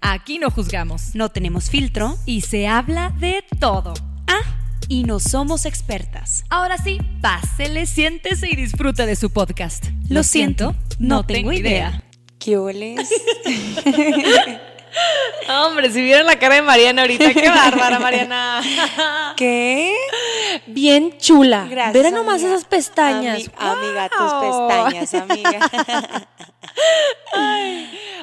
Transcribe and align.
Aquí 0.00 0.38
no 0.38 0.50
juzgamos. 0.50 1.14
No 1.14 1.28
tenemos 1.28 1.70
filtro. 1.70 2.16
Y 2.26 2.40
se 2.42 2.66
habla 2.66 3.10
de 3.18 3.44
todo. 3.58 3.94
Ah, 4.26 4.58
y 4.88 5.04
no 5.04 5.20
somos 5.20 5.66
expertas. 5.66 6.44
Ahora 6.48 6.78
sí, 6.78 6.98
pásele, 7.20 7.86
siéntese 7.86 8.48
y 8.50 8.56
disfruta 8.56 9.06
de 9.06 9.16
su 9.16 9.30
podcast. 9.30 9.86
Lo, 10.08 10.22
siento, 10.22 10.74
no, 10.98 11.24
tengo 11.24 11.52
idea. 11.52 12.02
¿Qué 12.38 12.56
oles? 12.56 13.08
Hombre, 15.48 15.90
si 15.90 16.02
vieron 16.02 16.26
la 16.26 16.38
cara 16.38 16.56
de 16.56 16.62
Mariana 16.62 17.02
ahorita, 17.02 17.32
qué 17.32 17.48
bárbara, 17.48 17.98
Mariana. 17.98 18.62
¿Qué? 19.36 19.94
Bien 20.66 21.16
chula. 21.18 21.66
Gracias. 21.68 21.92
Verá 21.94 22.10
nomás 22.10 22.42
esas 22.42 22.64
pestañas. 22.64 23.38
Ami- 23.38 23.50
Amiga, 23.56 24.08
tus 24.08 24.32
pestañas, 24.34 25.14
amiga. 25.14 26.28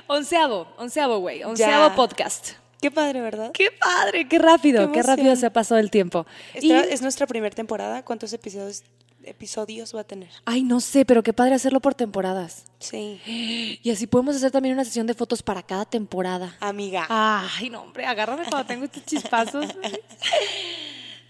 Onceavo, 0.07 0.67
onceavo, 0.77 1.19
güey. 1.19 1.43
Onceavo 1.43 1.89
Ya. 1.89 1.95
podcast. 1.95 2.51
Qué 2.81 2.91
padre, 2.91 3.21
¿verdad? 3.21 3.51
Qué 3.53 3.71
padre, 3.71 4.27
qué 4.27 4.37
rápido, 4.37 4.87
Qué 4.91 4.99
qué, 5.01 5.03
rápido 5.03 5.35
se 5.35 5.47
ha 5.47 5.49
pasado 5.53 5.79
el 5.79 5.89
tiempo. 5.89 6.27
Y- 6.53 6.71
Esta 6.71 6.93
es 6.93 7.01
nuestra 7.01 7.25
primera 7.27 7.53
temporada. 7.55 8.03
¿Cuántos 8.03 8.31
episodios, 8.33 8.83
episodios 9.27 9.95
va 9.95 10.01
a 10.01 10.03
tener? 10.03 10.29
Ay, 10.45 10.63
no 10.63 10.79
sé, 10.79 11.05
pero 11.05 11.23
qué 11.23 11.33
padre 11.33 11.55
hacerlo 11.55 11.79
por 11.79 11.95
temporadas. 11.95 12.65
Sí. 12.79 13.79
Y 13.83 13.91
así 13.91 14.07
podemos 14.07 14.35
hacer 14.35 14.51
también 14.51 14.73
una 14.73 14.85
sesión 14.85 15.07
de 15.07 15.13
fotos 15.13 15.43
para 15.43 15.63
cada 15.63 15.85
temporada. 15.85 16.55
Amiga. 16.59 17.05
Ay, 17.09 17.69
no, 17.69 17.81
hombre, 17.81 18.05
agárrame 18.05 18.43
cuando 18.49 18.67
tengo 18.67 18.85
estos 18.85 19.05
chispazos. 19.05 19.65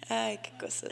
Ay, 0.09 0.39
qué 0.41 0.51
cosas. 0.57 0.89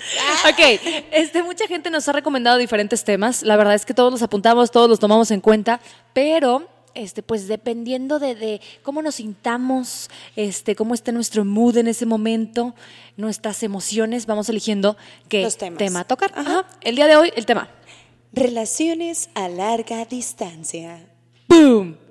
Ok, 0.49 0.81
este, 1.11 1.41
mucha 1.41 1.67
gente 1.67 1.89
nos 1.89 2.07
ha 2.09 2.11
recomendado 2.11 2.57
diferentes 2.57 3.03
temas. 3.05 3.43
La 3.43 3.55
verdad 3.55 3.73
es 3.73 3.85
que 3.85 3.93
todos 3.93 4.11
los 4.11 4.21
apuntamos, 4.21 4.71
todos 4.71 4.89
los 4.89 4.99
tomamos 4.99 5.31
en 5.31 5.39
cuenta, 5.39 5.79
pero 6.13 6.67
este, 6.95 7.21
pues 7.21 7.47
dependiendo 7.47 8.19
de, 8.19 8.35
de 8.35 8.61
cómo 8.81 9.01
nos 9.01 9.15
sintamos, 9.15 10.09
este, 10.35 10.75
cómo 10.75 10.93
está 10.93 11.11
nuestro 11.11 11.45
mood 11.45 11.77
en 11.77 11.87
ese 11.87 12.05
momento, 12.05 12.73
nuestras 13.17 13.61
emociones, 13.63 14.25
vamos 14.25 14.49
eligiendo 14.49 14.97
qué 15.29 15.47
tema 15.77 16.03
tocar. 16.05 16.31
Ajá. 16.33 16.59
Ajá. 16.59 16.69
El 16.81 16.95
día 16.95 17.07
de 17.07 17.15
hoy, 17.15 17.31
el 17.35 17.45
tema. 17.45 17.69
Relaciones 18.33 19.29
a 19.33 19.47
larga 19.47 20.05
distancia. 20.05 21.05
¡Boom! 21.47 22.04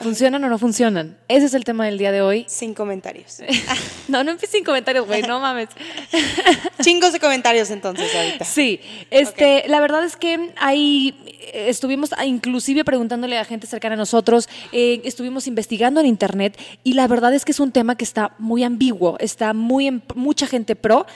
¿Funcionan 0.00 0.42
o 0.44 0.48
no 0.48 0.58
funcionan? 0.58 1.18
Ese 1.28 1.46
es 1.46 1.54
el 1.54 1.64
tema 1.64 1.84
del 1.84 1.98
día 1.98 2.10
de 2.10 2.22
hoy. 2.22 2.44
Sin 2.48 2.74
comentarios. 2.74 3.38
No, 4.08 4.24
no 4.24 4.32
empieces 4.32 4.56
sin 4.56 4.64
comentarios, 4.64 5.06
güey, 5.06 5.22
no 5.22 5.38
mames. 5.38 5.68
Chingos 6.82 7.12
de 7.12 7.20
comentarios 7.20 7.70
entonces 7.70 8.12
ahorita. 8.12 8.44
Sí, 8.44 8.80
este, 9.12 9.68
la 9.68 9.78
verdad 9.78 10.02
es 10.04 10.16
que 10.16 10.50
ahí 10.56 11.14
eh, 11.52 11.66
estuvimos 11.68 12.10
inclusive 12.26 12.84
preguntándole 12.84 13.38
a 13.38 13.44
gente 13.44 13.68
cercana 13.68 13.94
a 13.94 13.98
nosotros, 13.98 14.48
eh, 14.72 15.00
estuvimos 15.04 15.46
investigando 15.46 16.00
en 16.00 16.06
internet 16.06 16.58
y 16.82 16.94
la 16.94 17.06
verdad 17.06 17.32
es 17.34 17.44
que 17.44 17.52
es 17.52 17.60
un 17.60 17.70
tema 17.70 17.94
que 17.96 18.02
está 18.02 18.34
muy 18.38 18.64
ambiguo, 18.64 19.16
está 19.20 19.54
muy 19.54 19.86
en- 19.86 20.02
mucha 20.16 20.48
gente 20.48 20.74
pro 20.74 21.06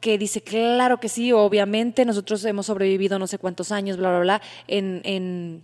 que 0.00 0.18
dice 0.18 0.42
claro 0.42 1.00
que 1.00 1.08
sí, 1.08 1.32
obviamente 1.32 2.04
nosotros 2.04 2.44
hemos 2.44 2.66
sobrevivido 2.66 3.18
no 3.18 3.28
sé 3.28 3.38
cuántos 3.38 3.72
años, 3.72 3.96
bla 3.96 4.10
bla 4.10 4.18
bla, 4.20 4.42
en, 4.68 5.00
en 5.04 5.62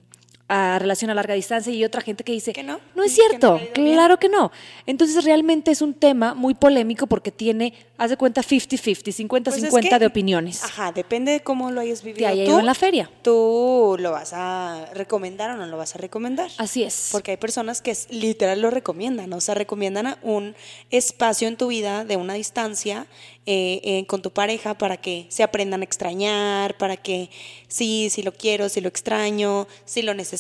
a 0.49 0.79
relación 0.79 1.11
a 1.11 1.15
larga 1.15 1.35
distancia 1.35 1.73
y 1.73 1.85
otra 1.85 2.01
gente 2.01 2.25
que 2.25 2.33
dice 2.33 2.53
Que 2.53 2.63
no, 2.63 2.81
no 2.95 3.05
es 3.05 3.15
que 3.15 3.23
no 3.23 3.29
cierto, 3.29 3.61
claro 3.75 4.19
que 4.19 4.29
no. 4.29 4.51
Entonces 4.87 5.25
realmente 5.25 5.71
es 5.71 5.83
un 5.83 5.93
tema 5.95 6.35
muy 6.35 6.55
polémico 6.55 7.07
porque 7.07 7.31
tiene, 7.31 7.75
haz 7.99 8.11
de 8.11 8.17
cuenta 8.17 8.41
50-50, 8.41 9.13
50-50 9.13 9.43
Pues 9.45 9.63
es 9.63 9.91
que- 9.91 9.99
de 9.99 10.07
opiniones. 10.07 10.65
Ajá, 10.65 10.93
depende 10.93 11.33
de 11.33 11.41
cómo 11.41 11.71
lo 11.71 11.81
hayas 11.81 12.03
vivido. 12.03 12.19
Te 12.21 12.27
haya 12.27 12.45
tú, 12.45 12.51
ido 12.51 12.61
en 12.61 12.67
la 12.67 12.75
feria. 12.75 13.11
Tú 13.23 13.97
lo 13.99 14.11
vas 14.13 14.33
a 14.33 14.87
recomendar 14.95 15.51
o 15.51 15.57
no 15.57 15.67
lo 15.67 15.77
vas 15.77 15.95
a 15.95 15.99
recomendar. 15.99 16.51
Así 16.57 16.83
es. 16.83 17.11
Porque 17.13 17.33
hay 17.33 17.37
personas 17.37 17.83
que 17.83 17.97
literal 18.11 18.61
lo 18.63 18.71
recomiendan, 18.71 19.33
o 19.33 19.41
sea, 19.41 19.55
recomiendan 19.55 20.17
un 20.23 20.55
espacio 20.91 21.49
en 21.49 21.57
tu 21.57 21.69
vida 21.69 22.05
de 22.05 22.17
una 22.17 22.35
distancia 22.35 23.07
eh, 23.51 23.81
eh, 23.83 24.07
con 24.07 24.21
tu 24.21 24.31
pareja 24.31 24.77
para 24.77 24.99
que 24.99 25.25
se 25.31 25.43
aprendan 25.43 25.81
a 25.81 25.85
extrañar, 25.85 26.77
para 26.77 26.99
que 26.99 27.31
sí, 27.67 28.09
sí 28.11 28.23
lo 28.23 28.33
quiero, 28.33 28.69
sí 28.69 28.83
lo 28.83 28.89
extraño, 28.89 29.67
sí 29.87 30.03
lo 30.03 30.13
necesito, 30.13 30.38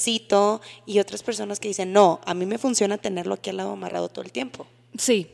y 0.86 0.98
otras 0.98 1.22
personas 1.22 1.60
que 1.60 1.68
dicen, 1.68 1.92
no, 1.92 2.20
a 2.24 2.34
mí 2.34 2.46
me 2.46 2.58
funciona 2.58 2.98
tenerlo 2.98 3.34
aquí 3.34 3.50
al 3.50 3.56
lado 3.58 3.72
amarrado 3.72 4.08
todo 4.08 4.24
el 4.24 4.32
tiempo. 4.32 4.66
Sí. 4.96 5.28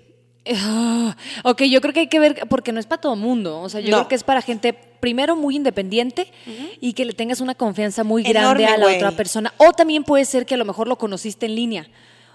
Ah, 0.52 1.16
ok, 1.42 1.62
yo 1.62 1.80
creo 1.80 1.94
que 1.94 2.00
hay 2.00 2.08
que 2.08 2.18
ver, 2.20 2.46
porque 2.50 2.70
no 2.72 2.78
es 2.80 2.86
para 2.86 3.00
todo 3.00 3.16
mundo. 3.16 3.60
O 3.60 3.68
sea, 3.68 3.80
yo 3.80 3.90
No. 3.90 3.96
creo 3.98 4.08
que 4.08 4.14
es 4.14 4.24
para 4.24 4.42
gente, 4.42 4.74
primero, 4.74 5.36
muy 5.36 5.56
independiente 5.56 6.30
y 6.80 6.92
que 6.92 7.04
le 7.06 7.12
tengas 7.14 7.40
una 7.40 7.54
confianza 7.54 8.04
muy 8.04 8.22
grande 8.22 8.66
a 8.66 8.76
la 8.76 8.88
otra 8.94 9.12
persona. 9.12 9.54
O 9.56 9.72
también 9.72 10.04
puede 10.04 10.24
ser 10.26 10.44
que 10.44 10.54
a 10.54 10.58
lo 10.58 10.64
mejor 10.66 10.86
lo 10.86 10.98
conociste 10.98 11.46
en 11.46 11.54
línea. 11.54 11.88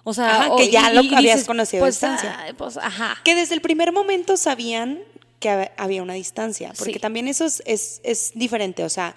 O 0.04 0.14
sea, 0.14 0.42
Ajá, 0.44 0.54
o- 0.54 0.58
que 0.58 0.70
ya 0.72 0.92
y- 0.92 0.96
lo 0.96 1.02
y 1.04 1.14
habías 1.14 1.36
dices, 1.36 1.46
conocido 1.48 1.84
a 1.84 1.86
pues, 1.86 1.96
distancia. 1.96 2.40
ay, 2.40 2.54
pues, 2.54 2.78
ajá. 2.78 3.18
Que 3.24 3.36
desde 3.36 3.54
el 3.54 3.62
primer 3.62 3.92
momento 3.92 4.38
sabían 4.38 5.00
que 5.40 5.50
hab- 5.50 5.72
había 5.78 6.02
una 6.02 6.14
distancia, 6.16 6.74
porque 6.78 6.94
Sí. 6.94 7.00
también 7.00 7.28
eso 7.28 7.46
es, 7.46 7.62
es, 7.66 8.02
es 8.04 8.32
diferente, 8.34 8.84
o 8.84 8.90
sea, 8.90 9.14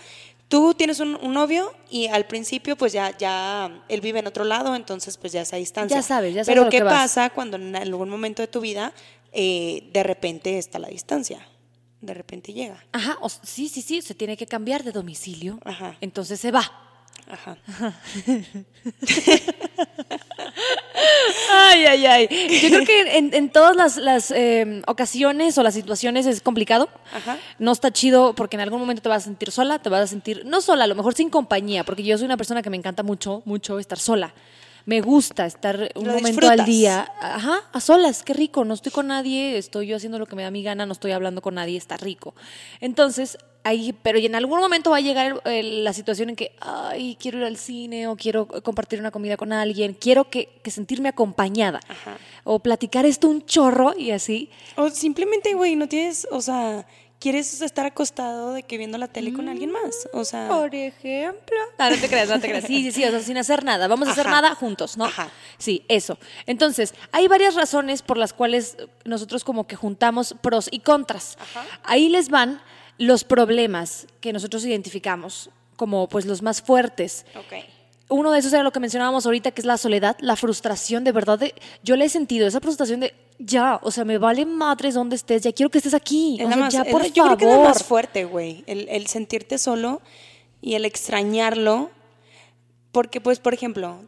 tú 0.53 0.75
tienes 0.75 1.01
un, 1.01 1.15
un 1.23 1.33
novio 1.33 1.73
y 1.89 2.09
al 2.09 2.27
principio 2.27 2.77
pues 2.77 2.93
ya, 2.93 3.17
ya 3.17 3.83
él 3.89 4.03
vive 4.03 4.19
en 4.19 4.27
otro 4.27 4.45
lado, 4.45 4.77
entonces 4.77 5.17
pues 5.17 5.33
ya 5.33 5.41
es 5.41 5.53
a 5.55 5.57
distancia. 5.57 5.97
Ya 5.97 6.03
sabes, 6.03 6.35
ya 6.35 6.45
sabes 6.45 6.55
Pero 6.55 6.65
lo 6.65 6.71
¿qué 6.71 6.77
que 6.77 6.83
vas. 6.83 6.93
pasa 6.95 7.31
cuando 7.31 7.57
en 7.57 7.75
algún 7.75 8.11
momento 8.11 8.43
de 8.43 8.49
tu 8.49 8.61
vida 8.61 8.93
eh, 9.33 9.89
de 9.95 10.03
repente 10.03 10.59
está 10.59 10.79
la 10.79 10.89
distancia? 10.89 11.49
De 12.03 12.13
repente 12.13 12.53
llega. 12.53 12.85
Ajá, 12.93 13.17
o- 13.23 13.31
sí, 13.31 13.71
sí, 13.71 13.81
sí, 13.81 14.03
se 14.03 14.15
tiene 14.15 14.37
que 14.37 14.47
cambiar 14.47 14.85
de 14.85 14.93
domicilio. 14.93 15.59
Ajá. 15.65 15.97
Entonces 16.03 16.39
se 16.39 16.51
va. 16.51 16.71
Ajá. 17.31 17.57
Ay, 21.53 21.85
ay, 21.87 22.07
ay. 22.07 22.29
Yo 22.63 22.69
creo 22.69 22.85
que 22.85 23.19
en, 23.19 23.35
en 23.35 23.51
todas 23.51 23.77
las, 23.77 23.97
las, 23.97 24.31
eh, 24.31 24.83
ocasiones 24.87 25.57
o 25.59 25.63
las 25.63 25.75
situaciones 25.75 26.27
es 26.27 26.41
complicado. 26.41 26.89
Ajá. 27.13 27.39
No 27.59 27.73
está 27.73 27.91
chido 27.91 28.35
porque 28.35 28.57
en 28.57 28.61
algún 28.61 28.81
momento 28.81 29.03
te 29.03 29.09
vas 29.09 29.23
a 29.23 29.25
sentir 29.27 29.51
sola, 29.51 29.79
te 29.79 29.89
vas 29.89 30.03
a 30.03 30.07
sentir, 30.07 30.45
no 30.45 30.61
sola, 30.61 30.85
a 30.85 30.87
lo 30.87 30.95
mejor 30.95 31.15
sin 31.15 31.31
compañía, 31.31 31.85
porque 31.85 32.03
yo 32.03 32.17
soy 32.17 32.27
una 32.27 32.37
persona 32.37 32.63
que 32.63 32.71
me 32.71 32.77
encanta 32.77 33.03
mucho, 33.03 33.43
mucho 33.45 33.79
estar 33.79 33.99
sola. 33.99 34.35
Me 34.85 35.01
gusta 35.01 35.47
estar 35.47 35.93
un 35.95 36.07
Lo 36.07 36.15
momento 36.15 36.49
al 36.49 36.65
día, 36.65 37.09
ajá, 37.21 37.61
a 37.73 37.81
solas, 37.81 38.25
qué 38.25 38.35
rico, 38.35 38.65
no 38.65 38.75
estoy 38.75 38.91
con 38.91 39.07
nadie, 39.07 39.57
estoy 39.57 39.87
yo 39.87 39.97
haciendo 39.97 40.19
lo 40.19 40.27
que 40.27 40.35
me 40.35 40.43
da 40.43 40.51
mi 40.51 40.65
gana, 40.65 40.87
no 40.87 40.93
estoy 40.93 41.13
hablando 41.13 41.41
con 41.41 41.55
nadie, 41.55 41.79
está 41.79 41.97
rico. 41.97 42.35
Entonces, 42.81 43.39
ahí, 43.65 43.93
pero 44.03 44.19
en 44.19 44.35
algún 44.35 44.59
momento 44.59 44.91
va 44.91 44.97
a 44.97 45.01
llegar 45.01 45.41
el- 45.45 45.85
la 45.85 45.93
situación 45.93 46.31
en 46.31 46.37
que, 46.37 46.53
ay, 46.61 47.17
quiero 47.21 47.39
ir 47.39 47.45
al 47.45 47.57
cine 47.57 48.09
o 48.09 48.17
quiero 48.17 48.47
compartir 48.47 48.99
una 49.01 49.11
comida 49.11 49.37
con 49.37 49.53
alguien, 49.53 49.95
quiero 49.95 50.29
que, 50.31 50.49
que 50.63 50.71
sentirme 50.71 51.09
acompañada 51.09 51.81
Ajá. 51.89 52.17
o 52.45 52.59
platicar 52.59 53.07
esto 53.07 53.29
un 53.29 53.45
chorro 53.47 53.95
y 53.97 54.11
así. 54.11 54.51
O 54.77 54.91
simplemente, 54.91 55.55
güey, 55.55 55.77
no 55.77 55.89
tienes, 55.89 56.27
o 56.33 56.41
sea, 56.41 56.87
quieres 57.21 57.63
estar 57.63 57.87
acostado 57.87 58.53
de 58.53 58.65
que 58.65 58.77
viendo 58.79 58.99
la 58.99 59.07
tele 59.07 59.33
con 59.33 59.49
alguien 59.49 59.71
más, 59.71 60.09
o 60.13 60.25
sea... 60.25 60.49
Por 60.49 60.75
ejemplo. 60.75 61.57
Ah, 61.79 61.89
no 61.91 61.97
te 61.97 62.09
creas, 62.09 62.29
no 62.29 62.41
te 62.41 62.49
creas. 62.49 62.65
Sí, 62.65 62.83
sí, 62.83 62.91
sí, 62.91 63.05
o 63.05 63.11
sea, 63.13 63.21
sin 63.21 63.39
hacer 63.39 63.65
nada. 63.65 63.87
Vamos 63.87 64.09
a 64.09 64.11
hacer 64.11 64.27
Ajá. 64.27 64.41
nada 64.41 64.55
juntos, 64.57 64.97
¿no? 64.97 65.05
Ajá. 65.05 65.31
Sí, 65.57 65.85
eso. 65.87 66.19
Entonces, 66.47 66.95
hay 67.13 67.29
varias 67.29 67.55
razones 67.55 68.03
por 68.03 68.17
las 68.17 68.33
cuales 68.33 68.77
nosotros 69.05 69.45
como 69.45 69.69
que 69.69 69.77
juntamos 69.77 70.35
pros 70.43 70.67
y 70.73 70.81
contras. 70.81 71.39
Ahí 71.85 72.09
les 72.09 72.29
van 72.29 72.61
los 72.99 73.25
problemas 73.25 74.07
que 74.21 74.33
nosotros 74.33 74.65
identificamos 74.65 75.51
como 75.77 76.09
pues 76.09 76.27
los 76.27 76.43
más 76.43 76.63
fuertes. 76.63 77.25
Uno 78.09 78.31
de 78.31 78.39
esos 78.41 78.53
era 78.53 78.63
lo 78.63 78.73
que 78.73 78.81
mencionábamos 78.81 79.25
ahorita, 79.25 79.53
que 79.53 79.63
es 79.63 79.65
la 79.65 79.79
soledad, 79.79 80.17
la 80.21 80.37
frustración, 80.37 81.03
de 81.03 81.13
verdad. 81.13 81.39
de- 81.39 81.55
yo 81.83 81.97
le 81.97 82.05
he 82.05 82.09
sentido 82.11 82.47
esa 82.47 82.61
frustración 82.61 83.01
de, 83.01 83.15
ya, 83.39 83.81
o 83.83 83.91
sea, 83.91 84.05
me 84.05 84.19
vale 84.19 84.45
madres 84.45 84.95
donde 84.95 85.17
estés, 85.17 85.43
ya 85.43 85.53
quiero 85.53 85.71
que 85.71 85.79
estés 85.79 85.95
aquí. 85.95 86.37
Es 86.39 86.47
o 86.47 86.49
la 86.51 86.55
sea, 86.55 86.65
más- 86.65 86.75
ya, 86.75 86.83
es 86.83 86.93
por 86.93 87.03
yo 87.11 87.23
favor. 87.25 87.39
creo 87.39 87.49
que 87.49 87.55
es 87.55 87.61
lo 87.61 87.65
más 87.69 87.83
fuerte, 87.85 88.25
güey. 88.25 88.65
El, 88.67 88.87
el 88.91 89.07
sentirte 89.07 89.57
solo 89.57 90.03
y 90.61 90.75
el 90.75 90.85
extrañarlo. 90.85 91.91
Porque, 92.93 93.23
pues, 93.23 93.39
por 93.41 93.55
ejemplo, 93.55 94.03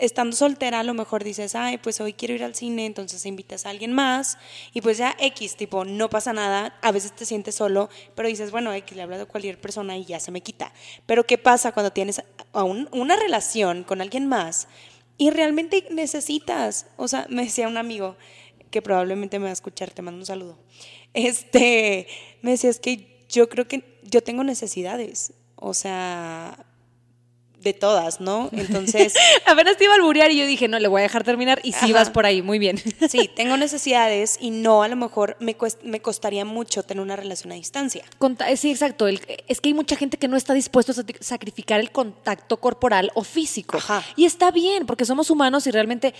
estando 0.00 0.36
soltera 0.36 0.80
a 0.80 0.82
lo 0.82 0.94
mejor 0.94 1.24
dices, 1.24 1.54
ay, 1.54 1.78
pues 1.78 2.00
hoy 2.00 2.12
quiero 2.12 2.34
ir 2.34 2.44
al 2.44 2.54
cine, 2.54 2.86
entonces 2.86 3.24
invitas 3.26 3.66
a 3.66 3.70
alguien 3.70 3.92
más 3.92 4.38
y 4.72 4.80
pues 4.80 4.98
ya 4.98 5.16
X, 5.18 5.56
tipo, 5.56 5.84
no 5.84 6.08
pasa 6.10 6.32
nada, 6.32 6.78
a 6.82 6.92
veces 6.92 7.12
te 7.12 7.26
sientes 7.26 7.54
solo, 7.54 7.88
pero 8.14 8.28
dices, 8.28 8.50
bueno, 8.50 8.72
X, 8.72 8.96
le 8.96 9.02
hablo 9.02 9.16
a 9.16 9.26
cualquier 9.26 9.60
persona 9.60 9.96
y 9.96 10.04
ya 10.04 10.20
se 10.20 10.30
me 10.30 10.40
quita. 10.40 10.72
Pero 11.06 11.24
¿qué 11.24 11.38
pasa 11.38 11.72
cuando 11.72 11.92
tienes 11.92 12.22
una 12.52 13.16
relación 13.16 13.84
con 13.84 14.00
alguien 14.00 14.26
más 14.26 14.68
y 15.16 15.30
realmente 15.30 15.86
necesitas? 15.90 16.86
O 16.96 17.08
sea, 17.08 17.26
me 17.28 17.44
decía 17.44 17.68
un 17.68 17.76
amigo 17.76 18.16
que 18.70 18.82
probablemente 18.82 19.38
me 19.38 19.44
va 19.44 19.50
a 19.50 19.52
escuchar, 19.52 19.90
te 19.90 20.02
mando 20.02 20.20
un 20.20 20.26
saludo. 20.26 20.58
Este, 21.14 22.06
me 22.42 22.52
decía, 22.52 22.70
es 22.70 22.80
que 22.80 23.24
yo 23.28 23.48
creo 23.48 23.66
que 23.66 23.98
yo 24.02 24.22
tengo 24.22 24.44
necesidades. 24.44 25.32
O 25.56 25.74
sea, 25.74 26.64
de 27.62 27.72
todas, 27.72 28.20
¿no? 28.20 28.48
Entonces... 28.52 29.14
Apenas 29.46 29.76
te 29.76 29.84
iba 29.84 29.92
a 29.94 29.96
alburear 29.96 30.30
y 30.30 30.38
yo 30.38 30.46
dije, 30.46 30.68
no, 30.68 30.78
le 30.78 30.88
voy 30.88 31.00
a 31.00 31.02
dejar 31.02 31.24
terminar 31.24 31.60
y 31.62 31.72
sí 31.72 31.92
vas 31.92 32.10
por 32.10 32.26
ahí, 32.26 32.42
muy 32.42 32.58
bien. 32.58 32.78
sí, 33.08 33.30
tengo 33.34 33.56
necesidades 33.68 34.38
y 34.40 34.50
no, 34.50 34.82
a 34.82 34.88
lo 34.88 34.96
mejor 34.96 35.36
me, 35.40 35.56
me 35.82 36.00
costaría 36.00 36.44
mucho 36.44 36.82
tener 36.82 37.02
una 37.02 37.16
relación 37.16 37.52
a 37.52 37.54
distancia. 37.56 38.04
Sí, 38.56 38.70
exacto. 38.70 39.06
es 39.06 39.60
que 39.60 39.68
hay 39.68 39.74
mucha 39.74 39.96
gente 39.96 40.16
que 40.16 40.28
no 40.28 40.36
está 40.36 40.54
dispuesto 40.54 40.92
a 40.92 40.94
sacrificar 41.20 41.80
el 41.80 41.90
contacto 41.90 42.58
corporal 42.58 43.10
o 43.14 43.24
físico. 43.24 43.78
Y 44.16 44.24
está 44.24 44.50
bien, 44.50 44.86
porque 44.86 45.04
somos 45.04 45.30
humanos 45.30 45.66
y 45.66 45.70
realmente 45.70 46.14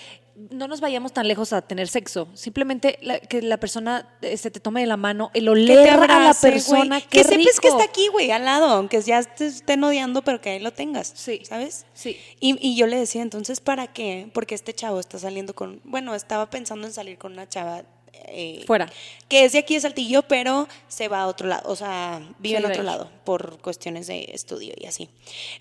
no 0.50 0.68
nos 0.68 0.80
vayamos 0.80 1.12
tan 1.12 1.26
lejos 1.26 1.52
a 1.52 1.62
tener 1.62 1.88
sexo. 1.88 2.28
Simplemente 2.34 2.98
que 3.28 3.42
la 3.42 3.56
persona 3.56 4.08
eh, 4.22 4.36
se 4.36 4.50
te 4.50 4.60
tome 4.60 4.80
de 4.80 4.86
la 4.86 4.96
mano, 4.96 5.30
el 5.34 5.48
oler 5.48 5.90
a 5.90 6.20
la 6.20 6.34
persona. 6.34 7.00
que 7.00 7.24
sepas 7.24 7.60
que 7.60 7.68
está 7.68 7.84
aquí, 7.84 8.08
güey, 8.08 8.30
al 8.30 8.44
lado, 8.44 8.66
aunque 8.66 9.00
ya 9.02 9.22
te 9.22 9.46
estén 9.46 9.82
odiando, 9.82 10.22
pero 10.22 10.40
que 10.40 10.50
ahí 10.50 10.60
lo 10.60 10.72
tengas. 10.72 11.12
Sí. 11.14 11.40
¿Sabes? 11.44 11.86
Sí. 11.92 12.18
Y, 12.40 12.76
yo 12.76 12.86
le 12.86 12.98
decía, 12.98 13.22
entonces, 13.22 13.60
¿para 13.60 13.88
qué? 13.88 14.30
Porque 14.32 14.54
este 14.54 14.72
chavo 14.72 15.00
está 15.00 15.18
saliendo 15.18 15.54
con. 15.54 15.80
Bueno, 15.84 16.14
estaba 16.14 16.48
pensando 16.50 16.86
en 16.86 16.92
salir 16.92 17.18
con 17.18 17.32
una 17.32 17.48
chava. 17.48 17.82
Eh, 18.30 18.62
Fuera. 18.66 18.90
Que 19.28 19.44
es 19.44 19.52
de 19.52 19.58
aquí 19.58 19.74
de 19.74 19.80
Saltillo, 19.80 20.22
pero 20.22 20.68
se 20.86 21.08
va 21.08 21.22
a 21.22 21.26
otro 21.26 21.48
lado. 21.48 21.68
O 21.68 21.76
sea, 21.76 22.20
vive 22.38 22.58
en 22.58 22.66
otro 22.66 22.82
lado 22.82 23.10
por 23.24 23.58
cuestiones 23.58 24.06
de 24.06 24.30
estudio 24.32 24.74
y 24.76 24.86
así. 24.86 25.08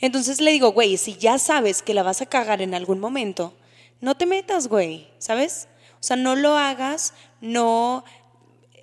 Entonces 0.02 0.42
le 0.42 0.52
digo, 0.52 0.72
güey, 0.72 0.98
si 0.98 1.16
ya 1.16 1.40
sabes 1.40 1.82
que 1.82 1.94
la 1.94 2.04
vas 2.04 2.22
a 2.22 2.26
cagar 2.26 2.62
en 2.62 2.74
algún 2.74 3.00
momento 3.00 3.54
no 4.02 4.16
te 4.16 4.26
metas, 4.26 4.68
güey, 4.68 5.08
¿sabes? 5.18 5.68
O 6.00 6.04
sea, 6.04 6.16
no 6.16 6.36
lo 6.36 6.58
hagas, 6.58 7.14
no, 7.42 8.04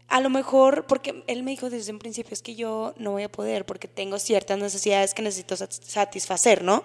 a 0.08 0.20
lo 0.20 0.31
mejor, 0.31 0.87
porque 0.87 1.25
él 1.26 1.43
me 1.43 1.52
dijo 1.52 1.70
desde 1.70 1.93
un 1.93 1.99
principio, 1.99 2.32
es 2.32 2.43
que 2.43 2.55
yo 2.55 2.94
no 2.99 3.12
voy 3.12 3.22
a 3.25 3.31
poder 3.31 3.64
porque 3.64 3.88
tengo 3.88 4.19
ciertas 4.19 4.58
necesidades 4.58 5.14
que 5.14 5.22
necesito 5.22 5.56
satisfacer, 5.56 6.62
¿no? 6.62 6.84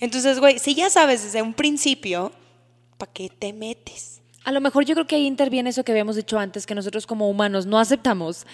Entonces, 0.00 0.40
güey, 0.40 0.58
si 0.58 0.74
ya 0.74 0.90
sabes 0.90 1.24
desde 1.24 1.42
un 1.42 1.54
principio, 1.54 2.32
¿para 2.96 3.12
qué 3.12 3.30
te 3.30 3.52
metes? 3.52 4.20
A 4.44 4.52
lo 4.52 4.60
mejor 4.60 4.84
yo 4.84 4.94
creo 4.94 5.06
que 5.06 5.16
ahí 5.16 5.26
interviene 5.26 5.70
eso 5.70 5.84
que 5.84 5.92
habíamos 5.92 6.16
dicho 6.16 6.38
antes, 6.38 6.66
que 6.66 6.74
nosotros 6.74 7.06
como 7.06 7.28
humanos 7.28 7.66
no 7.66 7.78
aceptamos 7.78 8.46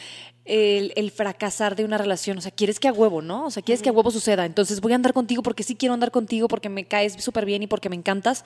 el, 0.44 1.10
fracasar 1.10 1.76
de 1.76 1.84
una 1.84 1.98
relación. 1.98 2.38
O 2.38 2.40
sea, 2.40 2.50
quieres 2.50 2.80
que 2.80 2.88
a 2.88 2.92
huevo, 2.92 3.22
¿no? 3.22 3.46
O 3.46 3.50
sea, 3.50 3.62
quieres 3.62 3.82
que 3.82 3.88
a 3.88 3.92
huevo 3.92 4.10
suceda. 4.10 4.44
Entonces 4.44 4.80
voy 4.80 4.92
a 4.92 4.96
andar 4.96 5.12
contigo 5.12 5.42
porque 5.42 5.62
sí 5.62 5.74
quiero 5.76 5.94
andar 5.94 6.10
contigo, 6.10 6.48
porque 6.48 6.68
me 6.68 6.84
caes 6.84 7.14
súper 7.22 7.44
bien 7.46 7.62
y 7.62 7.66
porque 7.66 7.88
me 7.88 7.96
encantas 7.96 8.44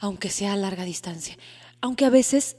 aunque 0.00 0.30
sea 0.30 0.54
a 0.54 0.56
larga 0.56 0.84
distancia. 0.84 1.36
Aunque 1.80 2.04
a 2.04 2.10
veces, 2.10 2.56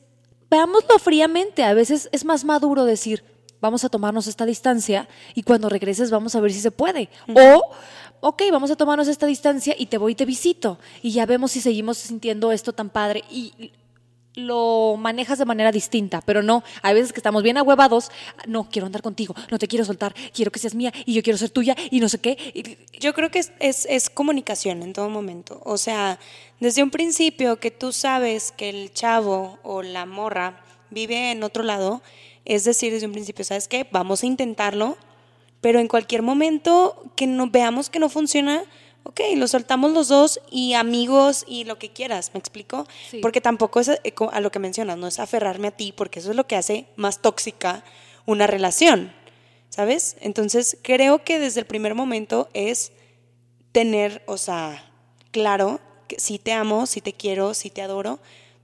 veámoslo 0.49 0.97
fríamente, 0.99 1.63
a 1.63 1.73
veces 1.73 2.07
es 2.11 2.23
más 2.23 2.45
maduro 2.45 2.85
decir, 2.85 3.23
vamos 3.59 3.83
a 3.83 3.89
tomarnos 3.89 4.27
esta 4.27 4.45
distancia 4.45 5.07
y 5.35 5.43
cuando 5.43 5.69
regreses 5.69 6.11
vamos 6.11 6.35
a 6.35 6.39
ver 6.39 6.53
si 6.53 6.59
se 6.59 6.71
puede. 6.71 7.09
O, 7.35 7.71
ok, 8.21 8.43
vamos 8.51 8.71
a 8.71 8.75
tomarnos 8.75 9.07
esta 9.07 9.25
distancia 9.25 9.75
y 9.77 9.87
te 9.87 9.97
voy 9.97 10.13
y 10.13 10.15
te 10.15 10.25
visito 10.25 10.79
y 11.01 11.11
ya 11.11 11.25
vemos 11.25 11.51
si 11.51 11.61
seguimos 11.61 11.97
sintiendo 11.97 12.51
esto 12.51 12.73
tan 12.73 12.89
padre. 12.89 13.23
Y 13.29 13.71
lo 14.35 14.95
manejas 14.97 15.39
de 15.39 15.45
manera 15.45 15.71
distinta, 15.71 16.21
pero 16.21 16.41
no, 16.41 16.63
hay 16.81 16.93
veces 16.93 17.11
que 17.11 17.19
estamos 17.19 17.43
bien 17.43 17.57
ahuevados, 17.57 18.11
no, 18.47 18.69
quiero 18.69 18.85
andar 18.85 19.01
contigo, 19.01 19.35
no 19.49 19.59
te 19.59 19.67
quiero 19.67 19.83
soltar, 19.83 20.13
quiero 20.33 20.51
que 20.51 20.59
seas 20.59 20.75
mía 20.75 20.93
y 21.05 21.13
yo 21.13 21.23
quiero 21.23 21.37
ser 21.37 21.49
tuya 21.49 21.75
y 21.89 21.99
no 21.99 22.07
sé 22.07 22.19
qué. 22.19 22.77
Yo 22.99 23.13
creo 23.13 23.29
que 23.29 23.39
es, 23.39 23.51
es, 23.59 24.09
comunicación 24.09 24.83
en 24.83 24.93
todo 24.93 25.09
momento, 25.09 25.61
o 25.65 25.77
sea, 25.77 26.19
desde 26.59 26.83
un 26.83 26.91
principio 26.91 27.59
que 27.59 27.71
tú 27.71 27.91
sabes 27.91 28.51
que 28.51 28.69
el 28.69 28.93
chavo 28.93 29.59
o 29.63 29.81
la 29.81 30.05
morra 30.05 30.63
vive 30.89 31.31
en 31.31 31.43
otro 31.43 31.63
lado, 31.63 32.01
es 32.45 32.63
decir, 32.63 32.93
desde 32.93 33.07
un 33.07 33.13
principio, 33.13 33.43
¿sabes 33.43 33.67
qué? 33.67 33.87
Vamos 33.91 34.23
a 34.23 34.27
intentarlo, 34.27 34.97
pero 35.59 35.79
en 35.79 35.87
cualquier 35.87 36.21
momento 36.21 37.03
que 37.15 37.27
no, 37.27 37.47
veamos 37.47 37.89
que 37.89 37.99
no 37.99 38.09
funciona, 38.09 38.63
ok, 39.03 39.19
lo 39.35 39.47
soltamos 39.47 39.91
los 39.91 40.07
dos 40.07 40.39
y 40.49 40.73
amigos 40.73 41.43
y 41.47 41.63
lo 41.63 41.77
que 41.77 41.89
quieras, 41.89 42.31
¿me 42.33 42.39
explico? 42.39 42.87
Porque 43.21 43.41
tampoco 43.41 43.79
es 43.79 43.89
eh, 43.89 44.13
a 44.31 44.39
lo 44.39 44.51
que 44.51 44.59
mencionas, 44.59 44.97
no 44.97 45.07
es 45.07 45.19
aferrarme 45.19 45.69
a 45.69 45.71
ti, 45.71 45.93
porque 45.95 46.19
eso 46.19 46.31
es 46.31 46.35
lo 46.35 46.47
que 46.47 46.55
hace 46.55 46.85
más 46.95 47.21
tóxica 47.21 47.83
una 48.25 48.47
relación, 48.47 49.13
¿sabes? 49.69 50.17
Entonces 50.21 50.77
creo 50.81 51.23
que 51.23 51.39
desde 51.39 51.61
el 51.61 51.65
primer 51.65 51.95
momento 51.95 52.49
es 52.53 52.91
tener, 53.71 54.23
o 54.27 54.37
sea, 54.37 54.91
claro, 55.31 55.79
que 56.07 56.19
sí 56.19 56.39
te 56.39 56.53
amo, 56.53 56.85
sí 56.85 57.01
te 57.01 57.13
quiero, 57.13 57.53
sí 57.53 57.69
te 57.69 57.81
adoro, 57.81 58.19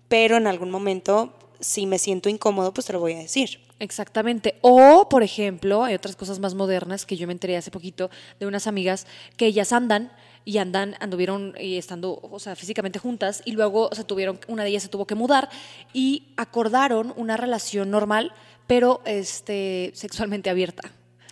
pero 0.07 0.37
en 0.37 0.47
algún 0.47 0.69
momento, 0.69 1.33
si 1.59 1.85
me 1.85 1.99
siento 1.99 2.29
incómodo, 2.29 2.73
pues 2.73 2.87
te 2.87 2.93
lo 2.93 2.99
voy 2.99 3.13
a 3.13 3.19
decir. 3.19 3.59
Exactamente. 3.79 4.55
O, 4.61 5.07
por 5.09 5.23
ejemplo, 5.23 5.83
hay 5.83 5.95
otras 5.95 6.15
cosas 6.15 6.39
más 6.39 6.55
modernas 6.55 7.05
que 7.05 7.17
yo 7.17 7.27
me 7.27 7.33
enteré 7.33 7.57
hace 7.57 7.71
poquito 7.71 8.09
de 8.39 8.47
unas 8.47 8.67
amigas 8.67 9.05
que 9.35 9.45
ellas 9.45 9.71
andan 9.71 10.11
y 10.45 10.57
andan, 10.59 10.95
anduvieron 10.99 11.53
y 11.59 11.75
eh, 11.75 11.77
estando, 11.77 12.19
o 12.21 12.39
sea, 12.39 12.55
físicamente 12.55 12.99
juntas 12.99 13.41
y 13.45 13.51
luego 13.51 13.89
se 13.93 14.03
tuvieron, 14.03 14.39
una 14.47 14.63
de 14.63 14.69
ellas 14.69 14.83
se 14.83 14.89
tuvo 14.89 15.05
que 15.05 15.13
mudar 15.13 15.49
y 15.93 16.29
acordaron 16.37 17.13
una 17.17 17.37
relación 17.37 17.91
normal, 17.91 18.33
pero 18.65 19.01
este, 19.05 19.91
sexualmente 19.93 20.49
abierta. 20.49 20.91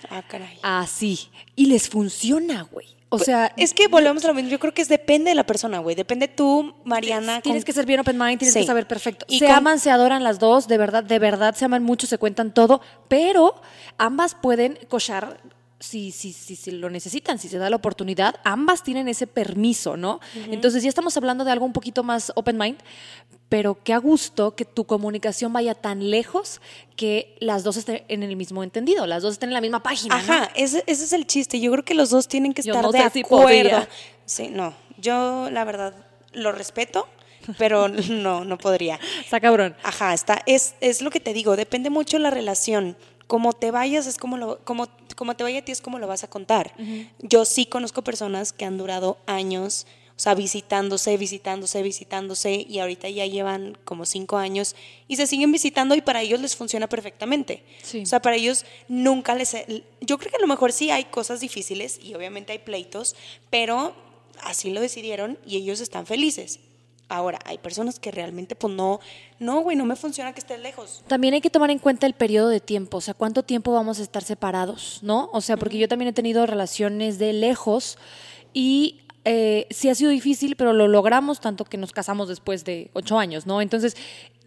Ah, 0.09 0.21
caray. 0.27 0.59
Así. 0.61 1.29
Y 1.55 1.67
les 1.67 1.89
funciona, 1.89 2.63
güey. 2.63 2.94
O 3.09 3.19
sea, 3.19 3.51
es 3.55 3.73
que 3.73 3.87
volvemos 3.87 4.23
a 4.25 4.29
lo 4.29 4.33
mismo. 4.33 4.49
Yo 4.49 4.59
creo 4.59 4.73
que 4.73 4.81
es 4.81 4.89
depende 4.89 5.29
de 5.29 5.35
la 5.35 5.45
persona, 5.45 5.79
güey. 5.79 5.95
Depende 5.95 6.27
tú, 6.27 6.75
Mariana. 6.83 7.41
Tienes 7.41 7.63
que 7.63 7.71
ser 7.71 7.85
bien 7.85 7.99
open 7.99 8.17
mind, 8.17 8.39
tienes 8.39 8.53
que 8.53 8.65
saber 8.65 8.87
perfecto. 8.87 9.25
Y 9.29 9.39
se 9.39 9.47
aman, 9.47 9.79
se 9.79 9.91
adoran 9.91 10.23
las 10.23 10.39
dos, 10.39 10.67
de 10.67 10.77
verdad, 10.77 11.03
de 11.03 11.19
verdad 11.19 11.55
se 11.55 11.65
aman 11.65 11.83
mucho, 11.83 12.07
se 12.07 12.17
cuentan 12.17 12.53
todo, 12.53 12.81
pero 13.07 13.55
ambas 13.97 14.35
pueden 14.35 14.77
cochar 14.89 15.37
si, 15.79 16.11
si, 16.11 16.31
si, 16.31 16.55
si, 16.55 16.71
lo 16.71 16.89
necesitan, 16.89 17.37
si 17.37 17.49
se 17.49 17.57
da 17.57 17.69
la 17.69 17.75
oportunidad, 17.75 18.35
ambas 18.43 18.83
tienen 18.83 19.07
ese 19.07 19.27
permiso, 19.27 19.97
¿no? 19.97 20.19
Entonces 20.49 20.83
ya 20.83 20.89
estamos 20.89 21.15
hablando 21.17 21.43
de 21.43 21.51
algo 21.51 21.65
un 21.65 21.73
poquito 21.73 22.03
más 22.03 22.31
open 22.35 22.57
mind, 22.57 22.77
pero 23.49 23.77
qué 23.83 23.93
a 23.93 23.97
gusto 23.97 24.55
que 24.55 24.65
tu 24.65 24.85
comunicación 24.85 25.51
vaya 25.51 25.75
tan 25.75 26.09
lejos 26.09 26.61
que 26.95 27.35
las 27.39 27.63
dos 27.63 27.77
estén 27.77 28.03
en 28.07 28.23
el 28.23 28.35
mismo 28.35 28.63
entendido, 28.63 29.05
las 29.05 29.21
dos 29.21 29.33
estén 29.33 29.49
en 29.49 29.53
la 29.53 29.61
misma 29.61 29.83
página. 29.83 30.15
Ajá, 30.15 30.49
ese, 30.55 30.83
es 30.87 31.11
el 31.11 31.27
chiste. 31.27 31.59
Yo 31.59 31.71
creo 31.71 31.83
que 31.83 31.93
los 31.93 32.09
dos 32.09 32.27
tienen 32.27 32.53
que 32.53 32.61
estar 32.61 32.87
de 32.89 32.99
acuerdo. 32.99 33.87
sí, 34.25 34.47
no, 34.49 34.73
yo 34.97 35.49
la 35.51 35.63
verdad 35.65 35.93
lo 36.33 36.51
respeto 36.51 37.07
pero 37.57 37.87
no, 38.09 38.43
no 38.43 38.57
podría. 38.57 38.99
Está 39.19 39.39
cabrón. 39.39 39.75
Ajá, 39.83 40.13
está, 40.13 40.41
es, 40.45 40.75
es 40.81 41.01
lo 41.01 41.11
que 41.11 41.19
te 41.19 41.33
digo, 41.33 41.55
depende 41.55 41.89
mucho 41.89 42.17
la 42.19 42.29
relación 42.29 42.97
como 43.27 43.53
te 43.53 43.71
vayas 43.71 44.07
es 44.07 44.17
como 44.17 44.37
lo, 44.37 44.59
como, 44.63 44.87
como 45.15 45.35
te 45.35 45.43
vaya 45.43 45.59
a 45.59 45.61
ti 45.63 45.71
es 45.71 45.81
como 45.81 45.99
lo 45.99 46.07
vas 46.07 46.23
a 46.23 46.29
contar. 46.29 46.73
Yo 47.19 47.45
sí 47.45 47.65
conozco 47.65 48.03
personas 48.03 48.53
que 48.53 48.65
han 48.65 48.77
durado 48.77 49.17
años, 49.25 49.87
o 50.17 50.19
sea, 50.19 50.33
visitándose, 50.33 51.17
visitándose, 51.17 51.81
visitándose, 51.81 52.65
y 52.69 52.79
ahorita 52.79 53.09
ya 53.09 53.25
llevan 53.25 53.77
como 53.83 54.05
cinco 54.05 54.37
años 54.37 54.75
y 55.07 55.17
se 55.17 55.27
siguen 55.27 55.51
visitando 55.51 55.93
y 55.95 56.01
para 56.01 56.21
ellos 56.21 56.39
les 56.39 56.55
funciona 56.55 56.87
perfectamente. 56.87 57.63
O 58.01 58.05
sea, 58.05 58.21
para 58.21 58.35
ellos 58.37 58.65
nunca 58.87 59.35
les... 59.35 59.55
Yo 60.01 60.17
creo 60.17 60.31
que 60.31 60.37
a 60.37 60.41
lo 60.41 60.47
mejor 60.47 60.71
sí 60.71 60.89
hay 60.89 61.05
cosas 61.05 61.41
difíciles 61.41 61.99
y 62.01 62.13
obviamente 62.13 62.53
hay 62.53 62.59
pleitos, 62.59 63.15
pero 63.49 63.93
así 64.41 64.69
lo 64.69 64.79
decidieron 64.79 65.37
y 65.45 65.57
ellos 65.57 65.81
están 65.81 66.05
felices. 66.05 66.59
Ahora, 67.07 67.39
hay 67.45 67.59
personas 67.59 67.99
que 67.99 68.09
realmente, 68.09 68.55
pues 68.55 68.73
no, 68.73 68.99
no, 69.39 69.61
güey, 69.61 69.77
no 69.77 69.85
me 69.85 69.95
funciona 69.95 70.33
que 70.33 70.39
estés 70.39 70.59
lejos. 70.59 71.03
También 71.07 71.35
hay 71.35 71.41
que 71.41 71.51
tomar 71.51 71.69
en 71.69 71.77
cuenta 71.77 72.07
el 72.07 72.13
periodo 72.13 72.49
de 72.49 72.59
tiempo, 72.59 72.97
o 72.97 73.01
sea, 73.01 73.13
cuánto 73.13 73.43
tiempo 73.43 73.71
vamos 73.71 73.99
a 73.99 74.01
estar 74.01 74.23
separados, 74.23 74.99
¿no? 75.03 75.29
O 75.31 75.41
sea, 75.41 75.55
porque 75.55 75.77
yo 75.77 75.87
también 75.87 76.09
he 76.09 76.13
tenido 76.13 76.45
relaciones 76.47 77.19
de 77.19 77.33
lejos 77.33 77.99
y 78.53 79.01
eh, 79.23 79.67
sí 79.69 79.89
ha 79.89 79.95
sido 79.95 80.09
difícil, 80.09 80.55
pero 80.55 80.73
lo 80.73 80.87
logramos 80.87 81.39
tanto 81.39 81.65
que 81.65 81.77
nos 81.77 81.91
casamos 81.91 82.27
después 82.27 82.63
de 82.65 82.89
ocho 82.93 83.19
años, 83.19 83.45
¿no? 83.45 83.61
Entonces, 83.61 83.95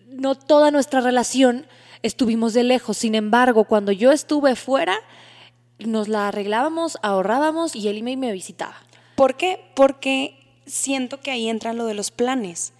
no 0.09 0.35
toda 0.35 0.71
nuestra 0.73 1.01
relación 1.01 1.67
estuvimos 2.03 2.55
de 2.55 2.65
lejos. 2.65 2.97
Sin 2.97 3.15
embargo, 3.15 3.65
cuando 3.65 3.93
yo 3.93 4.11
estuve 4.11 4.57
fuera, 4.57 4.97
nos 5.79 6.09
la 6.09 6.29
arreglábamos, 6.29 6.99
ahorrábamos 7.03 7.77
y 7.77 7.89
él 7.89 7.99
y 7.99 8.17
me 8.17 8.33
visitaba. 8.33 8.77
¿Por 9.15 9.37
qué? 9.37 9.61
Porque 9.75 10.38
siento 10.69 11.21
que 11.21 11.31
ahí 11.31 11.49
entra 11.49 11.73
lo 11.73 11.87
de 11.87 11.95
los 11.95 12.11
planes. 12.11 12.73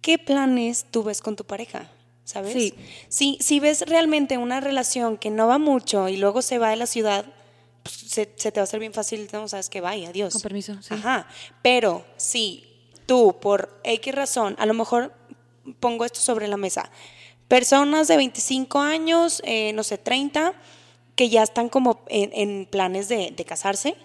¿Qué 0.00 0.18
planes 0.18 0.86
tú 0.90 1.02
ves 1.02 1.20
con 1.20 1.36
tu 1.36 1.44
pareja? 1.44 1.90
¿Sabes? 2.24 2.54
Sí. 2.54 2.74
Si, 3.08 3.38
si 3.40 3.60
ves 3.60 3.82
realmente 3.82 4.38
una 4.38 4.60
relación 4.60 5.18
que 5.18 5.30
no 5.30 5.46
va 5.46 5.58
mucho 5.58 6.08
y 6.08 6.16
luego 6.16 6.42
se 6.42 6.58
va 6.58 6.70
de 6.70 6.76
la 6.76 6.86
ciudad, 6.86 7.26
pues 7.82 7.96
se, 7.96 8.26
te 8.26 8.50
va 8.50 8.60
a 8.60 8.64
hacer 8.64 8.80
bien 8.80 8.94
fácil, 8.94 9.28
no 9.32 9.46
sabes 9.46 9.68
que 9.68 9.80
vaya, 9.80 10.08
adiós. 10.08 10.32
Con 10.32 10.42
permiso, 10.42 10.80
sí. 10.82 10.94
Ajá. 10.94 11.28
Pero 11.62 12.04
si 12.16 12.64
tú 13.06 13.36
por 13.40 13.80
X 13.84 14.14
razón, 14.14 14.56
a 14.58 14.66
lo 14.66 14.74
mejor 14.74 15.12
pongo 15.80 16.04
esto 16.04 16.20
sobre 16.20 16.48
la 16.48 16.56
mesa, 16.56 16.90
personas 17.48 18.08
de 18.08 18.16
25 18.16 18.80
años, 18.80 19.42
eh, 19.44 19.72
no 19.74 19.82
sé, 19.84 19.98
30, 19.98 20.54
que 21.14 21.28
ya 21.28 21.42
están 21.42 21.68
como 21.68 22.04
en, 22.08 22.30
en 22.32 22.66
planes 22.66 23.08
de, 23.08 23.32
de 23.36 23.44
casarse 23.44 23.96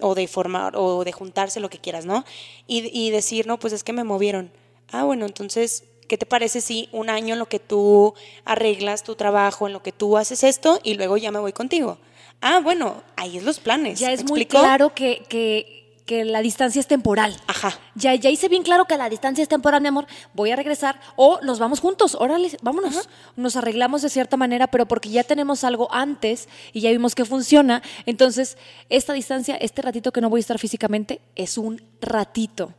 o 0.00 0.14
de 0.14 0.28
formar 0.28 0.76
o 0.76 1.04
de 1.04 1.12
juntarse, 1.12 1.60
lo 1.60 1.70
que 1.70 1.78
quieras, 1.78 2.06
¿no? 2.06 2.24
Y, 2.66 2.90
y 2.92 3.10
decir, 3.10 3.46
no, 3.46 3.58
pues 3.58 3.72
es 3.72 3.84
que 3.84 3.92
me 3.92 4.04
movieron. 4.04 4.50
Ah, 4.90 5.04
bueno, 5.04 5.26
entonces, 5.26 5.84
¿qué 6.08 6.18
te 6.18 6.26
parece 6.26 6.60
si 6.60 6.88
un 6.92 7.10
año 7.10 7.34
en 7.34 7.38
lo 7.38 7.48
que 7.48 7.58
tú 7.58 8.14
arreglas 8.44 9.02
tu 9.02 9.14
trabajo, 9.14 9.66
en 9.66 9.72
lo 9.72 9.82
que 9.82 9.92
tú 9.92 10.16
haces 10.16 10.44
esto 10.44 10.80
y 10.82 10.94
luego 10.94 11.16
ya 11.16 11.30
me 11.30 11.38
voy 11.38 11.52
contigo? 11.52 11.98
Ah, 12.40 12.60
bueno, 12.60 13.02
ahí 13.16 13.38
es 13.38 13.44
los 13.44 13.58
planes. 13.58 13.98
Ya 13.98 14.12
es 14.12 14.24
¿me 14.24 14.28
muy 14.28 14.46
claro 14.46 14.94
que, 14.94 15.24
que, 15.28 15.85
que 16.06 16.24
la 16.24 16.40
distancia 16.40 16.80
es 16.80 16.86
temporal. 16.86 17.36
Ajá. 17.48 17.78
Ya, 17.96 18.14
ya 18.14 18.30
hice 18.30 18.48
bien 18.48 18.62
claro 18.62 18.84
que 18.84 18.96
la 18.96 19.10
distancia 19.10 19.42
es 19.42 19.48
temporal, 19.48 19.82
mi 19.82 19.88
amor. 19.88 20.06
Voy 20.34 20.52
a 20.52 20.56
regresar 20.56 21.00
o 21.16 21.40
nos 21.42 21.58
vamos 21.58 21.80
juntos. 21.80 22.14
Órale, 22.14 22.56
vámonos. 22.62 23.08
Nos 23.34 23.56
arreglamos 23.56 24.02
de 24.02 24.08
cierta 24.08 24.36
manera, 24.36 24.68
pero 24.68 24.86
porque 24.86 25.10
ya 25.10 25.24
tenemos 25.24 25.64
algo 25.64 25.92
antes 25.92 26.48
y 26.72 26.80
ya 26.80 26.90
vimos 26.92 27.16
que 27.16 27.24
funciona. 27.24 27.82
Entonces, 28.06 28.56
esta 28.88 29.12
distancia, 29.12 29.56
este 29.56 29.82
ratito 29.82 30.12
que 30.12 30.20
no 30.20 30.30
voy 30.30 30.38
a 30.38 30.40
estar 30.40 30.60
físicamente, 30.60 31.20
es 31.34 31.58
un 31.58 31.82
ratito. 32.00 32.72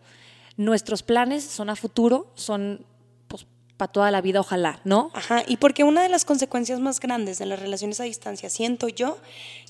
Nuestros 0.56 1.04
planes 1.04 1.44
son 1.44 1.70
a 1.70 1.76
futuro, 1.76 2.32
son 2.36 2.86
pues 3.28 3.46
para 3.76 3.92
toda 3.92 4.10
la 4.10 4.22
vida, 4.22 4.40
ojalá, 4.40 4.80
¿no? 4.86 5.12
Ajá, 5.14 5.44
y 5.46 5.58
porque 5.58 5.84
una 5.84 6.02
de 6.02 6.10
las 6.10 6.24
consecuencias 6.24 6.80
más 6.80 7.02
grandes 7.02 7.40
de 7.40 7.46
las 7.46 7.60
relaciones 7.60 8.00
a 8.00 8.06
distancia, 8.06 8.50
siento 8.50 8.88
yo, 8.88 9.18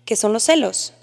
que 0.06 0.16
son 0.16 0.32
los 0.32 0.44
celos. 0.44 0.94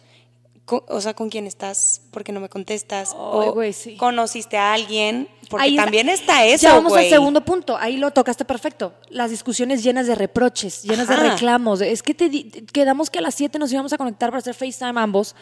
O 0.66 1.00
sea, 1.02 1.12
con 1.12 1.28
quién 1.28 1.47
estás, 1.47 2.00
porque 2.11 2.33
no 2.33 2.40
me 2.40 2.49
contestas, 2.49 3.14
o 3.14 3.54
sí. 3.73 3.99
conociste 3.99 4.56
a 4.56 4.73
alguien, 4.73 5.28
porque 5.50 5.66
Ahí 5.66 5.76
también 5.76 6.09
está 6.09 6.47
eso, 6.47 6.62
Ya 6.62 6.75
vamos 6.75 6.94
al 6.94 7.09
segundo 7.09 7.44
punto. 7.44 7.76
Ahí 7.76 7.99
lo 7.99 8.11
tocaste 8.12 8.47
perfecto. 8.47 8.94
Las 9.11 9.30
discusiones 9.30 9.83
llenas 9.83 10.06
de 10.06 10.14
reproches, 10.14 10.83
llenas 10.83 11.09
de 11.09 11.16
reclamos. 11.16 11.83
Es 11.83 12.02
que 12.02 12.14
te 12.14 12.30
quedamos 12.73 13.11
que 13.11 13.18
a 13.18 13.23
las 13.23 13.35
7 13.35 13.59
nos 13.59 13.71
íbamos 13.73 13.92
a 13.92 13.99
conectar 13.99 14.30
para 14.30 14.38
hacer 14.38 14.54
FaceTime 14.54 14.99
ambos. 14.99 15.37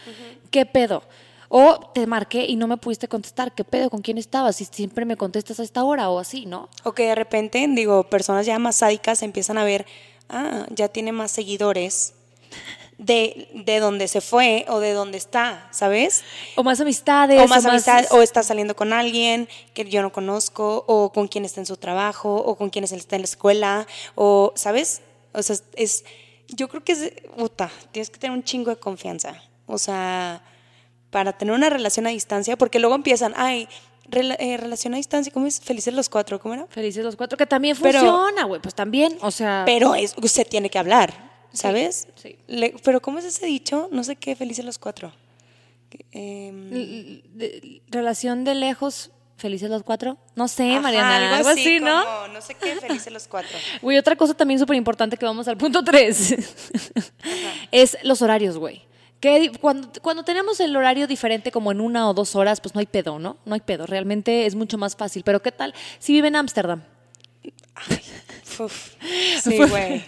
¿Qué 0.50 0.66
pedo? 0.66 1.04
O 1.48 1.78
te 1.94 2.06
marqué 2.06 2.46
y 2.46 2.56
no 2.56 2.66
me 2.66 2.76
pudiste 2.76 3.06
contestar. 3.06 3.54
¿Qué 3.54 3.62
pedo? 3.62 3.90
¿Con 3.90 4.00
quién 4.00 4.18
estabas? 4.18 4.56
Si 4.56 4.64
siempre 4.64 5.04
me 5.04 5.16
contestas 5.16 5.60
a 5.60 5.62
esta 5.62 5.84
hora 5.84 6.10
o 6.10 6.18
así, 6.18 6.46
¿no? 6.46 6.68
O 6.82 6.92
que 6.92 7.06
de 7.06 7.14
repente, 7.14 7.64
digo, 7.68 8.04
personas 8.04 8.44
ya 8.46 8.58
más 8.58 8.76
sádicas 8.76 9.22
empiezan 9.22 9.58
a 9.58 9.64
ver, 9.64 9.86
ah, 10.30 10.66
ya 10.70 10.88
tiene 10.88 11.12
más 11.12 11.30
seguidores 11.30 12.14
de, 12.98 13.48
de 13.54 13.80
donde 13.80 14.06
se 14.08 14.20
fue 14.20 14.64
o 14.68 14.78
de 14.80 14.92
donde 14.92 15.18
está, 15.18 15.68
¿sabes? 15.72 16.22
O 16.56 16.62
más 16.62 16.80
amistades. 16.80 17.40
o 17.40 17.48
más 17.48 17.64
amistad, 17.64 18.04
o 18.10 18.22
está 18.22 18.42
saliendo 18.42 18.76
con 18.76 18.92
alguien 18.92 19.48
que 19.74 19.84
yo 19.84 20.02
no 20.02 20.12
conozco, 20.12 20.84
o 20.86 21.12
con 21.12 21.26
quien 21.28 21.44
está 21.44 21.60
en 21.60 21.66
su 21.66 21.76
trabajo, 21.76 22.34
o 22.36 22.56
con 22.56 22.70
quien 22.70 22.84
está 22.84 23.16
en 23.16 23.22
la 23.22 23.26
escuela, 23.26 23.86
o, 24.14 24.52
¿sabes? 24.54 25.02
O 25.32 25.42
sea, 25.42 25.56
es, 25.74 26.04
yo 26.48 26.68
creo 26.68 26.84
que 26.84 26.92
es, 26.92 27.12
puta, 27.36 27.70
tienes 27.90 28.10
que 28.10 28.18
tener 28.18 28.36
un 28.36 28.44
chingo 28.44 28.70
de 28.70 28.76
confianza, 28.76 29.42
o 29.66 29.78
sea, 29.78 30.42
para 31.10 31.32
tener 31.36 31.54
una 31.54 31.70
relación 31.70 32.06
a 32.06 32.10
distancia, 32.10 32.56
porque 32.56 32.78
luego 32.78 32.94
empiezan, 32.94 33.32
ay, 33.36 33.68
eh, 34.10 34.56
relación 34.58 34.94
a 34.94 34.98
distancia, 34.98 35.32
¿cómo 35.32 35.46
es? 35.46 35.60
Felices 35.60 35.94
los 35.94 36.08
cuatro, 36.08 36.38
¿cómo 36.38 36.54
era? 36.54 36.66
Felices 36.68 37.02
los 37.04 37.16
cuatro, 37.16 37.38
que 37.38 37.46
también 37.46 37.76
Pero- 37.80 38.00
funciona, 38.00 38.44
güey. 38.44 38.60
Pues 38.60 38.74
también, 38.74 39.16
o 39.22 39.30
sea. 39.30 39.62
Pero 39.64 39.94
es, 39.94 40.14
usted 40.20 40.46
tiene 40.46 40.68
que 40.70 40.78
hablar, 40.78 41.31
¿sabes? 41.52 42.08
sí. 42.16 42.36
Le- 42.46 42.74
pero 42.82 43.00
¿cómo 43.00 43.18
es 43.18 43.24
ese 43.24 43.46
dicho? 43.46 43.88
No 43.92 44.04
sé 44.04 44.16
qué, 44.16 44.34
felices 44.36 44.64
los 44.64 44.78
cuatro. 44.78 45.12
Em, 46.12 46.70
de- 47.34 47.82
relación 47.88 48.44
de 48.44 48.54
lejos, 48.54 49.10
felices 49.36 49.68
los 49.70 49.82
cuatro. 49.82 50.16
No 50.36 50.48
sé, 50.48 50.72
ajá, 50.72 50.80
Mariana. 50.80 51.36
Algo 51.36 51.48
así, 51.50 51.80
¿no? 51.80 52.02
como, 52.04 52.28
no 52.34 52.40
sé 52.40 52.54
qué, 52.54 52.76
felices 52.76 53.12
los 53.12 53.26
cuatro. 53.28 53.50
Güey, 53.82 53.98
otra 53.98 54.16
cosa 54.16 54.34
también 54.34 54.58
súper 54.58 54.76
importante 54.76 55.16
que 55.16 55.26
vamos 55.26 55.48
al 55.48 55.56
punto 55.58 55.82
3 55.84 56.34
es 57.70 57.98
los 58.04 58.22
horarios, 58.22 58.56
güey. 58.58 58.82
Que 59.20 59.52
cuando, 59.60 59.88
cuando 60.02 60.24
tenemos 60.24 60.58
el 60.60 60.74
horario 60.74 61.06
diferente 61.06 61.52
como 61.52 61.70
en 61.70 61.80
una 61.80 62.08
o 62.10 62.14
dos 62.14 62.34
horas, 62.34 62.60
pues 62.60 62.74
no 62.74 62.80
hay 62.80 62.86
pedo, 62.86 63.18
¿no? 63.20 63.36
No 63.44 63.54
hay 63.54 63.60
pedo, 63.60 63.86
realmente 63.86 64.46
es 64.46 64.54
mucho 64.56 64.78
más 64.78 64.96
fácil. 64.96 65.22
Pero 65.24 65.40
¿qué 65.42 65.52
tal 65.52 65.74
si 66.00 66.12
vive 66.12 66.28
en 66.28 66.36
Ámsterdam? 66.36 66.82
Uf, 68.58 68.94
sí, 69.42 69.58
güey. 69.68 70.04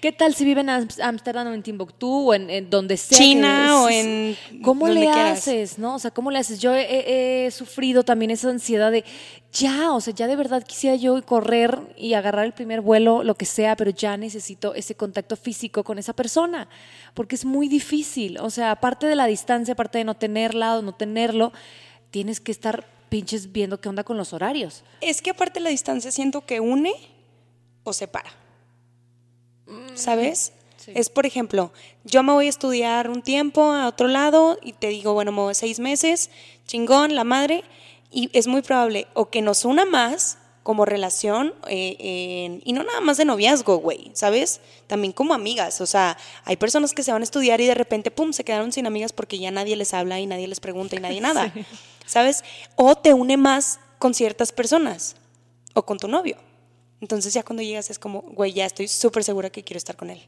¿Qué 0.00 0.12
tal 0.12 0.34
si 0.34 0.44
vive 0.44 0.60
en 0.60 0.68
Ámsterdam 0.68 1.46
o 1.48 1.54
en 1.54 1.62
Timbuktu 1.62 2.28
o 2.30 2.34
en, 2.34 2.50
en 2.50 2.68
donde 2.68 2.96
sea? 2.98 3.16
China 3.16 3.66
que- 3.66 3.72
o 3.72 3.88
en 3.88 4.36
¿Cómo 4.62 4.86
donde 4.86 5.00
le 5.00 5.06
quieras. 5.06 5.38
haces, 5.38 5.78
no? 5.78 5.94
O 5.94 5.98
sea, 5.98 6.10
¿cómo 6.10 6.30
le 6.30 6.38
haces? 6.38 6.60
Yo 6.60 6.74
he, 6.74 7.46
he 7.46 7.50
sufrido 7.50 8.04
también 8.04 8.30
esa 8.30 8.50
ansiedad 8.50 8.92
de, 8.92 9.04
ya, 9.52 9.92
o 9.92 10.00
sea, 10.02 10.12
ya 10.14 10.26
de 10.26 10.36
verdad 10.36 10.62
quisiera 10.62 10.96
yo 10.96 11.24
correr 11.24 11.78
y 11.96 12.12
agarrar 12.12 12.44
el 12.44 12.52
primer 12.52 12.82
vuelo, 12.82 13.22
lo 13.24 13.34
que 13.36 13.46
sea, 13.46 13.74
pero 13.74 13.90
ya 13.90 14.16
necesito 14.18 14.74
ese 14.74 14.94
contacto 14.94 15.34
físico 15.34 15.82
con 15.82 15.98
esa 15.98 16.12
persona, 16.12 16.68
porque 17.14 17.34
es 17.34 17.44
muy 17.46 17.66
difícil. 17.66 18.38
O 18.38 18.50
sea, 18.50 18.72
aparte 18.72 19.06
de 19.06 19.16
la 19.16 19.26
distancia, 19.26 19.72
aparte 19.72 19.98
de 19.98 20.04
no 20.04 20.14
tenerla 20.14 20.76
o 20.78 20.82
no 20.82 20.94
tenerlo, 20.94 21.52
tienes 22.10 22.38
que 22.40 22.52
estar 22.52 22.84
pinches 23.08 23.50
viendo 23.50 23.80
qué 23.80 23.88
onda 23.88 24.04
con 24.04 24.18
los 24.18 24.34
horarios. 24.34 24.84
Es 25.00 25.22
que 25.22 25.30
aparte 25.30 25.58
la 25.58 25.70
distancia 25.70 26.12
siento 26.12 26.44
que 26.44 26.60
une 26.60 26.92
o 27.82 27.92
separa. 27.94 28.30
¿Sabes? 29.94 30.52
Es, 30.86 31.08
por 31.08 31.26
ejemplo, 31.26 31.72
yo 32.04 32.22
me 32.22 32.32
voy 32.32 32.46
a 32.46 32.50
estudiar 32.50 33.10
un 33.10 33.22
tiempo 33.22 33.72
a 33.72 33.88
otro 33.88 34.08
lado 34.08 34.58
y 34.62 34.72
te 34.72 34.88
digo, 34.88 35.14
bueno, 35.14 35.32
me 35.32 35.40
voy 35.40 35.54
seis 35.54 35.80
meses, 35.80 36.30
chingón, 36.66 37.14
la 37.14 37.24
madre, 37.24 37.64
y 38.12 38.30
es 38.32 38.46
muy 38.46 38.62
probable 38.62 39.08
o 39.14 39.28
que 39.30 39.42
nos 39.42 39.64
una 39.64 39.84
más 39.84 40.38
como 40.62 40.84
relación, 40.84 41.54
eh, 41.68 42.60
y 42.64 42.72
no 42.72 42.82
nada 42.82 43.00
más 43.00 43.18
de 43.18 43.24
noviazgo, 43.24 43.76
güey, 43.76 44.10
¿sabes? 44.14 44.60
También 44.88 45.12
como 45.12 45.32
amigas, 45.32 45.80
o 45.80 45.86
sea, 45.86 46.18
hay 46.44 46.56
personas 46.56 46.92
que 46.92 47.04
se 47.04 47.12
van 47.12 47.22
a 47.22 47.24
estudiar 47.24 47.60
y 47.60 47.66
de 47.66 47.74
repente, 47.74 48.10
pum, 48.10 48.32
se 48.32 48.42
quedaron 48.42 48.72
sin 48.72 48.84
amigas 48.84 49.12
porque 49.12 49.38
ya 49.38 49.52
nadie 49.52 49.76
les 49.76 49.94
habla 49.94 50.18
y 50.18 50.26
nadie 50.26 50.48
les 50.48 50.58
pregunta 50.58 50.96
y 50.96 50.98
nadie 50.98 51.20
nada, 51.22 51.52
¿sabes? 52.04 52.42
O 52.74 52.96
te 52.96 53.14
une 53.14 53.36
más 53.36 53.78
con 54.00 54.12
ciertas 54.12 54.50
personas 54.50 55.14
o 55.72 55.84
con 55.86 55.98
tu 55.98 56.08
novio. 56.08 56.36
Entonces 57.00 57.34
ya 57.34 57.42
cuando 57.42 57.62
llegas 57.62 57.90
es 57.90 57.98
como, 57.98 58.22
güey, 58.22 58.52
ya 58.52 58.66
estoy 58.66 58.88
súper 58.88 59.24
segura 59.24 59.50
que 59.50 59.62
quiero 59.62 59.78
estar 59.78 59.96
con 59.96 60.10
él. 60.10 60.20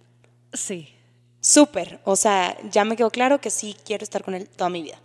Sí. 0.53 0.89
Súper, 1.41 2.01
o 2.05 2.17
sea, 2.17 2.57
ya 2.71 2.85
me 2.85 2.97
quedó 2.97 3.11
claro 3.11 3.41
que 3.41 3.51
sí 3.51 3.77
quiero 3.85 4.03
estar 4.03 4.25
con 4.25 4.35
él 4.35 4.49
toda 4.49 4.71
mi 4.71 4.83
vida. 4.83 4.99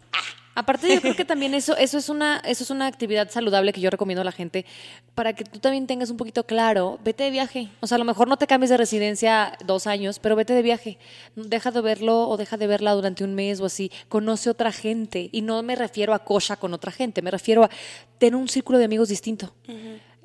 Aparte, 0.55 0.93
yo 0.93 1.01
creo 1.01 1.15
que 1.15 1.25
también 1.25 1.55
eso, 1.55 1.75
eso, 1.77 1.97
es 1.97 2.09
una, 2.09 2.37
eso 2.45 2.63
es 2.63 2.69
una 2.69 2.85
actividad 2.85 3.29
saludable 3.31 3.73
que 3.73 3.81
yo 3.81 3.89
recomiendo 3.89 4.21
a 4.21 4.25
la 4.25 4.31
gente 4.31 4.65
para 5.15 5.33
que 5.33 5.43
tú 5.43 5.59
también 5.59 5.87
tengas 5.87 6.11
un 6.11 6.17
poquito 6.17 6.45
claro, 6.45 6.99
vete 7.03 7.23
de 7.23 7.31
viaje. 7.31 7.69
O 7.79 7.87
sea, 7.87 7.95
a 7.95 7.99
lo 7.99 8.05
mejor 8.05 8.27
no 8.27 8.37
te 8.37 8.45
cambies 8.45 8.69
de 8.69 8.77
residencia 8.77 9.57
dos 9.65 9.87
años, 9.87 10.19
pero 10.19 10.35
vete 10.35 10.53
de 10.53 10.61
viaje. 10.61 10.99
Deja 11.35 11.71
de 11.71 11.81
verlo 11.81 12.29
o 12.29 12.37
deja 12.37 12.57
de 12.57 12.67
verla 12.67 12.93
durante 12.93 13.23
un 13.23 13.33
mes 13.33 13.61
o 13.61 13.65
así. 13.65 13.91
Conoce 14.09 14.49
otra 14.49 14.71
gente. 14.71 15.29
Y 15.31 15.41
no 15.41 15.63
me 15.63 15.75
refiero 15.75 16.13
a 16.13 16.19
cocha 16.19 16.55
con 16.55 16.73
otra 16.73 16.91
gente, 16.91 17.23
me 17.23 17.31
refiero 17.31 17.63
a 17.63 17.69
tener 18.19 18.35
un 18.35 18.47
círculo 18.47 18.77
de 18.77 18.85
amigos 18.85 19.09
distinto. 19.09 19.53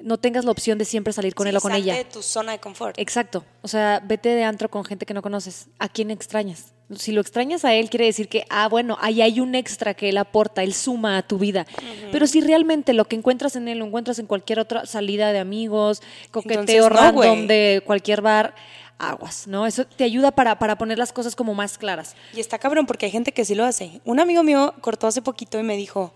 No 0.00 0.18
tengas 0.18 0.44
la 0.44 0.50
opción 0.50 0.78
de 0.78 0.84
siempre 0.84 1.12
salir 1.12 1.34
con 1.34 1.46
Sí, 1.46 1.50
él 1.50 1.56
o 1.56 1.60
con 1.60 1.72
ella. 1.72 1.94
de 1.94 2.04
tu 2.04 2.22
zona 2.22 2.52
de 2.52 2.58
confort. 2.58 2.98
Exacto. 2.98 3.44
O 3.62 3.68
sea, 3.68 4.00
vete 4.04 4.28
de 4.30 4.44
antro 4.44 4.70
con 4.70 4.84
gente 4.84 5.06
que 5.06 5.14
no 5.14 5.22
conoces. 5.22 5.68
¿A 5.78 5.88
quién 5.88 6.10
extrañas? 6.10 6.72
Si 6.96 7.12
lo 7.12 7.20
extrañas 7.20 7.64
a 7.66 7.74
él, 7.74 7.90
quiere 7.90 8.06
decir 8.06 8.28
que, 8.28 8.44
ah, 8.48 8.66
bueno, 8.68 8.96
ahí 9.00 9.20
hay 9.20 9.40
un 9.40 9.54
extra 9.54 9.92
que 9.92 10.08
él 10.08 10.16
aporta, 10.16 10.62
él 10.62 10.72
suma 10.72 11.18
a 11.18 11.22
tu 11.22 11.36
vida. 11.38 11.66
Pero 12.12 12.26
si 12.26 12.40
realmente 12.40 12.94
lo 12.94 13.04
que 13.04 13.16
encuentras 13.16 13.56
en 13.56 13.68
él 13.68 13.78
lo 13.78 13.84
encuentras 13.84 14.18
en 14.18 14.26
cualquier 14.26 14.58
otra 14.58 14.86
salida 14.86 15.32
de 15.32 15.38
amigos, 15.38 16.00
coqueteo 16.30 16.60
Entonces, 16.60 16.82
no, 16.82 16.88
random 16.88 17.46
de 17.46 17.82
cualquier 17.84 18.22
bar, 18.22 18.54
aguas, 18.98 19.46
¿no? 19.46 19.66
Eso 19.66 19.84
te 19.84 20.04
ayuda 20.04 20.30
para, 20.30 20.58
para 20.58 20.78
poner 20.78 20.98
las 20.98 21.12
cosas 21.12 21.36
como 21.36 21.54
más 21.54 21.76
claras. 21.76 22.16
Y 22.34 22.40
está 22.40 22.58
cabrón 22.58 22.86
porque 22.86 23.04
hay 23.06 23.12
gente 23.12 23.32
que 23.32 23.44
sí 23.44 23.54
lo 23.54 23.64
hace. 23.64 24.00
Un 24.04 24.18
amigo 24.18 24.42
mío 24.42 24.74
cortó 24.80 25.06
hace 25.06 25.20
poquito 25.20 25.58
y 25.58 25.62
me 25.62 25.76
dijo, 25.76 26.14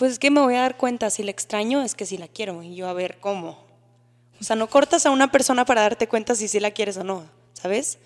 pues 0.00 0.12
es 0.12 0.18
que 0.18 0.30
me 0.30 0.40
voy 0.40 0.54
a 0.54 0.62
dar 0.62 0.78
cuenta 0.78 1.10
si 1.10 1.22
la 1.22 1.30
extraño 1.30 1.82
es 1.82 1.94
que 1.94 2.06
si 2.06 2.16
la 2.16 2.26
quiero. 2.26 2.62
Y 2.62 2.74
yo, 2.74 2.88
a 2.88 2.94
ver, 2.94 3.18
¿cómo? 3.20 3.58
O 4.40 4.44
sea, 4.44 4.56
no 4.56 4.66
cortas 4.66 5.04
a 5.04 5.10
una 5.10 5.30
persona 5.30 5.66
para 5.66 5.82
darte 5.82 6.08
cuenta 6.08 6.34
si 6.34 6.48
sí 6.48 6.58
la 6.58 6.70
quieres 6.70 6.96
o 6.96 7.04
no, 7.04 7.26
¿sabes? 7.52 7.98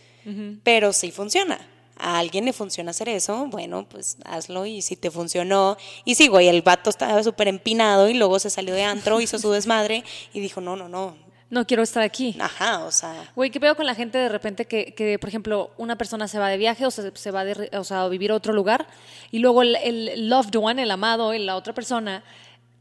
Pero 0.64 0.92
sí 0.92 1.12
funciona. 1.12 1.56
A 1.96 2.18
alguien 2.18 2.46
le 2.46 2.52
funciona 2.52 2.90
hacer 2.90 3.08
eso, 3.08 3.46
bueno, 3.46 3.86
pues 3.88 4.16
hazlo 4.24 4.66
y 4.66 4.82
si 4.82 4.96
te 4.96 5.12
funcionó. 5.12 5.76
Y 6.04 6.16
sí, 6.16 6.26
güey, 6.26 6.48
el 6.48 6.62
vato 6.62 6.90
estaba 6.90 7.22
súper 7.22 7.46
empinado 7.46 8.08
y 8.08 8.14
luego 8.14 8.40
se 8.40 8.50
salió 8.50 8.74
de 8.74 8.82
antro, 8.82 9.20
hizo 9.20 9.38
su 9.38 9.52
desmadre 9.52 10.02
y 10.32 10.40
dijo, 10.40 10.60
no, 10.60 10.74
no, 10.74 10.88
no. 10.88 11.14
No 11.54 11.64
quiero 11.68 11.84
estar 11.84 12.02
aquí. 12.02 12.36
Ajá, 12.40 12.84
o 12.84 12.90
sea, 12.90 13.30
Güey, 13.36 13.50
¿qué 13.50 13.60
pedo 13.60 13.76
con 13.76 13.86
la 13.86 13.94
gente 13.94 14.18
de 14.18 14.28
repente 14.28 14.64
que, 14.64 14.92
que, 14.92 15.20
por 15.20 15.28
ejemplo, 15.28 15.70
una 15.76 15.96
persona 15.96 16.26
se 16.26 16.40
va 16.40 16.48
de 16.48 16.56
viaje 16.56 16.84
o 16.84 16.90
se, 16.90 17.16
se 17.16 17.30
va 17.30 17.44
de, 17.44 17.70
o 17.78 17.84
sea, 17.84 18.02
a 18.02 18.08
vivir 18.08 18.32
a 18.32 18.34
otro 18.34 18.52
lugar 18.52 18.88
y 19.30 19.38
luego 19.38 19.62
el, 19.62 19.76
el 19.76 20.28
loved 20.28 20.56
one, 20.56 20.82
el 20.82 20.90
amado, 20.90 21.32
la 21.32 21.54
otra 21.54 21.72
persona, 21.72 22.24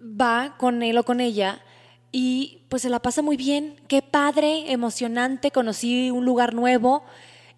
va 0.01 0.55
con 0.57 0.81
él 0.81 0.97
o 0.97 1.03
con 1.03 1.19
ella 1.19 1.61
y 2.11 2.63
pues 2.67 2.81
se 2.81 2.89
la 2.89 2.99
pasa 2.99 3.21
muy 3.21 3.37
bien. 3.37 3.75
Qué 3.87 4.01
padre, 4.01 4.71
emocionante, 4.71 5.51
conocí 5.51 6.09
un 6.09 6.25
lugar 6.25 6.55
nuevo 6.55 7.03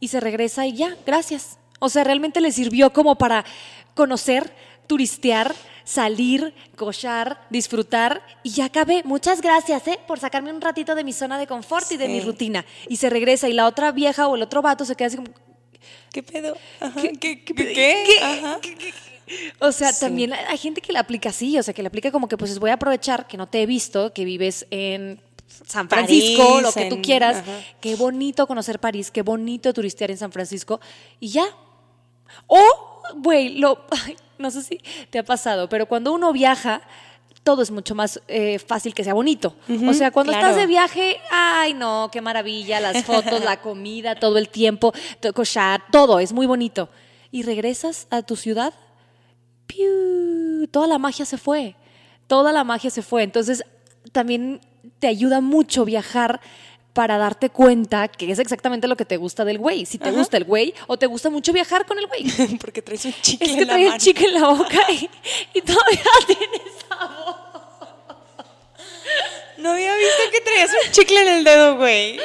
y 0.01 0.10
se 0.10 0.19
regresa 0.19 0.67
y 0.67 0.74
ya, 0.74 0.98
gracias. 1.05 1.60
O 1.79 1.88
sea, 1.88 2.03
realmente 2.03 2.41
le 2.41 2.51
sirvió 2.51 2.91
como 2.91 3.15
para 3.15 3.45
conocer, 3.93 4.53
turistear, 4.87 5.53
salir, 5.83 6.53
cochar, 6.75 7.39
disfrutar 7.49 8.21
y 8.43 8.51
ya 8.51 8.65
acabé. 8.65 9.03
Muchas 9.03 9.41
gracias, 9.41 9.87
¿eh? 9.87 9.99
Por 10.07 10.19
sacarme 10.19 10.51
un 10.51 10.61
ratito 10.61 10.95
de 10.95 11.03
mi 11.03 11.13
zona 11.13 11.37
de 11.37 11.47
confort 11.47 11.91
y 11.91 11.97
de 11.97 12.07
mi 12.07 12.21
rutina. 12.21 12.65
Y 12.89 12.97
se 12.97 13.09
regresa 13.09 13.47
y 13.49 13.53
la 13.53 13.67
otra 13.67 13.91
vieja 13.91 14.27
o 14.27 14.35
el 14.35 14.41
otro 14.41 14.61
vato 14.61 14.85
se 14.85 14.95
queda 14.95 15.07
así 15.07 15.17
como... 15.17 15.29
¿Qué 16.11 16.23
pedo? 16.23 16.55
Ajá, 16.79 17.01
¿Qué- 17.01 17.43
¿Qué, 17.43 17.43
qué. 17.53 18.93
O 19.59 19.71
sea, 19.71 19.91
Sí. 19.91 20.01
también 20.01 20.33
hay 20.33 20.57
gente 20.57 20.81
que 20.81 20.93
la 20.93 20.99
aplica 21.01 21.29
así, 21.29 21.57
o 21.57 21.63
sea, 21.63 21.73
que 21.73 21.81
la 21.81 21.87
aplica 21.87 22.11
como 22.11 22.27
que 22.27 22.37
pues 22.37 22.57
voy 22.59 22.69
a 22.69 22.75
aprovechar 22.75 23.27
que 23.27 23.37
no 23.37 23.47
te 23.47 23.61
he 23.61 23.65
visto, 23.65 24.13
que 24.13 24.23
vives 24.23 24.67
en 24.69 25.19
San 25.47 25.89
Francisco, 25.89 26.43
París, 26.47 26.61
lo 26.61 26.71
que 26.71 26.85
tú 26.89 27.01
quieras. 27.01 27.43
Qué 27.81 27.95
bonito 27.95 28.45
conocer 28.47 28.79
París, 28.79 29.09
qué 29.11 29.23
bonito 29.23 29.73
turistear 29.73 30.11
en 30.11 30.17
San 30.17 30.31
Francisco 30.31 30.79
y 31.19 31.29
ya. 31.29 31.45
O, 32.47 32.61
güey, 33.15 33.57
lo 33.57 33.85
ay, 34.05 34.15
no 34.37 34.51
sé 34.51 34.63
si 34.63 34.79
te 35.09 35.19
ha 35.19 35.23
pasado, 35.23 35.69
pero 35.69 35.85
cuando 35.87 36.13
uno 36.13 36.31
viaja 36.33 36.81
todo 37.43 37.61
es 37.61 37.69
mucho 37.69 37.93
más 37.93 38.19
eh, 38.27 38.57
fácil 38.57 38.95
que 38.95 39.03
sea 39.03 39.13
bonito. 39.13 39.55
o 39.87 39.93
sea, 39.93 40.09
cuando 40.09 40.31
claro. 40.31 40.47
estás 40.47 40.59
de 40.59 40.65
viaje, 40.65 41.17
ay 41.29 41.75
no, 41.75 42.09
qué 42.11 42.19
maravilla, 42.19 42.79
las 42.79 43.03
fotos, 43.03 43.43
la 43.43 43.61
comida, 43.61 44.15
todo 44.15 44.39
el 44.39 44.49
tiempo, 44.49 44.93
todo 45.91 46.19
es 46.19 46.33
muy 46.33 46.47
bonito. 46.47 46.89
Y 47.31 47.43
regresas 47.43 48.07
a 48.09 48.23
tu 48.23 48.35
ciudad 48.35 48.73
¡piu! 49.67 50.67
toda 50.71 50.87
la 50.87 50.97
magia 50.97 51.25
se 51.25 51.37
fue. 51.37 51.75
Toda 52.27 52.51
la 52.51 52.63
magia 52.63 52.89
se 52.89 53.01
fue. 53.01 53.23
Entonces, 53.23 53.63
también 54.11 54.61
te 54.99 55.07
ayuda 55.07 55.41
mucho 55.41 55.85
viajar 55.85 56.41
para 56.95 57.17
darte 57.17 57.49
cuenta 57.49 58.07
que 58.07 58.31
es 58.31 58.39
exactamente 58.39 58.87
lo 58.87 58.95
que 58.95 59.03
te 59.03 59.17
gusta 59.17 59.43
del 59.43 59.57
güey. 59.59 59.85
Si 59.85 59.97
te 59.99 60.11
gusta 60.11 60.37
el 60.37 60.45
güey 60.45 60.73
o 60.87 60.97
te 60.97 61.05
gusta 61.07 61.29
mucho 61.29 61.51
viajar 61.51 61.85
con 61.85 61.99
el 61.99 62.07
güey. 62.07 62.23
Porque 62.61 62.81
traes 62.81 63.03
un 63.03 63.13
chicle 63.21 63.45
Es 63.45 63.51
en 63.51 63.59
que 63.59 63.65
la 63.65 63.73
trae 63.73 63.83
el 63.83 63.89
mano. 63.89 63.99
chicle 64.01 64.27
en 64.29 64.33
la 64.33 64.47
boca 64.47 64.91
y, 64.91 65.09
y 65.53 65.61
todavía 65.61 66.01
tiene 66.25 66.61
sabor. 66.89 67.35
No 69.57 69.71
había 69.71 69.93
visto 69.95 70.23
que 70.31 70.41
traías 70.41 70.71
un 70.85 70.91
chicle 70.91 71.21
en 71.21 71.27
el 71.27 71.43
dedo, 71.43 71.75
güey. 71.77 72.17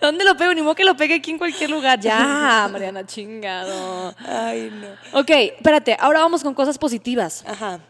¿Dónde 0.00 0.24
lo 0.24 0.36
pego? 0.36 0.52
Ni 0.52 0.60
modo 0.60 0.74
que 0.74 0.84
lo 0.84 0.96
pegue 0.96 1.14
aquí 1.14 1.30
en 1.30 1.38
cualquier 1.38 1.70
lugar. 1.70 2.00
Ya, 2.00 2.68
Mariana, 2.72 3.06
chingado. 3.06 4.14
Ay, 4.26 4.70
no. 4.72 5.20
Ok, 5.20 5.30
espérate, 5.30 5.96
ahora 5.98 6.20
vamos 6.20 6.42
con 6.42 6.52
cosas 6.54 6.76
positivas. 6.76 7.44
Ajá. 7.46 7.80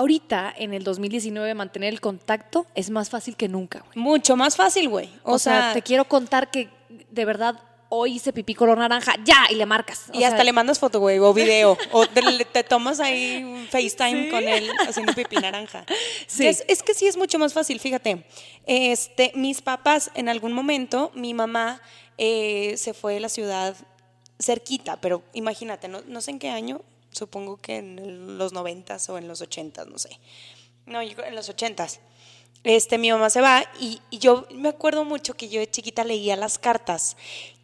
Ahorita, 0.00 0.54
en 0.56 0.72
el 0.72 0.82
2019, 0.82 1.52
mantener 1.52 1.92
el 1.92 2.00
contacto 2.00 2.64
es 2.74 2.88
más 2.88 3.10
fácil 3.10 3.36
que 3.36 3.48
nunca, 3.48 3.80
güey. 3.80 3.98
Mucho 3.98 4.34
más 4.34 4.56
fácil, 4.56 4.88
güey. 4.88 5.10
O, 5.24 5.38
sea, 5.38 5.74
te 5.74 5.82
quiero 5.82 6.06
contar 6.06 6.50
que 6.50 6.70
de 7.10 7.24
verdad 7.26 7.60
hoy 7.90 8.14
hice 8.14 8.32
pipí 8.32 8.54
color 8.54 8.78
naranja, 8.78 9.14
ya, 9.26 9.44
y 9.50 9.56
le 9.56 9.66
marcas. 9.66 10.06
O 10.08 10.18
Y 10.18 10.24
hasta 10.24 10.42
le 10.42 10.54
mandas 10.54 10.78
foto, 10.78 11.00
güey, 11.00 11.18
o 11.18 11.34
video. 11.34 11.76
O 11.92 12.06
te, 12.06 12.64
tomas 12.64 12.98
ahí 12.98 13.44
un 13.44 13.66
FaceTime 13.66 14.30
con 14.30 14.48
él 14.48 14.70
haciendo 14.88 15.12
pipí 15.12 15.36
naranja. 15.36 15.84
Sí. 16.26 16.46
Es, 16.46 16.64
es 16.66 16.82
que 16.82 16.94
sí 16.94 17.06
es 17.06 17.18
mucho 17.18 17.38
más 17.38 17.52
fácil, 17.52 17.78
fíjate. 17.78 18.24
Este, 18.64 19.32
mis 19.34 19.60
papás, 19.60 20.10
en 20.14 20.30
algún 20.30 20.54
momento, 20.54 21.12
mi 21.14 21.34
mamá 21.34 21.82
eh, 22.16 22.74
se 22.78 22.94
fue 22.94 23.12
de 23.12 23.20
la 23.20 23.28
ciudad 23.28 23.76
cerquita, 24.38 24.98
pero 24.98 25.22
imagínate, 25.34 25.88
no, 25.88 26.00
no 26.06 26.22
sé 26.22 26.30
en 26.30 26.38
qué 26.38 26.48
año, 26.48 26.80
supongo 27.10 27.56
que 27.56 27.78
en 27.78 28.38
los 28.38 28.52
noventas 28.52 29.08
o 29.08 29.18
en 29.18 29.28
los 29.28 29.40
ochentas, 29.40 29.86
no 29.86 29.98
sé. 29.98 30.18
No, 30.86 31.02
yo 31.02 31.22
en 31.22 31.34
los 31.34 31.48
ochentas. 31.48 32.00
Este, 32.62 32.98
mi 32.98 33.10
mamá 33.10 33.30
se 33.30 33.40
va 33.40 33.64
y, 33.78 34.00
y 34.10 34.18
yo 34.18 34.46
me 34.52 34.68
acuerdo 34.68 35.04
mucho 35.04 35.34
que 35.34 35.48
yo 35.48 35.60
de 35.60 35.70
chiquita 35.70 36.04
leía 36.04 36.36
las 36.36 36.58
cartas 36.58 37.16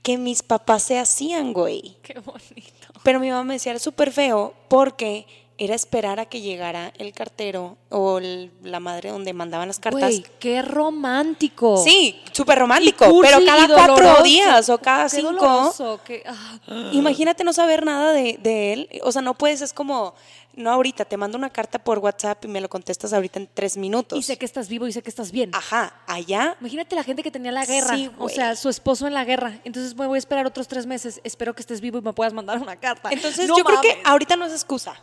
que 0.02 0.16
mis 0.16 0.42
papás 0.42 0.84
se 0.84 0.98
hacían, 0.98 1.52
güey. 1.52 1.96
Qué 2.02 2.20
bonito. 2.20 2.88
Pero 3.02 3.20
mi 3.20 3.28
mamá 3.28 3.44
me 3.44 3.54
decía, 3.54 3.72
era 3.72 3.78
súper 3.80 4.12
feo 4.12 4.54
porque 4.68 5.26
era 5.58 5.75
esperar 5.75 6.20
a 6.20 6.26
que 6.26 6.40
llegara 6.42 6.92
el 6.98 7.12
cartero 7.12 7.78
o 7.90 8.18
el- 8.18 8.50
la 8.62 8.78
madre 8.80 9.10
donde 9.10 9.32
mandaban 9.32 9.68
las 9.68 9.78
cartas. 9.78 10.00
Güey, 10.02 10.25
qué 10.38 10.60
romántico. 10.62 11.78
Sí, 11.82 12.20
súper 12.32 12.58
romántico, 12.58 13.08
cursi 13.08 13.32
pero 13.32 13.44
cada 13.46 13.66
cuatro 13.68 13.94
doloroso. 13.96 14.22
días 14.25 14.68
o 14.68 14.78
cada 14.78 15.04
Qué 15.04 15.16
cinco. 15.16 15.32
doloroso, 15.32 16.00
qué- 16.04 16.22
ah. 16.26 16.58
Imagínate 16.92 17.42
no 17.44 17.52
saber 17.52 17.84
nada 17.84 18.12
de, 18.12 18.38
de 18.42 18.72
él. 18.72 18.88
O 19.02 19.12
sea, 19.12 19.22
no 19.22 19.32
puedes, 19.34 19.62
es 19.62 19.72
como, 19.72 20.14
no 20.54 20.70
ahorita, 20.70 21.04
te 21.06 21.16
mando 21.16 21.38
una 21.38 21.48
carta 21.50 21.78
por 21.78 21.98
WhatsApp 22.00 22.44
y 22.44 22.48
me 22.48 22.60
lo 22.60 22.68
contestas 22.68 23.12
ahorita 23.14 23.38
en 23.38 23.48
tres 23.52 23.76
minutos. 23.78 24.18
Y 24.18 24.22
sé 24.22 24.36
que 24.36 24.44
estás 24.44 24.68
vivo 24.68 24.86
y 24.86 24.92
sé 24.92 25.02
que 25.02 25.10
estás 25.10 25.33
bien. 25.33 25.50
Ajá, 25.54 25.94
allá. 26.07 26.57
Imagínate 26.61 26.94
la 26.96 27.02
gente 27.02 27.22
que 27.22 27.31
tenía 27.31 27.52
la 27.52 27.64
guerra, 27.64 27.96
Sí, 27.96 28.11
o 28.18 28.28
sea, 28.28 28.57
su 28.57 28.68
esposo 28.68 29.07
en 29.07 29.14
la 29.14 29.24
guerra. 29.24 29.59
Entonces 29.64 29.94
me 29.96 30.07
voy 30.07 30.16
a 30.16 30.18
esperar 30.18 30.44
otros 30.44 30.68
tres 30.68 30.85
meses. 30.87 31.20
Espero 31.24 31.54
que 31.54 31.62
estés 31.62 31.81
vivo 31.81 31.98
y 31.98 32.02
me 32.02 32.12
puedas 32.12 32.33
mandar 32.35 32.59
una 32.59 32.76
carta. 32.76 33.09
Entonces 33.11 33.48
No 33.48 33.57
yo 33.57 33.64
creo 33.64 33.81
que 33.81 33.98
ahorita 34.04 34.37
no 34.37 34.44
es 34.44 34.52
excusa. 34.52 34.94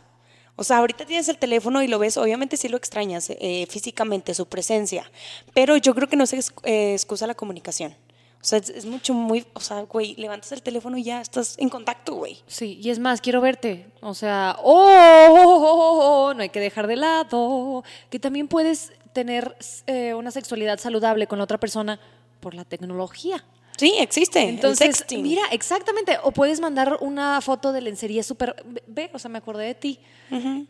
O 0.56 0.64
sea, 0.64 0.78
ahorita 0.78 1.06
tienes 1.06 1.28
el 1.30 1.38
teléfono 1.38 1.82
y 1.82 1.88
lo 1.88 1.98
ves, 1.98 2.16
obviamente 2.18 2.58
sí 2.58 2.68
lo 2.70 2.78
extrañas 2.78 3.30
eh, 3.32 3.66
físicamente, 3.70 4.34
su 4.36 4.46
presencia, 4.46 5.10
pero 5.54 5.78
yo 5.78 5.96
creo 5.96 6.08
que 6.08 6.16
no 6.16 6.26
es 6.26 6.34
ex- 6.34 6.54
eh, 6.64 6.94
excusa 6.94 7.26
la 7.26 7.34
comunicación. 7.34 7.96
O 8.40 8.46
sea, 8.46 8.60
es, 8.60 8.86
mucho, 8.86 9.14
muy, 9.14 9.46
o 9.54 9.62
sea, 9.62 9.82
güey, 9.84 10.16
levantas 10.16 10.52
el 10.52 10.62
teléfono 10.62 10.98
y 10.98 11.04
ya 11.04 11.22
estás 11.22 11.56
en 11.58 11.70
contacto, 11.70 12.16
güey. 12.16 12.40
Sí, 12.46 12.78
y 12.84 12.90
es 12.90 13.00
más, 13.00 13.22
quiero 13.22 13.40
verte. 13.40 13.86
O 14.02 14.14
sea, 14.14 14.58
oh, 14.62 16.34
no 16.36 16.42
hay 16.44 16.50
que 16.50 16.60
dejar 16.60 16.88
de 16.88 16.98
lado 16.98 17.84
que 18.10 18.20
también 18.20 18.48
puedes 18.50 18.92
tener 19.14 19.56
eh, 19.88 20.14
una 20.14 20.30
sexualidad 20.32 20.78
saludable 20.78 21.26
con 21.26 21.38
la 21.38 21.46
otra 21.46 21.58
persona 21.58 22.00
por 22.42 22.54
la 22.54 22.66
tecnología. 22.66 23.44
Sí, 23.78 23.94
existe. 24.00 24.42
el 24.44 24.50
Entonces, 24.50 24.96
sexting. 24.98 25.24
mira, 25.24 25.42
exactamente. 25.52 26.18
O 26.24 26.32
puedes 26.32 26.60
mandar 26.60 26.98
una 27.02 27.42
foto 27.42 27.72
de 27.74 27.82
lencería 27.82 28.22
súper. 28.24 28.56
ve- 28.66 28.84
Ve, 28.88 29.10
o 29.14 29.20
sea, 29.20 29.30
me 29.30 29.38
acordé 29.40 29.66
de 29.66 29.76
ti. 29.76 30.00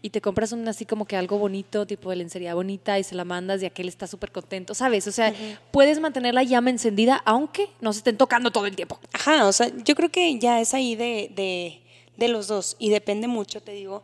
Y 0.01 0.09
te 0.09 0.19
compras 0.19 0.51
un 0.51 0.67
así 0.67 0.85
como 0.85 1.05
que 1.05 1.15
algo 1.15 1.37
bonito, 1.37 1.87
tipo 1.87 2.09
de 2.09 2.17
lencería 2.17 2.53
bonita, 2.53 2.99
y 2.99 3.03
se 3.05 3.15
la 3.15 3.23
mandas 3.23 3.63
y 3.63 3.65
aquel 3.65 3.87
está 3.87 4.07
súper 4.07 4.29
contento, 4.33 4.73
¿sabes? 4.73 5.07
O 5.07 5.11
sea, 5.13 5.33
puedes 5.71 6.01
mantener 6.01 6.33
la 6.33 6.43
llama 6.43 6.69
encendida 6.69 7.21
aunque 7.23 7.69
no 7.79 7.93
se 7.93 7.99
estén 7.99 8.17
tocando 8.17 8.51
todo 8.51 8.65
el 8.65 8.75
tiempo. 8.75 8.99
Ajá, 9.13 9.45
o 9.47 9.53
sea, 9.53 9.71
yo 9.85 9.95
creo 9.95 10.09
que 10.09 10.37
ya 10.37 10.59
es 10.59 10.73
ahí 10.73 10.95
de, 10.97 11.31
de, 11.33 11.81
de 12.17 12.27
los 12.27 12.47
dos 12.47 12.75
y 12.77 12.89
depende 12.89 13.27
mucho, 13.29 13.61
te 13.61 13.71
digo, 13.71 14.03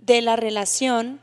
de 0.00 0.20
la 0.20 0.36
relación 0.36 1.18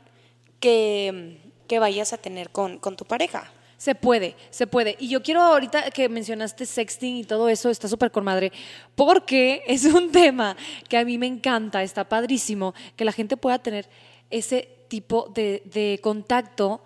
que, 0.58 1.38
que 1.68 1.78
vayas 1.78 2.12
a 2.12 2.18
tener 2.18 2.50
con, 2.50 2.78
con 2.78 2.96
tu 2.96 3.04
pareja. 3.04 3.52
Se 3.82 3.96
puede, 3.96 4.36
se 4.50 4.68
puede. 4.68 4.94
Y 5.00 5.08
yo 5.08 5.24
quiero 5.24 5.40
ahorita 5.42 5.90
que 5.90 6.08
mencionaste 6.08 6.66
sexting 6.66 7.16
y 7.16 7.24
todo 7.24 7.48
eso, 7.48 7.68
está 7.68 7.88
súper 7.88 8.12
con 8.12 8.22
madre, 8.22 8.52
porque 8.94 9.64
es 9.66 9.84
un 9.86 10.12
tema 10.12 10.56
que 10.88 10.98
a 10.98 11.04
mí 11.04 11.18
me 11.18 11.26
encanta, 11.26 11.82
está 11.82 12.08
padrísimo, 12.08 12.74
que 12.94 13.04
la 13.04 13.10
gente 13.10 13.36
pueda 13.36 13.58
tener 13.58 13.88
ese 14.30 14.68
tipo 14.86 15.32
de, 15.34 15.64
de 15.64 15.98
contacto 16.00 16.84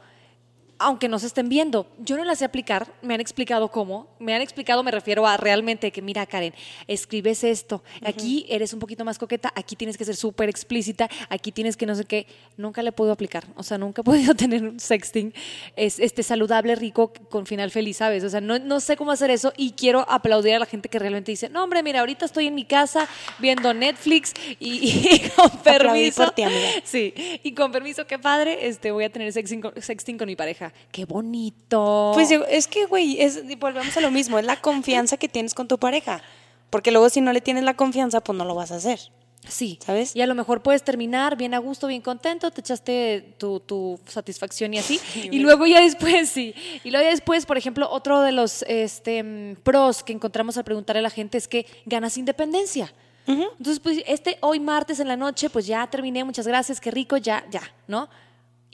aunque 0.78 1.08
no 1.08 1.18
se 1.18 1.26
estén 1.26 1.48
viendo. 1.48 1.86
Yo 1.98 2.16
no 2.16 2.24
la 2.24 2.34
sé 2.34 2.44
aplicar, 2.44 2.92
me 3.02 3.14
han 3.14 3.20
explicado 3.20 3.70
cómo. 3.70 4.08
Me 4.18 4.34
han 4.34 4.42
explicado, 4.42 4.82
me 4.82 4.90
refiero 4.90 5.26
a 5.26 5.36
realmente 5.36 5.90
que, 5.90 6.02
mira, 6.02 6.26
Karen, 6.26 6.54
escribes 6.86 7.44
esto. 7.44 7.82
Aquí 8.04 8.46
eres 8.48 8.72
un 8.72 8.80
poquito 8.80 9.04
más 9.04 9.18
coqueta, 9.18 9.52
aquí 9.54 9.76
tienes 9.76 9.96
que 9.96 10.04
ser 10.04 10.16
súper 10.16 10.48
explícita, 10.48 11.08
aquí 11.28 11.52
tienes 11.52 11.76
que 11.76 11.86
no 11.86 11.94
sé 11.94 12.04
qué. 12.04 12.26
Nunca 12.56 12.82
le 12.82 12.92
puedo 12.92 13.12
aplicar. 13.12 13.44
O 13.56 13.62
sea, 13.62 13.78
nunca 13.78 14.02
he 14.02 14.04
podido 14.16 14.34
tener 14.34 14.62
un 14.62 14.80
sexting 14.80 15.32
es, 15.76 15.98
este, 15.98 16.22
saludable, 16.22 16.74
rico, 16.74 17.12
con 17.28 17.46
final 17.46 17.70
feliz, 17.70 17.98
¿sabes? 17.98 18.24
O 18.24 18.30
sea, 18.30 18.40
no, 18.40 18.58
no 18.58 18.80
sé 18.80 18.96
cómo 18.96 19.12
hacer 19.12 19.30
eso 19.30 19.52
y 19.56 19.72
quiero 19.72 20.04
aplaudir 20.08 20.54
a 20.54 20.58
la 20.58 20.66
gente 20.66 20.88
que 20.88 20.98
realmente 20.98 21.32
dice, 21.32 21.48
no, 21.48 21.64
hombre, 21.64 21.82
mira, 21.82 22.00
ahorita 22.00 22.24
estoy 22.24 22.46
en 22.46 22.54
mi 22.54 22.64
casa 22.64 23.08
viendo 23.38 23.72
Netflix 23.72 24.34
y, 24.58 24.88
y 24.88 25.30
con 25.36 25.50
permiso. 25.62 26.24
por 26.24 26.34
ti, 26.34 26.42
amiga. 26.42 26.68
Sí, 26.84 27.14
y 27.42 27.52
con 27.52 27.72
permiso, 27.72 28.06
qué 28.06 28.18
padre, 28.18 28.66
este, 28.66 28.90
voy 28.90 29.04
a 29.04 29.10
tener 29.10 29.32
sexting 29.32 29.62
sexting 29.80 30.18
con 30.18 30.26
mi 30.26 30.36
pareja. 30.36 30.65
Qué 30.90 31.04
bonito. 31.04 32.12
Pues 32.14 32.30
es 32.30 32.66
que, 32.66 32.86
güey, 32.86 33.18
volvemos 33.58 33.96
a 33.96 34.00
lo 34.00 34.10
mismo, 34.10 34.38
es 34.38 34.44
la 34.44 34.60
confianza 34.60 35.16
que 35.16 35.28
tienes 35.28 35.54
con 35.54 35.68
tu 35.68 35.78
pareja. 35.78 36.22
Porque 36.70 36.90
luego 36.90 37.08
si 37.08 37.20
no 37.20 37.32
le 37.32 37.40
tienes 37.40 37.64
la 37.64 37.74
confianza, 37.74 38.20
pues 38.20 38.36
no 38.36 38.44
lo 38.44 38.54
vas 38.54 38.72
a 38.72 38.76
hacer. 38.76 39.00
Sí, 39.48 39.78
¿Sabes? 39.84 40.16
Y 40.16 40.22
a 40.22 40.26
lo 40.26 40.34
mejor 40.34 40.62
puedes 40.62 40.82
terminar 40.82 41.36
bien 41.36 41.54
a 41.54 41.58
gusto, 41.58 41.86
bien 41.86 42.02
contento, 42.02 42.50
te 42.50 42.60
echaste 42.60 43.34
tu, 43.38 43.60
tu 43.60 43.98
satisfacción 44.06 44.74
y 44.74 44.78
así. 44.78 45.00
y 45.14 45.38
luego 45.38 45.66
ya 45.66 45.80
después, 45.80 46.28
sí. 46.28 46.54
Y 46.82 46.90
luego 46.90 47.04
ya 47.04 47.10
después, 47.10 47.46
por 47.46 47.56
ejemplo, 47.56 47.88
otro 47.90 48.22
de 48.22 48.32
los 48.32 48.64
este, 48.66 49.56
pros 49.62 50.02
que 50.02 50.12
encontramos 50.12 50.56
al 50.56 50.64
preguntarle 50.64 50.98
a 51.00 51.02
la 51.02 51.10
gente 51.10 51.38
es 51.38 51.46
que 51.48 51.66
ganas 51.84 52.16
independencia. 52.16 52.92
Entonces, 53.28 53.80
pues 53.80 54.02
este 54.06 54.38
hoy 54.40 54.60
martes 54.60 55.00
en 55.00 55.08
la 55.08 55.16
noche, 55.16 55.50
pues 55.50 55.66
ya 55.66 55.84
terminé, 55.88 56.22
muchas 56.22 56.46
gracias, 56.46 56.80
qué 56.80 56.92
rico, 56.92 57.16
ya, 57.16 57.44
ya, 57.50 57.62
¿no? 57.88 58.08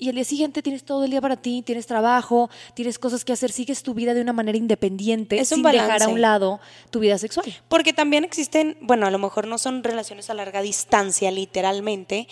Y 0.03 0.09
el 0.09 0.17
día 0.17 0.25
siguiente 0.25 0.63
tienes 0.63 0.83
todo 0.83 1.05
el 1.05 1.13
día 1.13 1.21
para 1.21 1.37
ti, 1.37 1.63
tienes 1.65 1.87
trabajo, 1.87 2.51
tienes 2.75 2.99
cosas 2.99 3.25
que 3.25 3.33
hacer, 3.33 3.53
sigues 3.53 3.85
tu 3.85 3.95
vida 3.95 4.15
de 4.15 4.21
una 4.21 4.33
manera 4.33 4.59
independiente, 4.59 5.39
Es 5.39 5.53
un 5.53 5.59
sin 5.59 5.71
dejar 5.71 6.03
a 6.03 6.09
un 6.09 6.21
lado 6.21 6.59
tu 6.91 6.99
vida 6.99 7.19
sexual. 7.19 7.47
Porque 7.69 7.93
también 7.93 8.25
existen, 8.25 8.77
bueno, 8.81 9.07
a 9.07 9.13
lo 9.13 9.21
mejor 9.21 9.47
no 9.47 9.59
son 9.59 9.85
relaciones 9.85 10.29
a 10.29 10.35
larga 10.35 10.61
distancia, 10.61 11.31
literalmente, 11.31 12.27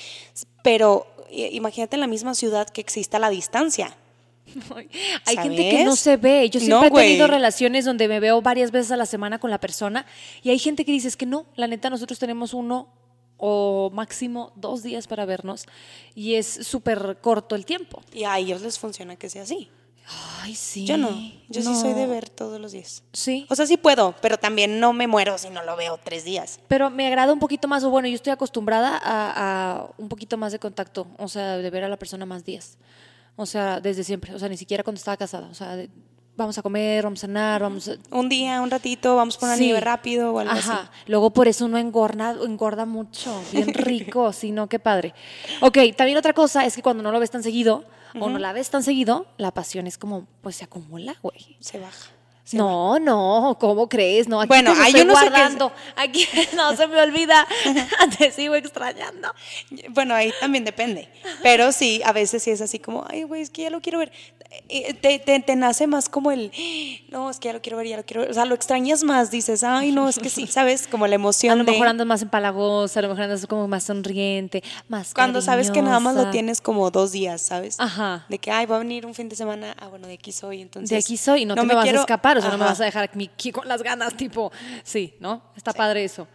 pero 0.64 1.06
eh, 1.30 1.50
imagínate 1.52 1.94
en 1.94 2.00
la 2.00 2.08
misma 2.08 2.34
ciudad 2.34 2.68
que 2.68 2.80
exista 2.80 3.20
la 3.20 3.30
distancia. 3.30 3.96
Hay 5.26 5.36
gente 5.36 5.70
que 5.70 5.84
no 5.84 5.94
se 5.94 6.16
ve. 6.16 6.50
Yo 6.50 6.58
No, 6.58 6.80
siempre 6.80 7.04
he 7.04 7.06
tenido 7.06 7.28
relaciones 7.28 7.84
donde 7.84 8.08
me 8.08 8.18
veo 8.18 8.42
varias 8.42 8.72
veces 8.72 8.90
a 8.90 8.96
la 8.96 9.06
semana 9.06 9.38
con 9.38 9.48
la 9.48 9.60
persona 9.60 10.06
y 10.42 10.50
hay 10.50 10.58
gente 10.58 10.84
que 10.84 10.90
dice 10.90 11.06
es 11.06 11.16
que 11.16 11.24
no, 11.24 11.46
la 11.54 11.68
neta 11.68 11.88
nosotros 11.88 12.18
tenemos 12.18 12.52
uno 12.52 12.88
o 13.40 13.90
máximo 13.92 14.52
dos 14.54 14.82
días 14.82 15.06
para 15.06 15.24
vernos 15.24 15.66
y 16.14 16.34
es 16.34 16.46
súper 16.46 17.18
corto 17.20 17.54
el 17.56 17.64
tiempo. 17.64 18.02
Y 18.12 18.24
a 18.24 18.38
ellos 18.38 18.60
les 18.62 18.78
funciona 18.78 19.16
que 19.16 19.28
sea 19.30 19.42
así. 19.42 19.68
Ay, 20.42 20.56
sí. 20.56 20.86
Yo 20.86 20.96
no. 20.96 21.08
Yo 21.48 21.62
sí 21.62 21.72
soy 21.76 21.92
de 21.92 22.06
ver 22.06 22.28
todos 22.30 22.60
los 22.60 22.72
días. 22.72 23.04
Sí. 23.12 23.46
O 23.48 23.54
sea, 23.54 23.64
sí 23.66 23.76
puedo, 23.76 24.14
pero 24.20 24.38
también 24.38 24.80
no 24.80 24.92
me 24.92 25.06
muero 25.06 25.38
si 25.38 25.50
no 25.50 25.62
lo 25.62 25.76
veo 25.76 25.98
tres 26.02 26.24
días. 26.24 26.58
Pero 26.66 26.90
me 26.90 27.06
agrada 27.06 27.32
un 27.32 27.38
poquito 27.38 27.68
más, 27.68 27.84
o 27.84 27.90
bueno, 27.90 28.08
yo 28.08 28.14
estoy 28.16 28.32
acostumbrada 28.32 29.00
a, 29.02 29.82
a 29.82 29.90
un 29.98 30.08
poquito 30.08 30.36
más 30.36 30.50
de 30.50 30.58
contacto, 30.58 31.06
o 31.16 31.28
sea, 31.28 31.58
de 31.58 31.70
ver 31.70 31.84
a 31.84 31.88
la 31.88 31.96
persona 31.98 32.26
más 32.26 32.44
días. 32.44 32.76
O 33.36 33.46
sea, 33.46 33.80
desde 33.80 34.02
siempre, 34.02 34.34
o 34.34 34.38
sea, 34.40 34.48
ni 34.48 34.56
siquiera 34.56 34.82
cuando 34.82 34.98
estaba 34.98 35.16
casada. 35.16 35.46
O 35.48 35.54
sea, 35.54 35.76
de- 35.76 35.90
vamos 36.44 36.58
a 36.58 36.62
comer, 36.62 37.04
vamos 37.04 37.20
a 37.20 37.26
cenar, 37.26 37.62
vamos 37.62 37.88
a... 37.88 37.96
Un 38.16 38.28
día, 38.28 38.60
un 38.60 38.70
ratito, 38.70 39.16
vamos 39.16 39.36
por 39.36 39.48
una 39.48 39.56
Sí. 39.56 39.64
nieve 39.64 39.80
rápido 39.80 40.32
o 40.32 40.38
algo 40.38 40.52
Ajá. 40.52 40.74
así. 40.82 40.88
Luego 41.06 41.30
por 41.30 41.48
eso 41.48 41.66
uno 41.66 41.78
engorda, 41.78 42.34
engorda 42.44 42.86
mucho, 42.86 43.40
bien 43.52 43.68
rico, 43.74 44.32
sí, 44.32 44.50
no, 44.50 44.68
qué 44.68 44.78
padre. 44.78 45.14
Ok, 45.60 45.78
también 45.96 46.18
otra 46.18 46.32
cosa 46.32 46.64
es 46.64 46.74
que 46.74 46.82
cuando 46.82 47.02
no 47.02 47.12
lo 47.12 47.20
ves 47.20 47.30
tan 47.30 47.42
seguido 47.42 47.84
o 48.18 48.28
no 48.28 48.38
la 48.38 48.52
ves 48.52 48.70
tan 48.70 48.82
seguido, 48.82 49.26
la 49.36 49.52
pasión 49.52 49.86
es 49.86 49.96
como, 49.98 50.26
pues 50.42 50.56
se 50.56 50.64
acumula, 50.64 51.14
güey. 51.22 51.56
Se 51.60 51.78
baja. 51.78 52.10
Se 52.50 52.56
No, 52.56 52.98
no, 52.98 53.56
¿cómo 53.60 53.88
creres? 53.88 54.28
No, 54.28 54.40
aquí 54.40 54.48
Bueno, 54.48 54.72
te 54.74 54.80
hay 54.80 54.86
estoy 54.92 55.06
que- 55.06 55.10
guardando. 55.12 55.72
Aquí 55.96 56.26
no 56.56 56.76
se 56.76 56.86
me 56.86 57.00
olvida. 57.00 57.46
te 58.18 58.30
sigo 58.32 58.54
extrañando. 58.54 59.28
Bueno, 59.90 60.14
ahí 60.14 60.32
también 60.40 60.64
depende. 60.64 61.08
Pero 61.42 61.72
sí, 61.72 62.00
a 62.04 62.12
veces 62.12 62.42
sí 62.42 62.50
es 62.50 62.60
así 62.60 62.78
como, 62.78 63.04
ay, 63.08 63.22
güey, 63.24 63.42
es 63.42 63.50
que 63.50 63.62
ya 63.62 63.70
lo 63.70 63.80
quiero 63.80 63.98
ver. 63.98 64.12
Eh, 64.68 64.94
Te, 64.94 65.20
te, 65.20 65.38
te 65.38 65.54
nace 65.54 65.86
más 65.86 66.08
como 66.08 66.32
el, 66.32 66.50
no, 67.08 67.30
es 67.30 67.38
que 67.38 67.46
ya 67.48 67.52
lo 67.52 67.62
quiero 67.62 67.76
ver, 67.78 67.86
ya 67.86 67.96
lo 67.96 68.04
quiero 68.04 68.22
ver. 68.22 68.30
O 68.30 68.34
sea, 68.34 68.44
lo 68.46 68.56
extrañas 68.56 69.04
más, 69.04 69.30
dices, 69.30 69.62
ay, 69.62 69.92
no, 69.92 70.08
es 70.08 70.18
que 70.18 70.28
sí, 70.28 70.46
¿sabes? 70.48 70.88
Como 70.88 71.06
la 71.06 71.14
emoción 71.14 71.52
A 71.52 71.54
lo 71.56 71.64
de 71.64 71.70
mejor 71.70 71.86
andas 71.86 72.04
más 72.06 72.20
empalagosa, 72.22 72.98
a 72.98 73.02
lo 73.02 73.08
mejor 73.10 73.24
andas 73.24 73.46
como 73.46 73.68
más 73.68 73.84
sonriente, 73.84 74.64
más 74.88 75.14
cuando 75.14 75.40
sabes 75.40 75.70
que 75.70 75.82
nada 75.82 76.00
más 76.00 76.16
lo 76.16 76.30
tienes 76.30 76.60
como 76.60 76.90
dos 76.90 77.12
días, 77.12 77.40
¿sabes? 77.42 77.76
Ajá. 77.78 78.26
De 78.28 78.38
que, 78.38 78.50
ay, 78.50 78.66
va 78.66 78.74
a 78.76 78.78
venir 78.80 79.06
un 79.06 79.14
fin 79.14 79.28
de 79.28 79.36
semana, 79.36 79.76
ah, 79.78 79.86
bueno, 79.86 80.08
de 80.08 80.14
aquí 80.14 80.32
soy, 80.32 80.62
entonces. 80.62 80.90
De 80.90 80.96
aquí 80.96 81.16
soy 81.16 81.44
no, 81.44 81.54
te 81.54 81.60
me, 81.60 81.68
me 81.68 81.74
vas 81.74 81.84
quiero- 81.84 81.98
a 81.98 82.02
escapar, 82.02 82.39
o 82.40 82.42
sea, 82.42 82.50
no 82.50 82.58
me 82.58 82.64
vas 82.64 82.80
a 82.80 82.84
dejar 82.84 83.04
aquí 83.04 83.52
con 83.52 83.66
las 83.68 83.82
ganas, 83.82 84.16
tipo, 84.16 84.50
sí, 84.82 85.14
¿no? 85.20 85.42
Está 85.56 85.72
padre 85.72 86.04
eso. 86.04 86.26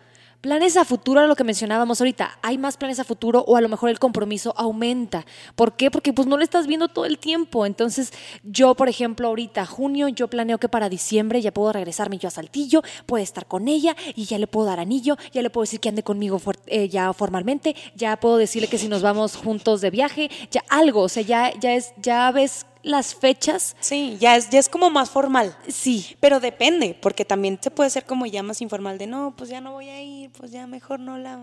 Planes 0.46 0.78
a 0.78 0.86
futuro, 0.86 1.20
era 1.20 1.28
lo 1.28 1.36
que 1.36 1.44
mencionábamos 1.44 2.00
ahorita. 2.00 2.38
Hay 2.44 2.60
más 2.60 2.78
planes 2.78 3.00
a 3.00 3.04
futuro 3.04 3.44
o 3.48 3.58
a 3.58 3.62
lo 3.62 3.68
mejor 3.68 3.90
el 3.90 3.98
compromiso 3.98 4.54
aumenta. 4.56 5.26
¿Por 5.56 5.76
qué? 5.76 5.90
Porque 5.90 6.14
pues 6.14 6.28
no 6.28 6.38
lo 6.38 6.44
estás 6.44 6.68
viendo 6.68 6.88
todo 6.88 7.06
el 7.06 7.18
tiempo. 7.18 7.66
Entonces, 7.66 8.14
yo, 8.44 8.76
por 8.76 8.88
ejemplo, 8.88 9.28
ahorita, 9.28 9.66
junio, 9.66 10.08
yo 10.08 10.28
planeo 10.28 10.60
que 10.60 10.70
para 10.70 10.88
diciembre 10.88 11.42
ya 11.42 11.52
puedo 11.52 11.74
regresarme 11.74 12.20
yo 12.20 12.28
a 12.28 12.32
Saltillo, 12.32 12.84
puedo 13.08 13.24
estar 13.24 13.48
con 13.48 13.68
ella 13.68 13.96
y 14.14 14.26
ya 14.26 14.38
le 14.38 14.46
puedo 14.46 14.68
dar 14.68 14.80
anillo, 14.80 15.18
ya 15.34 15.42
le 15.42 15.50
puedo 15.50 15.64
decir 15.64 15.80
que 15.80 15.90
ande 15.90 16.04
conmigo 16.04 16.40
eh, 16.68 16.90
ya 16.90 17.12
formalmente, 17.14 17.76
ya 17.96 18.16
puedo 18.20 18.38
decirle 18.38 18.68
que 18.68 18.78
si 18.78 18.88
nos 18.88 19.02
vamos 19.02 19.38
juntos 19.38 19.82
de 19.82 19.90
viaje, 19.90 20.30
ya 20.52 20.64
algo, 20.70 21.02
o 21.02 21.10
sea, 21.10 21.24
ya, 21.24 21.52
ya 21.60 21.74
es, 21.74 21.94
ya 21.98 22.30
ves 22.30 22.68
las 22.86 23.16
fechas. 23.16 23.76
Sí, 23.80 24.18
ya 24.20 24.36
es, 24.38 24.50
ya 24.50 24.60
es 24.60 24.70
como 24.70 24.90
más 24.90 25.10
formal. 25.10 25.58
Sí, 25.68 26.16
Pero 26.20 26.40
depende, 26.40 26.98
porque 27.02 27.26
también 27.26 27.60
se 27.62 27.72
puede 27.72 27.90
ser 27.90 28.06
como 28.06 28.26
ya 28.28 28.44
más 28.44 28.62
informal 28.62 28.98
de 28.98 29.08
no, 29.08 29.34
pues 29.36 29.50
ya 29.50 29.60
no 29.60 29.74
voy 29.74 29.90
a 29.90 30.02
ir, 30.02 30.30
pues 30.32 30.52
ya 30.52 30.68
mejor 30.68 31.00
no 31.00 31.18
la. 31.18 31.40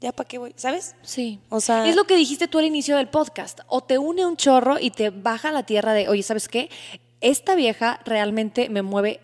Ya 0.00 0.12
para 0.12 0.28
qué 0.28 0.38
voy, 0.38 0.52
¿sabes? 0.56 0.94
Sí. 1.02 1.40
O 1.48 1.60
sea- 1.60 1.88
Es 1.88 1.96
lo 1.96 2.04
que 2.04 2.16
dijiste 2.16 2.46
tú 2.48 2.58
al 2.58 2.66
inicio 2.66 2.96
del 2.98 3.08
podcast. 3.08 3.60
O 3.68 3.80
te 3.80 3.96
une 3.96 4.26
un 4.26 4.36
chorro 4.36 4.78
y 4.78 4.90
te 4.90 5.08
baja 5.10 5.48
a 5.48 5.52
la 5.52 5.62
tierra 5.64 5.92
de, 5.94 6.08
oye, 6.08 6.22
¿sabes 6.22 6.48
qué? 6.48 6.68
Esta 7.22 7.54
vieja 7.54 8.00
realmente 8.04 8.68
me 8.68 8.82
mueve 8.82 9.20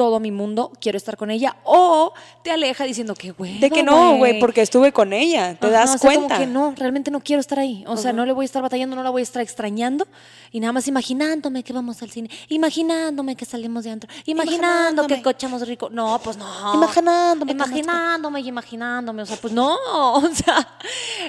todo 0.00 0.18
mi 0.18 0.30
mundo, 0.30 0.72
quiero 0.80 0.96
estar 0.96 1.18
con 1.18 1.30
ella. 1.30 1.56
O 1.62 2.14
te 2.42 2.50
aleja 2.50 2.84
diciendo 2.84 3.12
que, 3.14 3.32
güey. 3.32 3.58
De 3.58 3.68
que 3.70 3.82
no, 3.82 4.16
güey, 4.16 4.40
porque 4.40 4.62
estuve 4.62 4.92
con 4.92 5.12
ella, 5.12 5.56
te 5.56 5.66
Ajá, 5.66 5.76
das 5.80 5.94
o 5.96 5.98
sea, 5.98 6.08
cuenta. 6.10 6.36
Como 6.36 6.40
que 6.40 6.46
no, 6.46 6.74
realmente 6.74 7.10
no 7.10 7.20
quiero 7.20 7.38
estar 7.40 7.58
ahí. 7.58 7.84
O 7.86 7.98
sea, 7.98 8.14
no 8.14 8.24
le 8.24 8.32
voy 8.32 8.44
a 8.44 8.46
estar 8.46 8.62
batallando, 8.62 8.96
no 8.96 9.02
la 9.02 9.10
voy 9.10 9.20
a 9.20 9.24
estar 9.24 9.42
extrañando 9.42 10.06
y 10.52 10.60
nada 10.60 10.72
más 10.72 10.88
imaginándome 10.88 11.62
que 11.62 11.74
vamos 11.74 12.00
al 12.00 12.10
cine, 12.10 12.30
imaginándome 12.48 13.36
que 13.36 13.44
salimos 13.44 13.84
de 13.84 13.90
antro, 13.90 14.10
imaginando 14.24 15.06
que 15.06 15.20
cochamos 15.20 15.68
rico. 15.68 15.90
No, 15.90 16.18
pues 16.24 16.38
no. 16.38 16.46
Imaginándome 16.72 17.52
Imaginándome 17.52 18.40
y 18.40 18.48
imaginándome. 18.48 19.20
O 19.22 19.26
sea, 19.26 19.36
pues 19.36 19.52
no. 19.52 19.76
O 20.30 20.34
sea, 20.34 20.66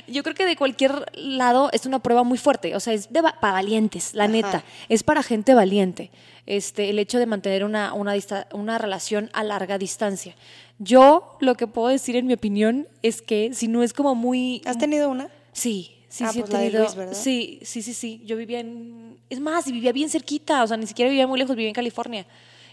yo 0.07 0.23
creo 0.23 0.33
que 0.35 0.45
de 0.45 0.55
cualquier 0.55 1.05
lado 1.13 1.69
es 1.73 1.85
una 1.85 1.99
prueba 1.99 2.23
muy 2.23 2.37
fuerte. 2.37 2.73
O 2.75 2.79
sea, 2.79 2.93
es 2.93 3.11
de 3.11 3.19
va- 3.19 3.35
para 3.41 3.53
valientes, 3.53 4.13
la 4.13 4.29
neta. 4.29 4.63
Es 4.87 5.03
para 5.03 5.23
gente 5.23 5.53
valiente. 5.53 6.09
Este, 6.45 6.89
el 6.89 6.97
hecho 6.99 7.19
de 7.19 7.25
mantener 7.27 7.63
una, 7.63 7.93
una, 7.93 8.15
dista- 8.15 8.47
una 8.61 8.77
relación 8.77 9.29
a 9.33 9.43
larga 9.43 9.77
distancia. 9.77 10.35
Yo 10.79 11.37
lo 11.41 11.55
que 11.55 11.67
puedo 11.67 11.89
decir 11.89 12.15
en 12.15 12.25
mi 12.27 12.33
opinión 12.33 12.87
es 13.03 13.21
que 13.21 13.51
si 13.53 13.67
no 13.67 13.83
es 13.83 13.93
como 13.93 14.15
muy... 14.15 14.61
¿Has 14.65 14.77
tenido 14.77 15.09
una? 15.09 15.27
Sí, 15.51 15.91
sí, 16.09 16.23
Ah, 16.25 16.31
sí 16.31 16.39
he 16.39 16.41
pues 16.43 16.51
de 16.53 16.57
tenido- 16.71 17.05
Luis. 17.05 17.17
Sí, 17.17 17.59
sí, 17.63 17.81
sí, 17.81 17.93
sí. 17.93 18.21
Yo 18.25 18.37
vivía 18.37 18.59
en... 18.61 19.17
Es 19.29 19.39
más, 19.39 19.67
y 19.67 19.71
vivía 19.71 19.91
bien 19.91 20.09
cerquita, 20.09 20.63
o 20.63 20.67
sea, 20.67 20.77
ni 20.77 20.87
siquiera 20.87 21.09
vivía 21.09 21.27
muy 21.27 21.37
lejos, 21.39 21.55
vivía 21.55 21.69
en 21.69 21.75
California. 21.75 22.25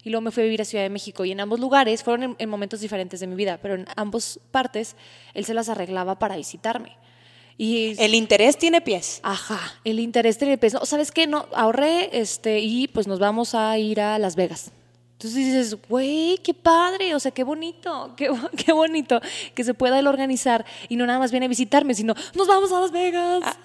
Y 0.04 0.10
luego 0.10 0.22
me 0.22 0.30
fui 0.30 0.42
a 0.42 0.44
vivir 0.44 0.62
a 0.62 0.64
Ciudad 0.64 0.84
de 0.84 0.90
México. 0.90 1.24
Y 1.24 1.32
en 1.32 1.40
ambos 1.40 1.60
lugares, 1.60 2.02
fueron 2.02 2.22
en, 2.22 2.36
en 2.38 2.48
momentos 2.48 2.80
diferentes 2.80 3.20
de 3.20 3.26
mi 3.26 3.34
vida, 3.34 3.58
pero 3.60 3.74
en 3.74 3.84
ambas 3.96 4.38
partes, 4.52 4.96
él 5.34 5.44
se 5.44 5.54
las 5.54 5.68
arreglaba 5.68 6.18
para 6.18 6.36
visitarme. 6.36 6.96
Y 7.60 7.94
El 8.00 8.14
interés 8.14 8.56
tiene 8.56 8.80
pies. 8.80 9.18
Ajá, 9.24 9.60
el 9.84 9.98
interés 9.98 10.38
del 10.38 10.56
peso. 10.58 10.86
¿Sabes 10.86 11.10
qué? 11.10 11.26
No, 11.26 11.46
ahorré 11.54 12.08
este, 12.20 12.60
y 12.60 12.86
pues 12.86 13.08
nos 13.08 13.18
vamos 13.18 13.56
a 13.56 13.76
ir 13.78 14.00
a 14.00 14.16
Las 14.20 14.36
Vegas. 14.36 14.70
Entonces 15.18 15.34
dices, 15.34 15.76
güey, 15.88 16.38
qué 16.44 16.54
padre, 16.54 17.12
o 17.12 17.18
sea, 17.18 17.32
qué 17.32 17.42
bonito, 17.42 18.14
qué, 18.16 18.30
qué 18.64 18.72
bonito 18.72 19.20
que 19.54 19.64
se 19.64 19.74
pueda 19.74 19.98
él 19.98 20.06
organizar 20.06 20.64
y 20.88 20.94
no 20.94 21.06
nada 21.06 21.18
más 21.18 21.32
viene 21.32 21.46
a 21.46 21.48
visitarme, 21.48 21.92
sino 21.94 22.14
nos 22.34 22.46
vamos 22.46 22.70
a 22.72 22.80
Las 22.80 22.92
Vegas. 22.92 23.42
Ah, 23.44 23.56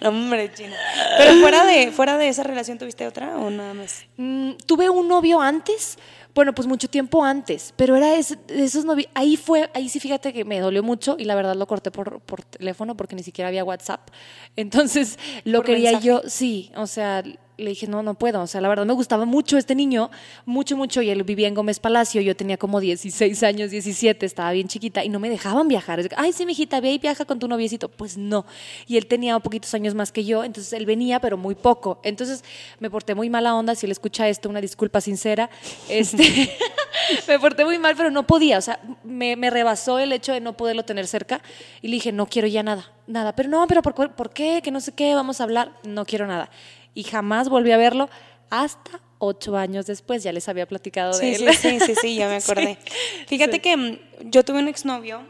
No, 0.00 0.08
hombre, 0.08 0.52
chino. 0.52 0.74
Pero 1.16 1.34
fuera 1.40 1.64
de, 1.64 1.92
fuera 1.92 2.18
de 2.18 2.28
esa 2.28 2.42
relación, 2.42 2.76
¿tuviste 2.78 3.06
otra 3.06 3.36
o 3.38 3.50
nada 3.50 3.72
más? 3.72 4.04
Mm, 4.16 4.52
tuve 4.66 4.90
un 4.90 5.06
novio 5.06 5.40
antes, 5.40 5.96
bueno, 6.34 6.52
pues 6.54 6.66
mucho 6.66 6.88
tiempo 6.88 7.24
antes, 7.24 7.72
pero 7.76 7.94
era 7.96 8.14
ese- 8.16 8.36
de 8.48 8.64
esos 8.64 8.84
novios, 8.84 9.08
ahí 9.14 9.36
fue, 9.36 9.70
ahí 9.74 9.88
sí 9.88 10.00
fíjate 10.00 10.32
que 10.32 10.44
me 10.44 10.58
dolió 10.58 10.82
mucho 10.82 11.14
y 11.18 11.24
la 11.24 11.34
verdad 11.36 11.54
lo 11.54 11.66
corté 11.66 11.90
por, 11.90 12.20
por 12.20 12.42
teléfono 12.44 12.96
porque 12.96 13.14
ni 13.14 13.22
siquiera 13.22 13.48
había 13.48 13.64
WhatsApp. 13.64 14.08
Entonces 14.56 15.18
lo 15.44 15.58
Por 15.60 15.66
quería 15.66 15.92
mensaje. 15.92 16.06
yo, 16.08 16.22
sí, 16.26 16.72
o 16.76 16.86
sea, 16.88 17.22
le 17.56 17.70
dije, 17.70 17.86
no, 17.86 18.02
no 18.02 18.14
puedo, 18.14 18.42
o 18.42 18.46
sea, 18.46 18.60
la 18.60 18.68
verdad 18.68 18.84
me 18.84 18.92
gustaba 18.94 19.24
mucho 19.24 19.56
este 19.56 19.74
niño, 19.74 20.10
mucho, 20.44 20.76
mucho, 20.76 21.02
y 21.02 21.10
él 21.10 21.22
vivía 21.22 21.46
en 21.46 21.54
Gómez 21.54 21.78
Palacio, 21.78 22.20
yo 22.20 22.34
tenía 22.34 22.56
como 22.56 22.80
16 22.80 23.42
años, 23.42 23.70
17, 23.70 24.26
estaba 24.26 24.50
bien 24.52 24.68
chiquita 24.68 25.04
y 25.04 25.08
no 25.08 25.20
me 25.20 25.30
dejaban 25.30 25.68
viajar. 25.68 26.00
Es 26.00 26.08
Ay, 26.16 26.32
sí, 26.32 26.46
mijita, 26.46 26.80
ve 26.80 26.92
y 26.92 26.98
viaja 26.98 27.24
con 27.24 27.38
tu 27.38 27.48
noviecito. 27.48 27.88
Pues 27.88 28.16
no. 28.16 28.44
Y 28.86 28.96
él 28.96 29.06
tenía 29.06 29.38
poquitos 29.38 29.72
años 29.74 29.94
más 29.94 30.12
que 30.12 30.24
yo, 30.24 30.44
entonces 30.44 30.72
él 30.72 30.86
venía, 30.86 31.20
pero 31.20 31.36
muy 31.36 31.54
poco. 31.54 32.00
Entonces 32.02 32.44
me 32.80 32.90
porté 32.90 33.14
muy 33.14 33.30
mala 33.30 33.54
onda, 33.54 33.74
si 33.74 33.86
él 33.86 33.92
escucha 33.92 34.28
esto, 34.28 34.48
una 34.48 34.60
disculpa 34.60 35.00
sincera. 35.00 35.50
Este, 35.88 36.50
me 37.28 37.38
porté 37.38 37.64
muy 37.64 37.78
mal, 37.78 37.94
pero 37.96 38.10
no 38.10 38.26
podía, 38.26 38.58
o 38.58 38.60
sea, 38.60 38.80
me, 39.04 39.36
me 39.36 39.50
rebasó 39.50 39.98
el 39.98 40.12
hecho 40.12 40.32
de 40.32 40.40
no 40.40 40.56
poderlo 40.56 40.84
tener 40.84 41.06
cerca 41.06 41.40
y 41.82 41.88
le 41.88 41.94
dije, 41.94 42.10
no 42.10 42.26
quiero 42.26 42.48
ya 42.48 42.62
nada, 42.62 42.92
nada. 43.06 43.34
Pero 43.34 43.48
no, 43.48 43.66
pero 43.66 43.82
¿por? 43.82 44.14
¿por 44.14 44.30
qué? 44.30 44.60
Que 44.62 44.70
no 44.70 44.80
sé 44.80 44.92
qué, 44.92 45.14
vamos 45.14 45.40
a 45.40 45.44
hablar, 45.44 45.72
no 45.84 46.04
quiero 46.04 46.26
nada. 46.26 46.50
Y 46.94 47.04
jamás 47.04 47.48
volví 47.48 47.72
a 47.72 47.76
verlo 47.76 48.08
hasta 48.50 49.00
ocho 49.18 49.56
años 49.56 49.86
después, 49.86 50.22
ya 50.22 50.32
les 50.32 50.48
había 50.48 50.66
platicado 50.66 51.16
de 51.18 51.34
él. 51.34 51.48
sí, 51.54 51.78
sí, 51.78 51.80
sí, 51.80 51.94
sí, 52.00 52.14
ya 52.16 52.28
me 52.28 52.36
acordé. 52.42 52.78
Fíjate 53.26 53.54
sí. 53.54 53.60
que 53.60 53.76
mm, 53.76 53.98
yo 54.30 54.44
tuve 54.44 54.58
un 54.58 54.68
exnovio 54.68 55.22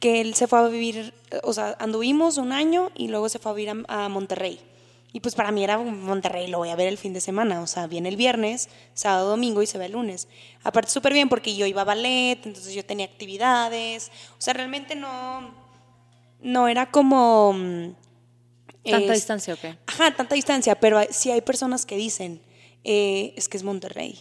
que 0.00 0.20
él 0.20 0.34
se 0.34 0.46
fue 0.46 0.58
a 0.58 0.68
vivir, 0.68 1.12
o 1.42 1.52
sea, 1.52 1.76
anduvimos 1.80 2.36
un 2.36 2.52
año 2.52 2.90
y 2.94 3.08
luego 3.08 3.28
se 3.28 3.38
fue 3.38 3.52
a 3.52 3.54
vivir 3.54 3.84
a, 3.88 4.04
a 4.04 4.08
Monterrey. 4.08 4.60
Y 5.12 5.20
pues 5.20 5.34
para 5.34 5.50
mí 5.50 5.64
era 5.64 5.78
Monterrey, 5.78 6.48
lo 6.48 6.58
voy 6.58 6.68
a 6.68 6.76
ver 6.76 6.88
el 6.88 6.98
fin 6.98 7.14
de 7.14 7.20
semana, 7.20 7.62
o 7.62 7.66
sea, 7.66 7.86
viene 7.86 8.10
el 8.10 8.16
viernes, 8.16 8.68
sábado, 8.92 9.30
domingo 9.30 9.62
y 9.62 9.66
se 9.66 9.78
va 9.78 9.86
el 9.86 9.92
lunes. 9.92 10.28
Aparte 10.62 10.90
súper 10.90 11.14
bien 11.14 11.28
porque 11.28 11.56
yo 11.56 11.64
iba 11.64 11.80
a 11.80 11.84
ballet, 11.84 12.38
entonces 12.44 12.74
yo 12.74 12.84
tenía 12.84 13.06
actividades, 13.06 14.10
o 14.32 14.40
sea, 14.40 14.52
realmente 14.54 14.94
no, 14.94 15.50
no 16.42 16.68
era 16.68 16.90
como... 16.90 17.54
¿Tanta 18.84 19.12
es- 19.12 19.18
distancia 19.20 19.54
o 19.54 19.56
qué? 19.56 19.76
Ajá, 19.86 20.14
tanta 20.14 20.34
distancia, 20.34 20.78
pero 20.78 20.98
hay- 20.98 21.08
sí 21.10 21.30
hay 21.30 21.40
personas 21.40 21.84
que 21.86 21.96
dicen, 21.96 22.40
eh, 22.84 23.34
es 23.36 23.48
que 23.48 23.56
es 23.56 23.62
Monterrey. 23.62 24.18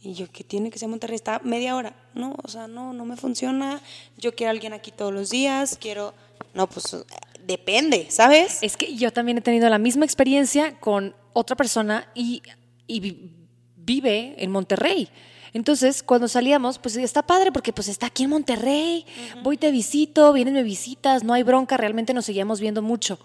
Y 0.00 0.14
yo, 0.14 0.30
que 0.30 0.44
tiene 0.44 0.70
que 0.70 0.78
ser 0.78 0.88
Monterrey? 0.88 1.16
Está 1.16 1.40
media 1.42 1.74
hora. 1.74 1.94
No, 2.14 2.36
o 2.42 2.48
sea, 2.48 2.68
no, 2.68 2.92
no 2.92 3.04
me 3.04 3.16
funciona. 3.16 3.80
Yo 4.16 4.32
quiero 4.34 4.50
a 4.50 4.52
alguien 4.52 4.72
aquí 4.72 4.92
todos 4.92 5.12
los 5.12 5.30
días, 5.30 5.76
quiero... 5.80 6.14
No, 6.54 6.68
pues 6.68 6.96
depende, 7.44 8.06
¿sabes? 8.10 8.58
Es 8.62 8.76
que 8.76 8.94
yo 8.94 9.12
también 9.12 9.38
he 9.38 9.40
tenido 9.40 9.68
la 9.68 9.78
misma 9.78 10.04
experiencia 10.04 10.78
con 10.78 11.14
otra 11.32 11.56
persona 11.56 12.08
y, 12.14 12.42
y 12.86 13.00
vi- 13.00 13.32
vive 13.76 14.34
en 14.38 14.50
Monterrey. 14.52 15.08
Entonces, 15.52 16.02
cuando 16.02 16.28
salíamos, 16.28 16.78
pues 16.78 16.96
está 16.96 17.22
padre 17.22 17.52
porque 17.52 17.72
pues 17.72 17.88
está 17.88 18.06
aquí 18.06 18.24
en 18.24 18.30
Monterrey, 18.30 19.06
voy 19.42 19.56
te 19.56 19.70
visito, 19.70 20.32
vienes 20.32 20.54
me 20.54 20.62
visitas, 20.62 21.24
no 21.24 21.32
hay 21.32 21.42
bronca, 21.42 21.76
realmente 21.76 22.14
nos 22.14 22.26
seguíamos 22.26 22.60
viendo 22.60 22.82
mucho. 22.82 23.18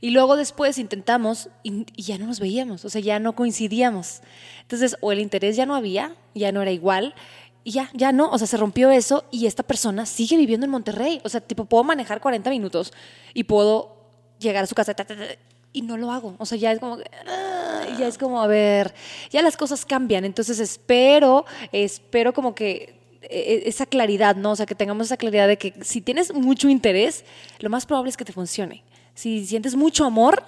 Y 0.00 0.10
luego 0.10 0.36
después 0.36 0.78
intentamos 0.78 1.48
y, 1.62 1.86
y 1.96 2.02
ya 2.02 2.18
no 2.18 2.26
nos 2.26 2.40
veíamos, 2.40 2.84
o 2.84 2.90
sea, 2.90 3.00
ya 3.00 3.18
no 3.18 3.34
coincidíamos. 3.34 4.20
Entonces, 4.62 4.96
o 5.00 5.12
el 5.12 5.20
interés 5.20 5.56
ya 5.56 5.66
no 5.66 5.74
había, 5.74 6.14
ya 6.34 6.52
no 6.52 6.62
era 6.62 6.70
igual, 6.70 7.14
Y 7.62 7.72
ya, 7.72 7.90
ya 7.92 8.10
no, 8.10 8.30
o 8.30 8.38
sea, 8.38 8.46
se 8.46 8.56
rompió 8.56 8.90
eso 8.90 9.24
y 9.30 9.46
esta 9.46 9.62
persona 9.62 10.06
sigue 10.06 10.36
viviendo 10.36 10.64
en 10.64 10.70
Monterrey. 10.70 11.20
O 11.24 11.28
sea, 11.28 11.40
tipo, 11.40 11.66
puedo 11.66 11.84
manejar 11.84 12.20
40 12.20 12.48
minutos 12.48 12.92
y 13.34 13.44
puedo 13.44 13.96
llegar 14.38 14.64
a 14.64 14.66
su 14.66 14.74
casa 14.74 14.94
ta, 14.94 15.04
ta, 15.04 15.14
ta, 15.14 15.24
y 15.72 15.82
no 15.82 15.96
lo 15.96 16.10
hago. 16.10 16.34
O 16.38 16.46
sea, 16.46 16.58
ya 16.58 16.72
es 16.72 16.80
como, 16.80 16.98
ah, 17.26 17.82
ya 17.98 18.06
es 18.06 18.18
como, 18.18 18.42
a 18.42 18.46
ver, 18.46 18.94
ya 19.30 19.42
las 19.42 19.56
cosas 19.56 19.84
cambian. 19.84 20.24
Entonces 20.24 20.58
espero, 20.58 21.44
espero 21.72 22.32
como 22.32 22.54
que 22.54 23.00
eh, 23.22 23.62
esa 23.66 23.86
claridad, 23.86 24.36
¿no? 24.36 24.52
O 24.52 24.56
sea, 24.56 24.66
que 24.66 24.74
tengamos 24.74 25.06
esa 25.06 25.16
claridad 25.16 25.48
de 25.48 25.58
que 25.58 25.74
si 25.82 26.00
tienes 26.00 26.32
mucho 26.34 26.68
interés, 26.68 27.24
lo 27.60 27.70
más 27.70 27.86
probable 27.86 28.10
es 28.10 28.16
que 28.16 28.24
te 28.24 28.32
funcione. 28.32 28.82
Si 29.14 29.46
sientes 29.46 29.76
mucho 29.76 30.04
amor, 30.04 30.42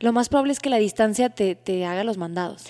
lo 0.00 0.12
más 0.12 0.28
probable 0.28 0.52
es 0.52 0.60
que 0.60 0.70
la 0.70 0.78
distancia 0.78 1.28
te, 1.30 1.54
te 1.54 1.84
haga 1.84 2.04
los 2.04 2.16
mandados. 2.16 2.64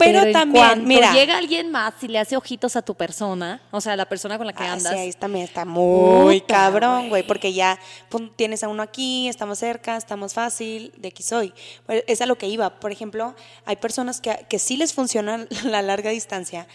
Pero 0.00 0.20
en 0.22 0.32
también, 0.32 0.84
mira. 0.86 1.12
llega 1.12 1.36
alguien 1.38 1.70
más 1.70 1.94
y 2.02 2.08
le 2.08 2.18
hace 2.18 2.36
ojitos 2.36 2.74
a 2.76 2.82
tu 2.82 2.94
persona, 2.94 3.60
o 3.70 3.80
sea, 3.80 3.94
la 3.96 4.06
persona 4.08 4.36
con 4.38 4.46
la 4.46 4.52
que 4.52 4.64
Ah, 4.64 4.72
andas. 4.72 4.92
sí, 4.92 4.98
ahí 4.98 5.12
también 5.12 5.44
está 5.44 5.64
muy 5.64 6.40
Puta, 6.40 6.54
cabrón, 6.54 6.98
güey, 6.98 7.08
güey. 7.08 7.26
porque 7.26 7.52
ya 7.52 7.78
pum, 8.08 8.30
tienes 8.34 8.64
a 8.64 8.68
uno 8.68 8.82
aquí, 8.82 9.28
estamos 9.28 9.58
cerca, 9.58 9.96
estamos 9.96 10.34
fácil, 10.34 10.92
de 10.96 11.08
aquí 11.08 11.22
soy. 11.22 11.52
Bueno, 11.86 12.02
Es 12.06 12.20
a 12.20 12.26
lo 12.26 12.36
que 12.36 12.48
iba. 12.48 12.80
Por 12.80 12.90
ejemplo, 12.92 13.34
hay 13.64 13.76
personas 13.76 14.20
que, 14.20 14.46
que 14.48 14.58
sí 14.58 14.76
les 14.76 14.92
funciona 14.92 15.46
la 15.64 15.82
larga 15.82 16.10
distancia 16.10 16.66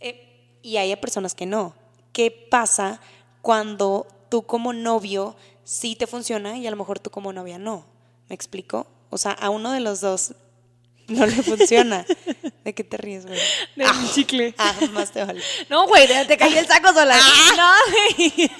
eh, 0.00 0.58
y 0.62 0.76
hay 0.76 0.94
personas 0.96 1.34
que 1.34 1.46
no. 1.46 1.74
¿Qué 2.12 2.30
pasa 2.50 3.00
cuando 3.42 4.06
tú 4.28 4.42
como 4.42 4.72
novio 4.72 5.36
sí 5.64 5.96
te 5.96 6.06
funciona 6.06 6.56
y 6.58 6.66
a 6.66 6.70
lo 6.70 6.76
mejor 6.76 6.98
tú 6.98 7.10
como 7.10 7.32
novia 7.32 7.58
no? 7.58 7.84
¿Me 8.28 8.34
explico? 8.34 8.86
O 9.10 9.18
sea, 9.18 9.32
a 9.32 9.50
uno 9.50 9.72
de 9.72 9.80
los 9.80 10.00
dos 10.00 10.34
no 11.10 11.26
le 11.26 11.42
funciona. 11.42 12.04
¿De 12.64 12.74
qué 12.74 12.84
te 12.84 12.96
ríes, 12.96 13.26
güey? 13.26 13.38
De 13.76 13.84
mi 13.84 14.10
chicle. 14.10 14.54
Ah, 14.58 14.74
más 14.92 15.10
te 15.10 15.24
vale. 15.24 15.42
No, 15.68 15.86
güey, 15.86 16.06
te, 16.26 16.36
cayó 16.36 16.58
el 16.58 16.66
saco 16.66 16.92
sola. 16.92 17.16
No, 17.56 17.72
güey. 17.90 18.50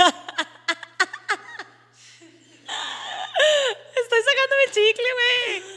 Estoy 4.02 4.18
sacándome 4.26 4.62
el 4.66 4.72
chicle, 4.72 5.04
güey. 5.16 5.70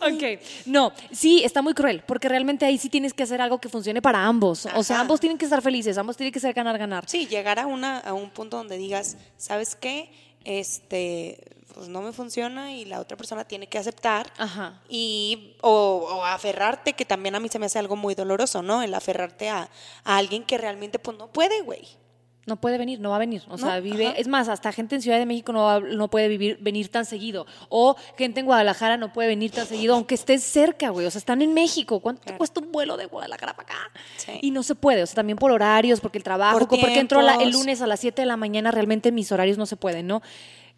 Ok. 0.00 0.40
No, 0.66 0.92
sí, 1.12 1.42
está 1.44 1.62
muy 1.62 1.74
cruel, 1.74 2.02
porque 2.06 2.28
realmente 2.28 2.64
ahí 2.64 2.78
sí 2.78 2.88
tienes 2.88 3.12
que 3.12 3.22
hacer 3.22 3.40
algo 3.40 3.60
que 3.60 3.68
funcione 3.68 4.00
para 4.02 4.24
ambos. 4.24 4.66
O 4.74 4.82
sea, 4.82 5.00
ambos 5.00 5.20
tienen 5.20 5.38
que 5.38 5.44
estar 5.44 5.62
felices, 5.62 5.98
ambos 5.98 6.16
tienen 6.16 6.32
que 6.32 6.40
ser 6.40 6.54
ganar, 6.54 6.78
ganar. 6.78 7.04
Sí, 7.06 7.26
llegar 7.26 7.58
a, 7.58 7.66
una, 7.66 7.98
a 7.98 8.12
un 8.14 8.30
punto 8.30 8.56
donde 8.56 8.76
digas, 8.78 9.16
¿sabes 9.36 9.74
qué? 9.74 10.10
Este, 10.44 11.44
pues 11.74 11.88
no 11.88 12.02
me 12.02 12.12
funciona 12.12 12.74
y 12.74 12.84
la 12.84 13.00
otra 13.00 13.16
persona 13.16 13.44
tiene 13.44 13.68
que 13.68 13.78
aceptar. 13.78 14.32
Ajá. 14.38 14.80
Y, 14.88 15.56
o, 15.60 16.08
o 16.12 16.24
aferrarte, 16.24 16.94
que 16.94 17.04
también 17.04 17.34
a 17.34 17.40
mí 17.40 17.48
se 17.48 17.58
me 17.58 17.66
hace 17.66 17.78
algo 17.78 17.96
muy 17.96 18.14
doloroso, 18.14 18.62
¿no? 18.62 18.82
El 18.82 18.94
aferrarte 18.94 19.48
a, 19.48 19.68
a 20.04 20.16
alguien 20.16 20.44
que 20.44 20.58
realmente 20.58 20.98
pues 20.98 21.16
no 21.16 21.28
puede, 21.28 21.62
güey. 21.62 21.86
No 22.46 22.56
puede 22.56 22.78
venir, 22.78 22.98
no 23.00 23.10
va 23.10 23.16
a 23.16 23.18
venir. 23.18 23.42
O 23.48 23.58
sea, 23.58 23.76
No, 23.76 23.82
vive. 23.82 24.08
ajá. 24.08 24.16
Es 24.16 24.26
más, 24.26 24.48
hasta 24.48 24.72
gente 24.72 24.94
en 24.96 25.02
Ciudad 25.02 25.18
de 25.18 25.26
México 25.26 25.52
no, 25.52 25.62
va- 25.64 25.80
no 25.80 26.08
puede 26.08 26.26
vivir, 26.26 26.56
venir 26.60 26.88
tan 26.88 27.04
seguido. 27.04 27.46
O 27.68 27.96
gente 28.16 28.40
en 28.40 28.46
Guadalajara 28.46 28.96
no 28.96 29.12
puede 29.12 29.28
venir 29.28 29.50
tan 29.50 29.66
seguido, 29.66 29.94
aunque 29.94 30.14
estés 30.14 30.42
cerca, 30.42 30.88
güey. 30.88 31.06
O 31.06 31.10
sea, 31.10 31.18
están 31.18 31.42
en 31.42 31.52
México. 31.54 32.00
¿Cuánto 32.00 32.22
te 32.22 32.36
cuesta 32.36 32.60
un 32.60 32.72
vuelo 32.72 32.96
de 32.96 33.06
Guadalajara 33.06 33.54
para 33.54 33.68
acá? 33.68 33.90
Sí. 34.16 34.32
Y 34.40 34.50
no 34.50 34.62
se 34.62 34.74
puede. 34.74 35.02
O 35.02 35.06
sea, 35.06 35.16
también 35.16 35.36
por 35.38 35.50
horarios, 35.52 36.00
porque 36.00 36.18
el 36.18 36.24
trabajo, 36.24 36.58
Por 36.58 36.68
porque 36.68 36.98
entro 36.98 37.20
la- 37.20 37.34
el 37.36 37.50
lunes 37.50 37.82
a 37.82 37.86
las 37.86 38.00
7 38.00 38.22
de 38.22 38.26
la 38.26 38.36
mañana, 38.38 38.70
realmente 38.70 39.12
mis 39.12 39.30
horarios 39.30 39.58
no 39.58 39.66
se 39.66 39.76
pueden, 39.76 40.06
¿no? 40.06 40.22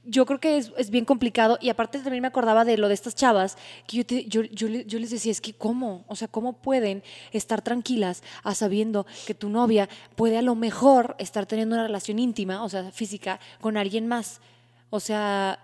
Yo 0.04 0.26
creo 0.26 0.40
que 0.40 0.56
es, 0.56 0.72
es 0.78 0.90
bien 0.90 1.04
complicado 1.04 1.58
y 1.60 1.68
aparte 1.68 1.98
también 2.00 2.22
me 2.22 2.28
acordaba 2.28 2.64
de 2.64 2.76
lo 2.76 2.88
de 2.88 2.94
estas 2.94 3.14
chavas 3.14 3.56
que 3.86 3.98
yo, 3.98 4.04
te- 4.06 4.24
yo, 4.24 4.42
yo, 4.42 4.66
le- 4.68 4.84
yo 4.84 4.98
les 4.98 5.10
decía, 5.10 5.30
es 5.30 5.40
que 5.40 5.52
¿cómo? 5.52 6.04
O 6.08 6.16
sea, 6.16 6.26
¿cómo 6.26 6.54
pueden 6.54 7.04
estar 7.30 7.62
tranquilas 7.62 8.22
a 8.42 8.54
sabiendo 8.56 9.06
que 9.26 9.34
tu 9.34 9.48
novia 9.48 9.88
puede 10.16 10.38
a 10.38 10.42
lo 10.42 10.56
mejor 10.56 11.14
estar 11.20 11.46
teniendo 11.46 11.76
una 11.76 11.84
relación 11.86 12.18
íntima, 12.18 12.64
o 12.64 12.68
sea, 12.68 12.90
física, 12.90 13.38
con 13.60 13.76
alguien 13.76 14.08
más? 14.08 14.40
O 14.90 14.98
sea, 14.98 15.60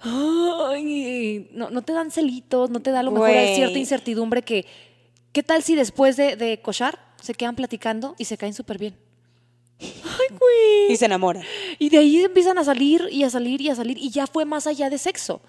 ay, 0.00 1.48
no, 1.52 1.70
no 1.70 1.82
te 1.82 1.92
dan 1.92 2.10
celitos, 2.10 2.70
no 2.70 2.80
te 2.80 2.90
da 2.90 3.00
a 3.00 3.02
lo 3.02 3.10
mejor 3.10 3.54
cierta 3.54 3.78
incertidumbre 3.78 4.42
que, 4.42 4.66
¿qué 5.32 5.42
tal 5.42 5.62
si 5.62 5.74
después 5.74 6.16
de, 6.16 6.36
de 6.36 6.60
cochar 6.60 6.98
se 7.20 7.34
quedan 7.34 7.56
platicando 7.56 8.14
y 8.18 8.24
se 8.26 8.36
caen 8.36 8.54
súper 8.54 8.78
bien? 8.78 8.94
Ay, 10.04 10.36
güey. 10.38 10.92
Y 10.92 10.96
se 10.96 11.04
enamora. 11.06 11.42
Y 11.78 11.88
de 11.90 11.98
ahí 11.98 12.22
empiezan 12.22 12.58
a 12.58 12.64
salir 12.64 13.08
y 13.10 13.24
a 13.24 13.30
salir 13.30 13.60
y 13.60 13.68
a 13.70 13.74
salir 13.74 13.98
y 13.98 14.10
ya 14.10 14.26
fue 14.26 14.44
más 14.44 14.66
allá 14.66 14.90
de 14.90 14.98
sexo. 14.98 15.40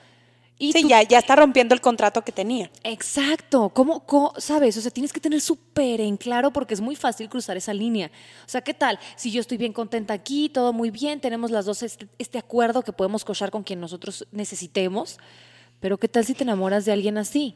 Y 0.57 0.71
Sí, 0.71 0.83
tú- 0.83 0.87
ya, 0.87 1.03
ya 1.03 1.19
está 1.19 1.35
rompiendo 1.35 1.75
el 1.75 1.81
contrato 1.81 2.21
que 2.23 2.31
tenía. 2.31 2.71
Exacto, 2.83 3.69
¿cómo, 3.73 4.05
cómo- 4.05 4.33
sabes? 4.37 4.77
O 4.77 4.81
sea, 4.81 4.89
tienes 4.89 5.11
que 5.11 5.19
tener 5.19 5.41
súper 5.41 5.99
en 5.99 6.15
claro 6.15 6.51
porque 6.51 6.73
es 6.73 6.79
muy 6.79 6.95
fácil 6.95 7.27
cruzar 7.27 7.57
esa 7.57 7.73
línea. 7.73 8.09
O 8.45 8.49
sea, 8.49 8.61
¿qué 8.61 8.73
tal? 8.73 8.97
Si 9.17 9.31
yo 9.31 9.41
estoy 9.41 9.57
bien 9.57 9.73
contenta 9.73 10.13
aquí, 10.13 10.47
todo 10.47 10.71
muy 10.71 10.91
bien, 10.91 11.19
tenemos 11.19 11.51
las 11.51 11.65
dos 11.65 11.83
este, 11.83 12.07
este 12.19 12.37
acuerdo 12.37 12.83
que 12.83 12.93
podemos 12.93 13.25
cochar 13.25 13.51
con 13.51 13.63
quien 13.63 13.81
nosotros 13.81 14.25
necesitemos, 14.31 15.17
pero 15.81 15.97
¿qué 15.97 16.07
tal 16.07 16.23
si 16.25 16.33
te 16.33 16.43
enamoras 16.43 16.85
de 16.85 16.93
alguien 16.93 17.17
así? 17.17 17.55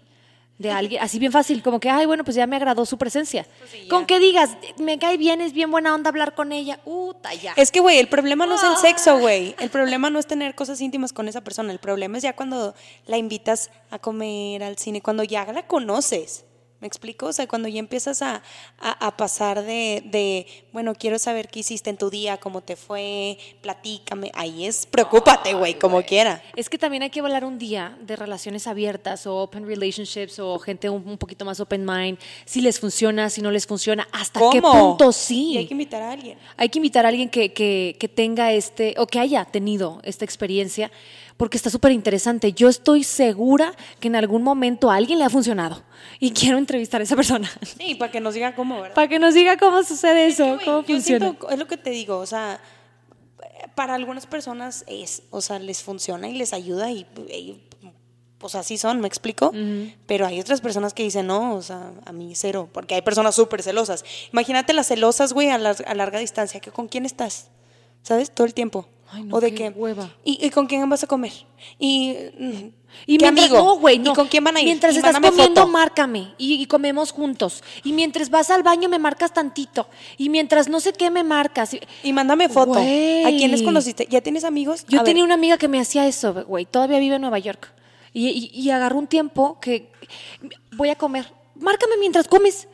De 0.60 0.72
alguien, 0.72 1.02
así 1.02 1.20
bien 1.20 1.32
fácil, 1.32 1.64
como 1.64 1.80
que, 1.80 1.90
ay, 1.90 2.06
bueno, 2.06 2.26
pues 2.26 2.36
ya 2.36 2.46
me 2.46 2.58
agradó 2.58 2.86
su 2.86 2.98
presencia. 2.98 3.48
con 3.90 4.06
que 4.06 4.20
digas, 4.20 4.58
me 4.78 5.00
cae 5.00 5.16
bien, 5.16 5.40
es 5.40 5.54
bien 5.54 5.72
buena 5.72 5.96
onda 5.96 6.10
hablar 6.10 6.36
con 6.36 6.52
ella, 6.52 6.82
uta, 6.84 7.34
ya. 7.34 7.54
Es 7.56 7.72
que, 7.72 7.80
güey, 7.80 7.98
el 7.98 8.10
problema 8.10 8.46
no 8.46 8.56
es 8.56 8.64
el 8.64 8.76
sexo, 8.76 9.20
güey. 9.20 9.56
El 9.58 9.70
problema 9.70 10.10
no 10.10 10.20
es 10.20 10.28
tener 10.28 10.56
cosas 10.56 10.82
íntimas 10.82 11.14
con 11.14 11.30
esa 11.30 11.40
persona. 11.42 11.72
El 11.72 11.80
problema 11.80 12.18
es 12.18 12.24
ya 12.24 12.36
cuando 12.36 12.76
la 13.08 13.18
invitas 13.18 13.72
a 13.90 14.00
comer, 14.00 14.62
al 14.62 14.78
cine, 14.78 15.02
cuando 15.02 15.24
ya 15.24 15.50
la 15.54 15.66
conoces. 15.66 16.44
¿Me 16.82 16.88
explico? 16.88 17.26
O 17.26 17.34
sea, 17.34 17.46
cuando 17.46 17.68
ya 17.68 17.80
empiezas 17.80 18.22
a, 18.22 18.42
a- 18.80 19.08
a 19.08 19.18
pasar 19.18 19.64
de, 19.64 20.02
de, 20.06 20.46
bueno, 20.72 20.96
quiero 20.96 21.20
saber 21.20 21.50
qué 21.50 21.60
hiciste 21.60 21.90
en 21.90 21.98
tu 21.98 22.10
día, 22.10 22.38
cómo 22.38 22.62
te 22.62 22.78
fue, 22.78 23.38
platícame. 23.62 24.32
Ahí 24.34 24.66
es, 24.66 24.86
preocúpate, 24.86 25.54
güey, 25.56 25.74
como 25.78 26.02
quiera. 26.04 26.42
Es 26.56 26.70
que 26.70 26.78
también 26.78 27.04
hay 27.04 27.10
que 27.10 27.20
hablar 27.20 27.44
un 27.44 27.58
día 27.60 27.98
de 28.02 28.16
relaciones 28.16 28.66
abiertas 28.66 29.28
o 29.28 29.36
open 29.40 29.68
relationships 29.68 30.40
o 30.40 30.58
gente 30.58 30.90
un, 30.90 31.06
un 31.06 31.18
poquito 31.18 31.44
más 31.44 31.60
open 31.60 31.86
mind, 31.86 32.18
si 32.46 32.62
les 32.62 32.80
funciona, 32.80 33.30
si 33.30 33.42
no 33.42 33.52
les 33.52 33.68
funciona, 33.68 34.08
hasta 34.14 34.40
qué 34.50 34.62
punto 34.62 35.12
sí. 35.12 35.52
Y 35.52 35.58
hay 35.58 35.68
que 35.68 35.74
invitar 35.74 36.02
a 36.02 36.12
alguien. 36.14 36.38
Hay 36.56 36.70
que 36.70 36.80
invitar 36.80 37.06
a 37.06 37.10
alguien 37.10 37.30
que, 37.30 37.52
que- 37.52 37.98
que 38.00 38.08
tenga 38.08 38.54
este, 38.54 38.96
o 38.98 39.06
que 39.06 39.20
haya 39.20 39.44
tenido 39.44 40.00
esta 40.04 40.24
experiencia, 40.24 40.92
porque 41.40 41.56
está 41.56 41.70
súper 41.70 41.94
interesante. 41.94 42.52
Yo 42.52 42.68
estoy 42.68 43.06
segura 43.06 43.72
que 44.02 44.10
en 44.10 44.18
algún 44.18 44.44
momento 44.44 44.92
a 44.92 44.96
alguien 44.96 45.20
le 45.20 45.26
ha 45.26 45.30
funcionado 45.30 45.82
y 46.20 46.32
quiero 46.40 46.58
entrevistar 46.58 47.00
a 47.00 47.06
esa 47.06 47.16
persona 47.16 47.50
Sí, 47.78 47.96
para 47.96 48.12
que 48.12 48.20
nos 48.20 48.34
diga 48.34 48.54
cómo, 48.56 48.82
¿verdad? 48.82 48.94
para 48.94 49.08
que 49.08 49.20
nos 49.20 49.34
diga 49.34 49.56
cómo 49.58 49.82
sucede 49.84 50.28
eso, 50.28 50.46
Güey, 50.56 50.66
cómo 50.66 50.82
yo 50.82 50.96
funciona. 50.96 51.26
siento- 51.28 51.50
es 51.50 51.58
lo 51.58 51.66
que 51.68 51.78
te 51.78 51.92
digo, 51.92 52.18
o 52.18 52.26
sea, 52.26 52.60
para 53.76 53.96
algunas 53.96 54.26
personas 54.26 54.84
es, 54.88 55.24
o 55.30 55.40
sea, 55.42 55.60
les 55.60 55.82
funciona 55.82 56.28
y 56.28 56.34
les 56.38 56.52
ayuda 56.52 56.92
y, 56.92 57.08
y, 57.30 57.62
pues 58.38 58.56
así 58.56 58.78
son, 58.78 59.00
¿me 59.02 59.08
explico? 59.08 59.54
Pero 60.08 60.26
hay 60.26 60.40
otras 60.40 60.60
personas 60.62 60.94
que 60.94 61.04
dicen, 61.04 61.28
no, 61.28 61.56
o 61.56 61.62
sea, 61.62 61.92
a 62.06 62.12
mí 62.12 62.34
cero, 62.36 62.70
porque 62.74 62.96
hay 62.96 63.02
personas 63.02 63.36
súper 63.36 63.62
celosas. 63.64 64.04
Imagínate 64.34 64.74
las 64.74 64.88
celosas, 64.88 65.34
güey, 65.34 65.50
a, 65.50 65.58
lar- 65.58 65.84
a 65.88 65.94
larga 65.94 66.20
distancia, 66.20 66.60
que 66.60 66.72
¿con 66.72 66.88
quién 66.88 67.06
estás? 67.06 67.50
¿Sabes? 68.02 68.32
Todo 68.32 68.46
el 68.48 68.54
tiempo. 68.54 68.88
Ay, 69.12 69.24
no, 69.24 69.36
o 69.36 69.42
de 69.42 69.52
qué 69.54 69.64
qué 69.64 69.70
hueva. 69.70 70.10
¿Y, 70.24 70.46
y 70.46 70.50
con 70.52 70.68
quién 70.68 70.88
vas 70.90 71.04
a 71.04 71.08
comer? 71.08 71.32
Y, 71.80 72.14
mm, 72.38 72.52
Y 73.08 73.18
¿qué 73.18 73.26
mientras, 73.26 73.48
amigo? 73.48 73.58
no, 73.58 73.76
güey, 73.80 73.98
no. 74.00 74.12
¿Y 74.12 74.16
con 74.16 74.28
quién 74.28 74.44
van 74.44 74.58
a 74.58 74.62
ir? 74.62 74.66
Mientras 74.68 74.94
Y 74.94 74.98
estás 74.98 75.16
comiendo, 75.16 75.62
foto. 75.62 75.68
márcame. 75.68 76.34
Y, 76.38 76.56
y 76.62 76.66
comemos 76.68 77.12
juntos. 77.12 77.64
Y 77.84 77.94
mientras 77.94 78.30
vas 78.30 78.50
al 78.52 78.62
baño, 78.64 78.88
me 78.90 79.00
marcas 79.00 79.34
tantito. 79.34 79.88
Y 80.18 80.30
mientras 80.30 80.68
no 80.70 80.80
sé 80.80 80.94
qué, 80.94 81.10
me 81.10 81.24
marcas. 81.24 81.76
Y- 82.04 82.14
mándame 82.14 82.50
foto. 82.50 82.74
Güey. 82.74 83.24
¿A 83.26 83.30
quiénes 83.30 83.62
conociste? 83.64 84.08
¿Ya 84.10 84.22
tienes 84.22 84.44
amigos? 84.44 84.86
Yo 84.88 85.02
A 85.02 85.04
tenía 85.04 85.24
ver. 85.24 85.28
una 85.28 85.34
amiga 85.36 85.58
que 85.58 85.68
me 85.68 85.80
hacía 85.80 86.06
eso, 86.08 86.34
güey. 86.46 86.66
Todavía 86.66 87.00
vive 87.00 87.16
en 87.16 87.22
Nueva 87.22 87.40
York. 87.40 87.74
Y, 88.14 88.28
y, 88.28 88.52
y 88.60 88.70
agarró 88.72 88.98
un 88.98 89.08
tiempo 89.08 89.60
que 89.60 89.92
voy 90.78 90.90
a 90.90 90.96
comer. 90.96 91.32
Márcame 91.56 91.98
mientras 92.00 92.28
comes. 92.28 92.68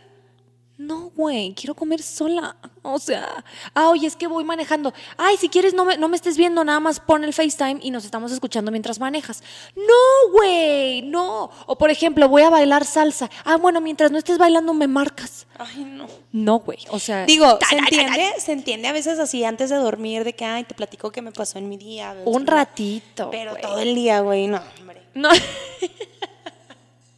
No, 0.77 1.09
güey, 1.15 1.53
quiero 1.53 1.73
comer 1.73 2.03
sola. 2.03 2.57
O 2.81 2.99
sea, 2.99 3.45
ah, 3.73 3.89
oye, 3.89 4.07
es 4.07 4.17
que 4.17 4.27
voy 4.27 4.43
manejando. 4.43 4.93
Ay, 5.15 5.37
si 5.37 5.47
quieres, 5.47 5.73
no 5.73 5.85
me, 5.85 5.97
no 5.97 6.09
me 6.09 6.17
estés 6.17 6.35
viendo, 6.37 6.65
nada 6.65 6.81
más 6.81 6.99
pon 6.99 7.23
el 7.23 7.33
FaceTime 7.33 7.79
y 7.81 7.91
nos 7.91 8.03
estamos 8.03 8.31
escuchando 8.33 8.71
mientras 8.71 8.99
manejas. 8.99 9.41
No, 9.75 10.31
güey, 10.33 11.01
no. 11.03 11.49
O 11.65 11.77
por 11.77 11.91
ejemplo, 11.91 12.27
voy 12.27 12.41
a 12.41 12.49
bailar 12.49 12.83
salsa. 12.83 13.29
Ah, 13.45 13.55
bueno, 13.55 13.79
mientras 13.79 14.11
no 14.11 14.17
estés 14.17 14.37
bailando, 14.37 14.73
me 14.73 14.87
marcas. 14.87 15.47
Ay, 15.57 15.85
no. 15.85 16.07
No, 16.33 16.59
güey, 16.59 16.79
o 16.89 16.99
sea. 16.99 17.25
Digo, 17.25 17.57
se 17.69 17.77
entiende, 17.77 18.33
se 18.37 18.51
entiende 18.51 18.87
a 18.89 18.93
veces 18.93 19.17
así 19.17 19.45
antes 19.45 19.69
de 19.69 19.77
dormir 19.77 20.25
de 20.25 20.33
que, 20.33 20.43
ay, 20.43 20.65
te 20.65 20.75
platico 20.75 21.09
qué 21.09 21.21
me 21.21 21.31
pasó 21.31 21.57
en 21.57 21.69
mi 21.69 21.77
día. 21.77 22.15
Un 22.25 22.45
ratito. 22.45 23.29
Pero 23.31 23.55
todo 23.55 23.79
el 23.79 23.95
día, 23.95 24.19
güey, 24.19 24.47
no, 24.47 24.61
hombre. 24.79 25.01
No. 25.13 25.29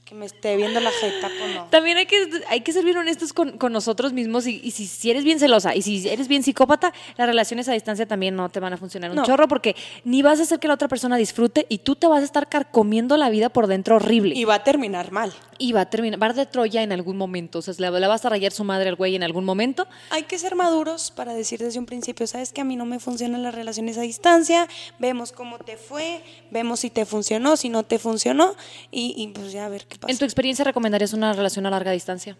Que 0.07 0.15
me 0.15 0.25
esté 0.25 0.55
viendo 0.55 0.79
la 0.79 0.91
jeta, 0.91 1.29
pues 1.37 1.53
no. 1.53 1.65
También 1.65 1.97
hay 1.97 2.05
que, 2.05 2.29
hay 2.49 2.61
que 2.61 2.71
ser 2.71 2.85
bien 2.85 2.95
honestos 2.95 3.33
con, 3.33 3.57
con 3.57 3.73
nosotros 3.73 4.13
mismos 4.13 4.47
y, 4.47 4.61
y 4.63 4.71
si, 4.71 4.87
si 4.87 5.11
eres 5.11 5.25
bien 5.25 5.37
celosa 5.37 5.75
y 5.75 5.81
si 5.81 6.07
eres 6.07 6.29
bien 6.29 6.43
psicópata, 6.43 6.93
las 7.17 7.27
relaciones 7.27 7.67
a 7.67 7.73
distancia 7.73 8.05
también 8.05 8.35
no 8.35 8.47
te 8.47 8.61
van 8.61 8.71
a 8.71 8.77
funcionar 8.77 9.09
un 9.11 9.17
No. 9.17 9.25
chorro 9.25 9.49
porque 9.49 9.75
ni 10.05 10.21
vas 10.21 10.39
a 10.39 10.43
hacer 10.43 10.59
que 10.59 10.67
la 10.69 10.75
otra 10.75 10.87
persona 10.87 11.17
disfrute 11.17 11.65
y 11.67 11.79
tú 11.79 11.95
te 11.97 12.07
vas 12.07 12.21
a 12.21 12.25
estar 12.25 12.47
carcomiendo 12.47 13.17
la 13.17 13.29
vida 13.29 13.49
por 13.49 13.67
dentro 13.67 13.97
horrible. 13.97 14.33
Y 14.35 14.45
va 14.45 14.55
a 14.55 14.63
terminar 14.63 15.11
mal. 15.11 15.33
Y 15.59 15.73
va 15.73 15.81
a 15.81 15.89
terminar, 15.89 16.21
va 16.21 16.27
a 16.27 16.33
de 16.33 16.45
Troya 16.45 16.83
en 16.83 16.91
algún 16.91 17.17
momento, 17.17 17.59
o 17.59 17.61
sea, 17.63 17.73
le, 17.79 17.89
le 17.99 18.07
vas 18.07 18.23
a 18.23 18.29
rayar 18.29 18.51
su 18.51 18.63
madre 18.63 18.89
al 18.89 18.95
güey 18.95 19.15
en 19.15 19.23
algún 19.23 19.43
momento. 19.43 19.87
Hay 20.11 20.23
que 20.23 20.37
ser 20.37 20.55
maduros 20.55 21.09
para 21.11 21.33
decir 21.33 21.59
desde 21.59 21.79
un 21.79 21.87
principio, 21.87 22.27
sabes 22.27 22.53
que 22.53 22.61
a 22.61 22.63
mí 22.63 22.75
no 22.75 22.85
me 22.85 22.99
funcionan 22.99 23.41
las 23.43 23.55
relaciones 23.55 23.97
a 23.97 24.01
distancia, 24.01 24.67
vemos 24.99 25.31
cómo 25.31 25.57
te 25.57 25.75
fue, 25.75 26.21
vemos 26.51 26.81
si 26.81 26.91
te 26.91 27.05
funcionó, 27.07 27.57
si 27.57 27.69
no 27.69 27.81
te 27.83 27.97
funcionó, 27.97 28.55
y, 28.91 29.15
y 29.17 29.27
pues 29.29 29.51
ya 29.51 29.65
a 29.65 29.69
ver 29.69 29.87
qué 29.87 29.97
pasa. 29.97 30.06
¿En 30.07 30.17
tu 30.17 30.25
experiencia 30.25 30.63
recomendarías 30.65 31.13
una 31.13 31.33
relación 31.33 31.65
a 31.65 31.69
larga 31.69 31.91
distancia? 31.91 32.37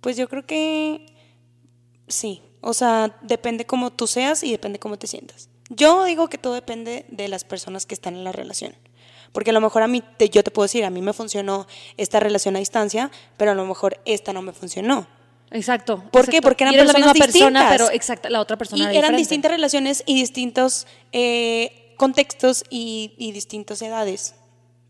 Pues 0.00 0.16
yo 0.16 0.28
creo 0.28 0.46
que 0.46 1.06
sí, 2.08 2.42
o 2.60 2.72
sea, 2.74 3.16
depende 3.22 3.66
cómo 3.66 3.90
tú 3.90 4.06
seas 4.06 4.42
y 4.42 4.50
depende 4.50 4.78
cómo 4.78 4.98
te 4.98 5.06
sientas. 5.06 5.48
Yo 5.68 6.04
digo 6.04 6.28
que 6.28 6.38
todo 6.38 6.54
depende 6.54 7.04
de 7.08 7.28
las 7.28 7.44
personas 7.44 7.86
que 7.86 7.94
están 7.94 8.14
en 8.16 8.24
la 8.24 8.32
relación. 8.32 8.74
Porque 9.32 9.50
a 9.50 9.52
lo 9.52 9.60
mejor 9.60 9.82
a 9.82 9.86
mí, 9.86 10.02
te- 10.16 10.28
yo 10.28 10.42
te 10.42 10.50
puedo 10.50 10.64
decir, 10.64 10.84
a 10.84 10.90
mí 10.90 11.02
me 11.02 11.12
funcionó 11.12 11.66
esta 11.96 12.18
relación 12.18 12.56
a 12.56 12.58
distancia, 12.58 13.10
pero 13.36 13.52
a 13.52 13.54
lo 13.54 13.64
mejor 13.64 14.00
esta 14.04 14.32
no 14.32 14.42
me 14.42 14.52
funcionó. 14.52 15.06
Exacto. 15.52 16.02
¿Por 16.10 16.28
qué? 16.28 16.42
Porque 16.42 16.64
eran 16.64 16.74
Y 16.74 16.76
la 16.78 16.84
personas 16.84 17.12
persona, 17.16 17.26
distintas. 17.60 17.70
pero 17.70 17.90
exacto, 17.92 18.28
la 18.28 18.40
otra 18.40 18.56
persona 18.56 18.78
Y 18.78 18.82
era 18.86 18.90
eran 18.90 19.00
diferente. 19.00 19.18
distintas 19.20 19.50
relaciones 19.52 20.02
y 20.06 20.14
distintos 20.16 20.86
eh, 21.12 21.94
contextos 21.96 22.64
y, 22.70 23.12
y 23.18 23.30
distintas 23.32 23.80
edades. 23.82 24.34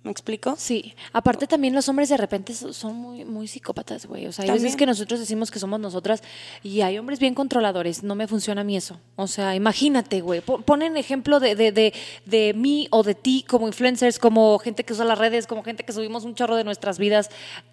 ¿Me 0.03 0.11
explico? 0.11 0.55
Sí, 0.57 0.95
aparte 1.13 1.47
también 1.47 1.75
los 1.75 1.87
hombres 1.91 2.09
de 2.09 2.17
repente 2.17 2.55
so- 2.55 2.73
son 2.73 2.97
muy, 2.97 3.27
muy 3.27 3.47
psicópatas, 3.47 4.07
güey. 4.07 4.27
O 4.27 4.33
sea, 4.33 4.45
hay 4.47 4.51
veces 4.53 4.75
que 4.77 4.87
nosotros 4.87 5.21
decimos 5.21 5.51
que 5.51 5.59
somos 5.59 5.79
nosotras 5.79 6.23
y 6.63 6.81
hay 6.81 6.97
hombres 6.97 7.19
bien 7.19 7.35
controladores. 7.35 8.03
No 8.03 8.15
me 8.15 8.27
funciona 8.27 8.63
a 8.63 8.65
mí 8.65 8.79
eso. 8.79 8.99
O 9.17 9.27
sea, 9.27 9.55
imagínate, 9.55 10.23
güey. 10.23 10.41
Po- 10.41 10.63
Ponen 10.63 10.97
ejemplo 10.97 11.39
de, 11.39 11.55
de, 11.55 11.71
de, 11.73 11.93
de 12.25 12.55
mí 12.55 12.89
o 12.91 13.03
de 13.03 13.15
ti 13.15 13.45
como 13.47 13.67
influencers, 13.69 14.19
como 14.19 14.59
gente 14.59 14.85
que 14.85 14.95
usa 14.95 15.05
las 15.05 15.19
redes, 15.19 15.47
como 15.47 15.63
gente 15.63 15.85
que 15.85 15.93
subimos 15.93 16.25
un 16.25 16.35
chorro 16.35 16.57
de 16.57 16.65
nuestras 16.65 16.99
vidas 16.99 17.29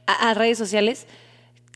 a, 0.06 0.30
a 0.30 0.34
redes 0.34 0.58
sociales, 0.58 1.08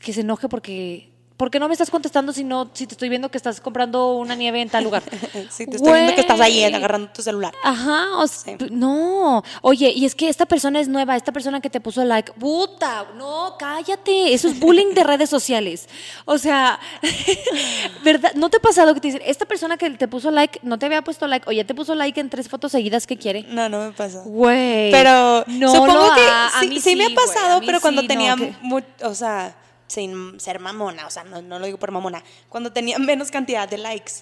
que 0.04 0.12
se 0.12 0.20
enoje 0.20 0.50
porque... 0.50 1.11
porque 1.42 1.58
no 1.58 1.66
me 1.66 1.74
estás 1.74 1.90
contestando 1.90 2.32
si 2.32 2.44
no, 2.44 2.70
si 2.72 2.86
te 2.86 2.94
estoy 2.94 3.08
viendo 3.08 3.28
que 3.28 3.36
estás 3.36 3.60
comprando 3.60 4.14
una 4.14 4.36
nieve 4.36 4.60
en 4.62 4.70
tal 4.70 4.84
lugar? 4.84 5.02
Sí, 5.50 5.66
te 5.66 5.74
estoy 5.74 5.92
viendo 5.94 6.14
que 6.14 6.20
estás 6.20 6.38
ahí 6.40 6.62
agarrando 6.62 7.08
tu 7.10 7.20
celular. 7.20 7.52
Ajá, 7.64 8.16
o 8.18 8.26
sea, 8.28 8.56
Sí. 8.56 8.66
no. 8.70 9.42
Oye, 9.60 9.90
y 9.90 10.04
es 10.04 10.14
que 10.14 10.28
esta 10.28 10.46
persona 10.46 10.78
es 10.78 10.86
nueva, 10.86 11.16
esta 11.16 11.32
persona 11.32 11.60
que 11.60 11.68
te 11.68 11.80
puso 11.80 12.04
like, 12.04 12.30
puta, 12.34 13.06
no, 13.16 13.56
cállate, 13.58 14.32
eso 14.32 14.46
es 14.46 14.60
bullying 14.60 14.94
de 14.94 15.02
redes 15.02 15.28
sociales. 15.30 15.88
O 16.26 16.38
sea, 16.38 16.78
¿verdad? 18.04 18.34
¿No 18.34 18.48
te 18.48 18.58
ha 18.58 18.60
pasado 18.60 18.94
que 18.94 19.00
te 19.00 19.08
dicen, 19.08 19.22
esta 19.26 19.44
persona 19.44 19.76
que 19.76 19.90
te 19.90 20.06
puso 20.06 20.30
like 20.30 20.60
no 20.62 20.78
te 20.78 20.86
había 20.86 21.02
puesto 21.02 21.26
like 21.26 21.48
o 21.48 21.52
ya 21.52 21.64
te 21.64 21.74
puso 21.74 21.96
like 21.96 22.20
en 22.20 22.30
tres 22.30 22.48
fotos 22.48 22.70
seguidas 22.70 23.06
que 23.08 23.16
quiere? 23.16 23.42
No, 23.48 23.68
no 23.68 23.80
me 23.86 23.92
pasa. 23.92 24.22
Güey. 24.24 24.92
Pero 24.92 25.44
no 25.48 25.72
supongo 25.72 26.06
lo 26.08 26.14
que 26.14 26.20
ha- 26.20 26.46
a 26.46 26.60
sí, 26.60 26.68
mí 26.68 26.80
sí 26.80 26.94
me 26.94 27.06
ha 27.06 27.14
pasado, 27.14 27.60
pero 27.66 27.80
cuando 27.80 28.06
tenía, 28.06 28.36
no, 28.36 28.44
que- 28.78 29.04
o 29.04 29.14
sea, 29.14 29.56
sin 29.92 30.40
ser 30.40 30.58
mamona, 30.58 31.06
o 31.06 31.10
sea, 31.10 31.24
no, 31.24 31.42
no 31.42 31.58
lo 31.58 31.66
digo 31.66 31.78
por 31.78 31.90
mamona, 31.90 32.22
cuando 32.48 32.72
tenía 32.72 32.98
menos 32.98 33.30
cantidad 33.30 33.68
de 33.68 33.78
likes, 33.78 34.12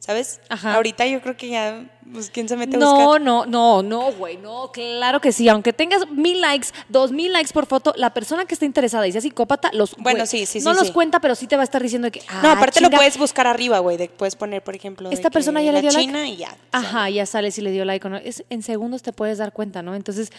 ¿sabes? 0.00 0.40
Ajá. 0.48 0.74
Ahorita 0.74 1.06
yo 1.06 1.20
creo 1.20 1.36
que 1.36 1.48
ya, 1.50 1.84
pues, 2.10 2.30
¿quién 2.30 2.48
se 2.48 2.56
mete 2.56 2.76
a 2.76 2.78
No, 2.80 2.94
buscar? 2.94 3.20
no, 3.20 3.44
no, 3.46 3.82
no, 3.82 4.10
güey, 4.12 4.38
no, 4.38 4.72
claro 4.72 5.20
que 5.20 5.30
sí. 5.30 5.46
Aunque 5.48 5.72
tengas 5.74 6.08
mil 6.10 6.40
likes, 6.40 6.68
dos 6.88 7.12
mil 7.12 7.32
likes 7.32 7.52
por 7.52 7.66
foto, 7.66 7.92
la 7.96 8.12
persona 8.14 8.46
que 8.46 8.54
está 8.54 8.64
interesada 8.64 9.06
y 9.06 9.12
sea 9.12 9.20
psicópata, 9.20 9.70
los 9.74 9.94
Bueno, 9.96 10.20
güey, 10.20 10.26
sí, 10.26 10.46
sí, 10.46 10.60
no 10.60 10.72
sí, 10.72 10.78
los 10.78 10.86
sí. 10.88 10.92
cuenta, 10.94 11.20
pero 11.20 11.34
sí 11.34 11.46
te 11.46 11.54
va 11.56 11.62
a 11.62 11.64
estar 11.64 11.82
diciendo 11.82 12.10
que. 12.10 12.20
No, 12.42 12.48
ah, 12.48 12.52
aparte 12.52 12.80
lo 12.80 12.90
puedes 12.90 13.18
buscar 13.18 13.46
arriba, 13.46 13.78
güey, 13.80 13.98
de- 13.98 14.08
puedes 14.08 14.36
poner, 14.36 14.64
por 14.64 14.74
ejemplo, 14.74 15.10
Esta 15.10 15.28
persona 15.30 15.60
ya 15.62 15.70
le 15.70 15.82
dio 15.82 15.90
like. 15.90 16.06
China 16.06 16.26
y 16.26 16.36
ya. 16.38 16.56
Ajá, 16.72 17.10
ya 17.10 17.26
sale 17.26 17.50
si 17.50 17.60
le 17.60 17.70
dio 17.70 17.84
like 17.84 18.04
o 18.06 18.10
no. 18.10 18.16
Es, 18.16 18.42
en 18.48 18.62
segundos 18.62 19.02
te 19.02 19.12
puedes 19.12 19.36
dar 19.38 19.52
cuenta, 19.52 19.82
¿no? 19.82 19.94
Entonces, 19.94 20.32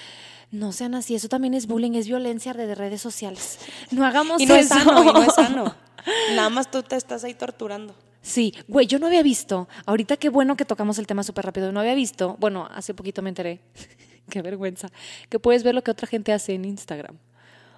no 0.51 0.71
sean 0.71 0.95
así. 0.95 1.15
Eso 1.15 1.29
también 1.29 1.53
es 1.53 1.67
bullying, 1.67 1.93
es 1.93 2.07
violencia 2.07 2.53
de 2.53 2.75
redes 2.75 3.01
sociales. 3.01 3.59
No 3.89 4.05
hagamos 4.05 4.41
Y 4.41 4.45
no 4.45 4.55
es 4.55 4.67
sano, 4.67 5.03
y 5.03 5.13
no 5.13 5.23
es 5.23 5.33
sano. 5.33 5.75
Nada 6.35 6.49
más 6.49 6.69
tú 6.69 6.83
te 6.83 6.95
estás 6.95 7.23
ahí 7.23 7.33
torturando. 7.33 7.95
Sí, 8.21 8.53
güey, 8.67 8.85
yo 8.85 8.99
no 8.99 9.07
había 9.07 9.23
visto. 9.23 9.67
Ahorita 9.85 10.17
qué 10.17 10.29
bueno 10.29 10.55
que 10.55 10.65
tocamos 10.65 10.99
el 10.99 11.07
tema 11.07 11.23
súper 11.23 11.45
rápido. 11.45 11.71
No 11.71 11.79
había 11.79 11.95
visto. 11.95 12.35
Bueno, 12.39 12.67
hace 12.71 12.93
poquito 12.93 13.21
me 13.21 13.29
enteré. 13.29 13.61
qué 14.29 14.41
vergüenza. 14.41 14.89
Que 15.29 15.39
puedes 15.39 15.63
ver 15.63 15.73
lo 15.73 15.83
que 15.83 15.91
otra 15.91 16.07
gente 16.07 16.31
hace 16.33 16.53
en 16.53 16.65
Instagram. 16.65 17.17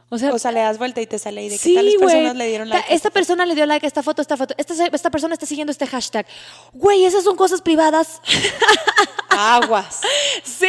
O 0.10 0.18
sea, 0.18 0.32
O 0.32 0.38
sea, 0.38 0.52
le 0.52 0.60
das 0.60 0.78
vuelta 0.78 1.02
y 1.02 1.08
te 1.08 1.18
sale 1.18 1.42
ahí 1.42 1.50
de 1.50 1.58
Sí, 1.58 1.72
que 1.72 1.76
tales 1.78 1.96
güey. 1.96 2.08
personas 2.08 2.36
le 2.36 2.48
dieron 2.48 2.70
like. 2.70 2.84
Esta 2.84 2.96
esta 2.96 3.10
persona 3.10 3.46
le 3.46 3.56
dio 3.56 3.66
like 3.66 3.86
a 3.86 3.88
esta 3.88 4.04
foto, 4.04 4.22
esta 4.22 4.38
foto. 4.38 4.54
Esta, 4.58 4.86
esta 4.86 5.10
persona 5.10 5.34
está 5.34 5.46
siguiendo 5.46 5.72
este 5.72 5.88
hashtag. 5.88 6.28
Güey, 6.74 7.06
esas 7.06 7.24
son 7.24 7.36
cosas 7.36 7.62
privadas. 7.62 8.22
Aguas. 9.38 10.02
Sí. 10.43 10.67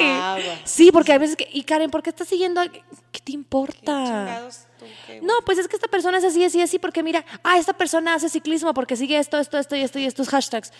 Aguas. 0.00 0.60
Sí, 0.64 0.90
porque 0.92 1.12
a 1.12 1.18
veces 1.18 1.36
que, 1.36 1.48
y 1.52 1.62
Karen, 1.64 1.90
¿por 1.90 2.02
qué 2.02 2.10
estás 2.10 2.28
siguiendo? 2.28 2.60
a- 2.60 2.68
¿Qué 2.68 3.20
te 3.24 3.32
importa? 3.32 4.04
Chingados 4.04 4.60
tú, 4.78 4.84
qué 5.06 5.20
No, 5.22 5.34
pues 5.44 5.58
es 5.58 5.68
que 5.68 5.76
esta 5.76 5.88
persona 5.88 6.18
es 6.18 6.24
así, 6.24 6.44
así, 6.44 6.60
así, 6.60 6.78
porque 6.78 7.02
mira, 7.02 7.24
ah, 7.42 7.58
esta 7.58 7.72
persona 7.72 8.14
hace 8.14 8.28
ciclismo 8.28 8.72
porque 8.74 8.96
sigue 8.96 9.18
esto, 9.18 9.38
esto, 9.38 9.58
esto 9.58 9.74
y 9.76 9.82
esto 9.82 9.98
y 9.98 10.04
estos 10.06 10.28
hashtags. 10.28 10.72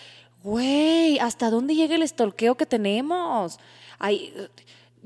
Güey, 0.43 1.19
¿hasta 1.19 1.49
dónde 1.49 1.75
llega 1.75 1.95
el 1.95 2.07
stalkeo 2.07 2.55
que 2.55 2.65
tenemos? 2.65 3.59
Ay, 3.99 4.33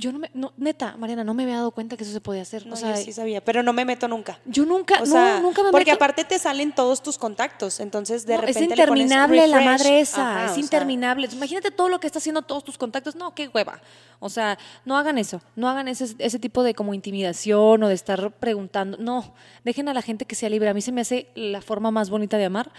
yo 0.02 0.12
no 0.12 0.18
me, 0.20 0.32
no, 0.34 0.52
neta, 0.58 0.96
Mariana, 0.98 1.24
no 1.24 1.34
me 1.36 1.44
había 1.44 1.58
dado 1.58 1.70
cuenta 1.72 1.96
que 1.96 2.04
eso 2.04 2.12
se 2.12 2.22
podía 2.22 2.42
hacer. 2.42 2.66
No, 2.66 2.74
o 2.74 2.76
sea, 2.76 2.96
yo 2.96 3.04
sí 3.04 3.14
sabía, 3.14 3.44
pero 3.46 3.62
no 3.62 3.72
me 3.72 3.86
meto 3.86 4.08
nunca. 4.08 4.40
yo 4.46 4.66
nunca, 4.66 5.00
O 5.02 5.06
sea, 5.06 5.36
no, 5.36 5.42
nunca 5.44 5.62
me 5.64 5.70
porque 5.72 5.92
meto. 5.92 5.96
aparte 6.04 6.24
te 6.24 6.40
salen 6.40 6.74
todos 6.74 7.04
tus 7.04 7.18
contactos, 7.20 7.80
entonces 7.80 8.26
de 8.26 8.34
No, 8.36 8.42
repente 8.42 8.60
es 8.64 8.70
le 8.80 8.88
pones 8.88 9.04
interminable 9.04 9.48
la 9.48 9.62
madre 9.62 10.00
esa, 10.00 10.22
Ajá, 10.32 10.46
es 10.48 10.52
sea, 10.54 10.60
interminable. 10.64 11.30
Imagínate 11.32 11.70
todo 11.70 11.88
lo 11.88 12.00
que 12.00 12.08
está 12.08 12.18
haciendo 12.20 12.42
todos 12.42 12.64
tus 12.64 12.78
contactos. 12.78 13.16
No, 13.16 13.36
qué 13.36 13.48
hueva. 13.54 13.80
O 14.20 14.30
sea, 14.30 14.58
no 14.86 14.98
hagan 14.98 15.18
eso. 15.20 15.40
No 15.56 15.70
hagan 15.70 15.88
ese, 15.88 16.16
ese 16.18 16.40
tipo 16.40 16.64
de 16.64 16.74
como 16.74 16.94
intimidación 16.96 17.84
o 17.84 17.88
de 17.88 17.94
estar 17.94 18.32
preguntando. 18.32 18.98
No, 19.00 19.34
dejen 19.64 19.88
a 19.88 19.94
la 19.94 20.02
gente 20.02 20.26
que 20.26 20.36
sea 20.36 20.50
libre. 20.50 20.70
A 20.70 20.74
mí 20.74 20.82
se 20.82 20.92
me 20.92 21.02
hace 21.02 21.28
la 21.36 21.62
forma 21.62 21.92
más 21.92 22.10
bonita 22.10 22.38
de 22.38 22.46
amar, 22.46 22.72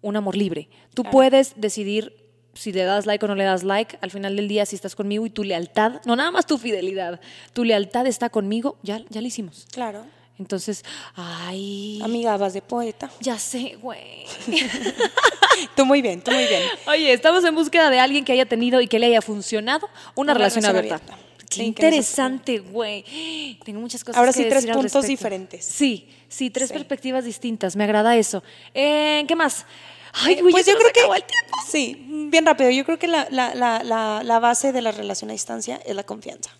un 0.00 0.16
amor 0.16 0.36
libre. 0.36 0.68
Tú 0.94 1.02
puedes 1.04 1.54
decidir 1.56 2.31
si 2.54 2.72
le 2.72 2.84
das 2.84 3.06
like 3.06 3.24
o 3.24 3.28
no 3.28 3.34
le 3.34 3.44
das 3.44 3.62
like. 3.62 3.98
Al 4.00 4.10
final 4.10 4.36
del 4.36 4.48
día, 4.48 4.66
si 4.66 4.76
estás 4.76 4.94
conmigo 4.94 5.24
y 5.26 5.30
tu 5.30 5.44
lealtad, 5.44 6.00
no 6.04 6.16
nada 6.16 6.30
más 6.30 6.46
tu 6.46 6.58
fidelidad, 6.58 7.20
tu 7.52 7.64
lealtad 7.64 8.06
está 8.06 8.28
conmigo, 8.30 8.76
ya, 8.82 9.00
ya 9.08 9.20
lo 9.20 9.26
hicimos. 9.26 9.66
Claro. 9.72 10.04
Entonces, 10.38 10.84
ay, 11.14 12.00
Amiga, 12.02 12.36
vas 12.36 12.52
de 12.54 12.62
poeta. 12.62 13.10
ya 13.20 13.38
sé, 13.38 13.76
güey. 13.80 14.24
Tú 15.76 15.84
muy 15.86 16.02
bien, 16.02 16.20
tú 16.22 16.30
muy 16.32 16.44
bien. 16.46 16.62
Oye, 16.86 17.12
estamos 17.12 17.44
en 17.44 17.54
búsqueda 17.54 17.90
de 17.90 18.00
alguien 18.00 18.24
que 18.24 18.32
haya 18.32 18.46
tenido 18.46 18.80
y 18.80 18.88
que 18.88 18.98
le 18.98 19.06
haya 19.06 19.20
funcionado 19.22 19.86
una, 20.16 20.32
Una 20.32 20.34
relación, 20.34 20.64
abierta. 20.64 20.94
abierta. 20.96 21.18
Qué 21.48 21.56
Sí, 21.56 21.62
interesante, 21.64 22.58
güey. 22.58 23.58
Tengo 23.64 23.80
muchas 23.80 24.02
cosas 24.02 24.18
Ahora 24.18 24.32
que 24.32 24.38
sí, 24.42 24.48
tres 24.48 24.62
decir 24.64 24.72
puntos 24.74 25.06
diferentes. 25.06 25.64
Sí, 25.64 26.08
sí, 26.28 26.48
tres 26.50 26.68
Sí. 26.68 26.74
perspectivas 26.74 27.24
distintas. 27.26 27.76
Me 27.76 27.84
agrada 27.84 28.16
eso. 28.16 28.42
Eh, 28.74 29.24
¿Qué 29.28 29.36
más? 29.36 29.66
Ay, 30.12 30.40
güey, 30.40 30.52
pues 30.52 30.66
yo 30.66 30.76
creo 30.76 30.92
que 30.92 31.00
acabó 31.00 31.14
el 31.14 31.24
tiempo. 31.24 31.56
sí, 31.70 32.04
bien 32.30 32.44
rápido. 32.46 32.70
Yo 32.70 32.84
creo 32.84 32.98
que 32.98 33.08
la, 33.08 33.26
la, 33.30 33.54
la, 33.54 34.22
la, 34.22 34.38
base 34.38 34.72
de 34.72 34.82
la 34.82 34.92
relación 34.92 35.30
a 35.30 35.32
distancia 35.32 35.80
es 35.86 35.94
la 35.96 36.04
confianza. 36.04 36.50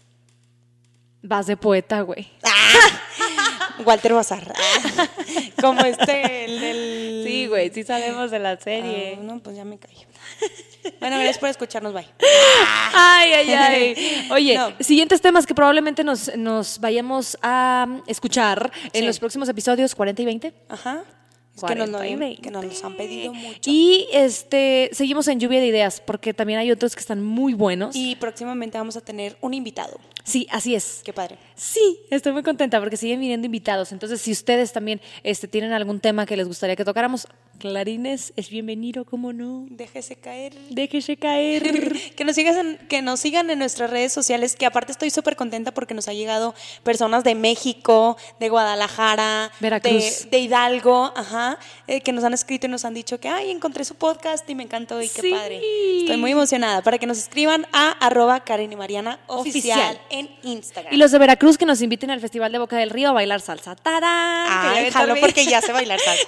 Vas 1.23 1.47
de 1.47 1.57
poeta, 1.57 2.01
güey. 2.01 2.29
Walter 3.85 4.13
Bazar. 4.15 4.53
Ah, 4.57 5.09
Como 5.61 5.81
este, 5.83 6.45
el, 6.47 6.63
el- 6.63 7.23
Sí, 7.27 7.47
güey, 7.47 7.71
sí 7.71 7.85
sabemos 7.85 8.31
de 8.31 8.39
la 8.39 8.57
serie. 8.59 9.17
Ah, 9.19 9.23
no, 9.23 9.39
pues 9.41 9.57
ya 9.57 9.65
me 9.65 9.79
callo. 9.79 10.07
Bueno, 10.99 11.17
gracias 11.17 11.39
por 11.39 11.49
escucharnos. 11.49 11.93
Bye. 11.93 12.09
Ay, 12.93 13.33
ay, 13.33 13.51
ay. 13.53 14.29
Oye, 14.33 14.57
No. 14.57 14.73
siguientes 14.81 15.21
temas 15.21 15.47
que 15.47 15.55
probablemente 15.55 16.03
nos, 16.03 16.37
nos 16.37 16.81
vayamos 16.81 17.39
a 17.43 17.87
escuchar 18.09 18.73
en 18.93 19.01
Sí. 19.03 19.07
los 19.07 19.19
próximos 19.21 19.49
episodios 19.49 19.95
40 19.95 20.23
y 20.23 20.25
20. 20.25 20.55
Ajá. 20.69 21.05
Es 21.55 21.63
que 21.65 21.75
nos, 21.75 21.89
lo- 21.91 21.99
40 21.99 22.07
y 22.09 22.17
20. 22.17 22.43
que 22.43 22.51
nos 22.51 22.65
los 22.65 22.83
han 22.85 22.97
pedido 22.97 23.35
mucho. 23.35 23.71
Y 23.71 24.07
este 24.13 24.89
seguimos 24.93 25.29
en 25.29 25.39
lluvia 25.39 25.61
de 25.61 25.67
ideas, 25.67 26.01
porque 26.01 26.33
también 26.33 26.59
hay 26.59 26.71
otros 26.71 26.95
que 26.95 27.01
están 27.01 27.23
muy 27.23 27.53
buenos. 27.55 27.95
Y 27.95 28.17
próximamente 28.17 28.79
vamos 28.79 28.97
a 28.97 29.01
tener 29.03 29.37
un 29.43 29.53
invitado. 29.55 30.01
sí, 30.25 30.47
así 30.51 30.75
es. 30.75 31.03
Qué 31.05 31.13
padre. 31.13 31.37
Sí, 31.55 31.99
estoy 32.11 32.33
muy 32.33 32.43
contenta 32.43 32.81
porque 32.81 32.97
siguen 32.97 33.21
viniendo 33.21 33.45
invitados. 33.47 33.93
Entonces, 33.93 34.21
si 34.21 34.33
ustedes 34.33 34.73
también 34.73 35.01
este, 35.25 35.47
tienen 35.47 35.73
algún 35.73 36.01
tema 36.01 36.25
que 36.27 36.37
les 36.37 36.47
gustaría 36.49 36.75
que 36.77 36.85
tocáramos, 36.85 37.27
Clarines 37.67 38.33
es 38.35 38.51
bienvenido, 38.51 39.05
¿cómo 39.05 39.33
no? 39.33 39.67
Déjese 39.71 40.17
caer. 40.17 40.53
Déjese 40.71 41.17
caer. 41.17 41.63
Que 42.17 42.25
nos, 42.25 42.35
sigas 42.35 42.57
en- 42.57 42.77
que 42.89 43.03
nos 43.03 43.21
sigan 43.21 43.49
en 43.51 43.61
nuestras 43.61 43.89
redes 43.89 44.13
sociales, 44.13 44.57
que 44.57 44.67
aparte 44.67 44.91
estoy 44.91 45.11
súper 45.11 45.37
contenta 45.37 45.73
porque 45.73 45.95
nos 45.95 46.09
ha 46.09 46.13
llegado 46.13 46.57
personas 46.83 47.23
de 47.23 47.37
México, 47.37 48.17
de 48.41 48.49
Guadalajara, 48.49 49.53
Veracruz. 49.61 50.25
De, 50.25 50.31
de 50.31 50.39
Hidalgo, 50.41 51.13
ajá, 51.15 51.57
eh, 51.87 52.01
que 52.01 52.11
nos 52.11 52.25
han 52.25 52.35
escrito 52.35 52.67
y 52.67 52.71
nos 52.71 52.85
han 52.85 52.95
dicho 52.95 53.21
que, 53.21 53.29
ay, 53.29 53.53
encontré 53.53 53.85
su 53.85 53.95
podcast 53.95 54.49
y 54.51 54.57
me 54.57 54.65
encantó 54.65 55.01
y 55.01 55.09
qué 55.09 55.21
Sí. 55.23 55.31
padre. 55.31 55.61
Estoy 56.01 56.17
muy 56.17 56.33
emocionada 56.33 56.83
para 56.83 56.99
que 56.99 57.07
nos 57.07 57.19
escriban 57.19 57.65
a 57.73 57.93
arroba 58.05 58.41
Karen 58.45 58.73
y 58.73 58.77
Mariana 58.77 59.21
oficial, 59.29 59.79
Oficial. 59.79 60.01
en 60.11 60.29
Instagram. 60.43 60.93
Y 60.93 60.97
los 60.97 61.13
de 61.13 61.19
Veracruz 61.19 61.57
que 61.59 61.65
nos 61.67 61.81
inviten 61.81 62.11
al 62.11 62.19
Festival 62.21 62.51
de 62.51 62.59
Boca 62.59 62.77
del 62.77 62.91
Río 62.91 63.11
a 63.11 63.13
bailar 63.13 63.41
salsa. 63.41 63.77
¡Tarán! 63.77 64.47
Ay, 64.51 64.91
jalo 64.91 65.15
porque 65.21 65.45
ya 65.47 65.61
sé 65.63 65.71
bailar 65.73 66.01
salsa. 66.01 66.27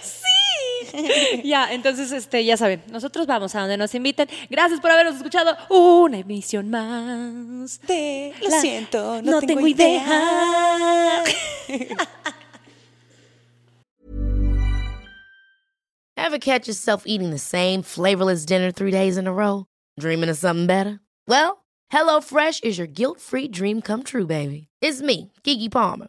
ya, 1.45 1.73
entonces, 1.73 2.13
este, 2.13 2.45
ya 2.45 2.57
saben, 2.57 2.83
nosotros 2.91 3.27
vamos 3.27 3.55
a 3.55 3.61
donde 3.61 3.77
nos 3.77 3.95
inviten. 3.95 4.29
Gracias 4.51 4.81
por 4.81 4.91
habernos 4.91 5.17
escuchado 5.17 5.57
una 5.71 6.19
emisión 6.19 6.71
más. 6.71 7.81
De, 7.87 8.33
lo 8.43 8.49
La- 8.49 8.61
siento, 8.61 9.23
no, 9.23 9.41
tengo, 9.41 9.67
idea. 9.67 11.25
Ever 16.17 16.39
catch 16.39 16.69
yourself 16.69 17.03
eating 17.07 17.31
the 17.31 17.39
same 17.39 17.83
flavorless 17.83 18.45
dinner 18.47 18.71
three 18.71 18.91
days 18.91 19.17
in 19.19 19.27
a 19.27 19.33
row? 19.33 19.67
Dreaming 19.99 20.31
of 20.31 20.39
something 20.39 20.67
better? 20.67 21.01
Well, 21.29 21.65
HelloFresh 21.93 22.65
is 22.65 22.79
your 22.79 22.87
guilt-free 22.87 23.49
dream 23.49 23.83
come 23.83 24.03
true, 24.03 24.27
baby. 24.27 24.69
It's 24.81 25.03
me, 25.03 25.33
Kiki 25.43 25.69
Palmer. 25.69 26.09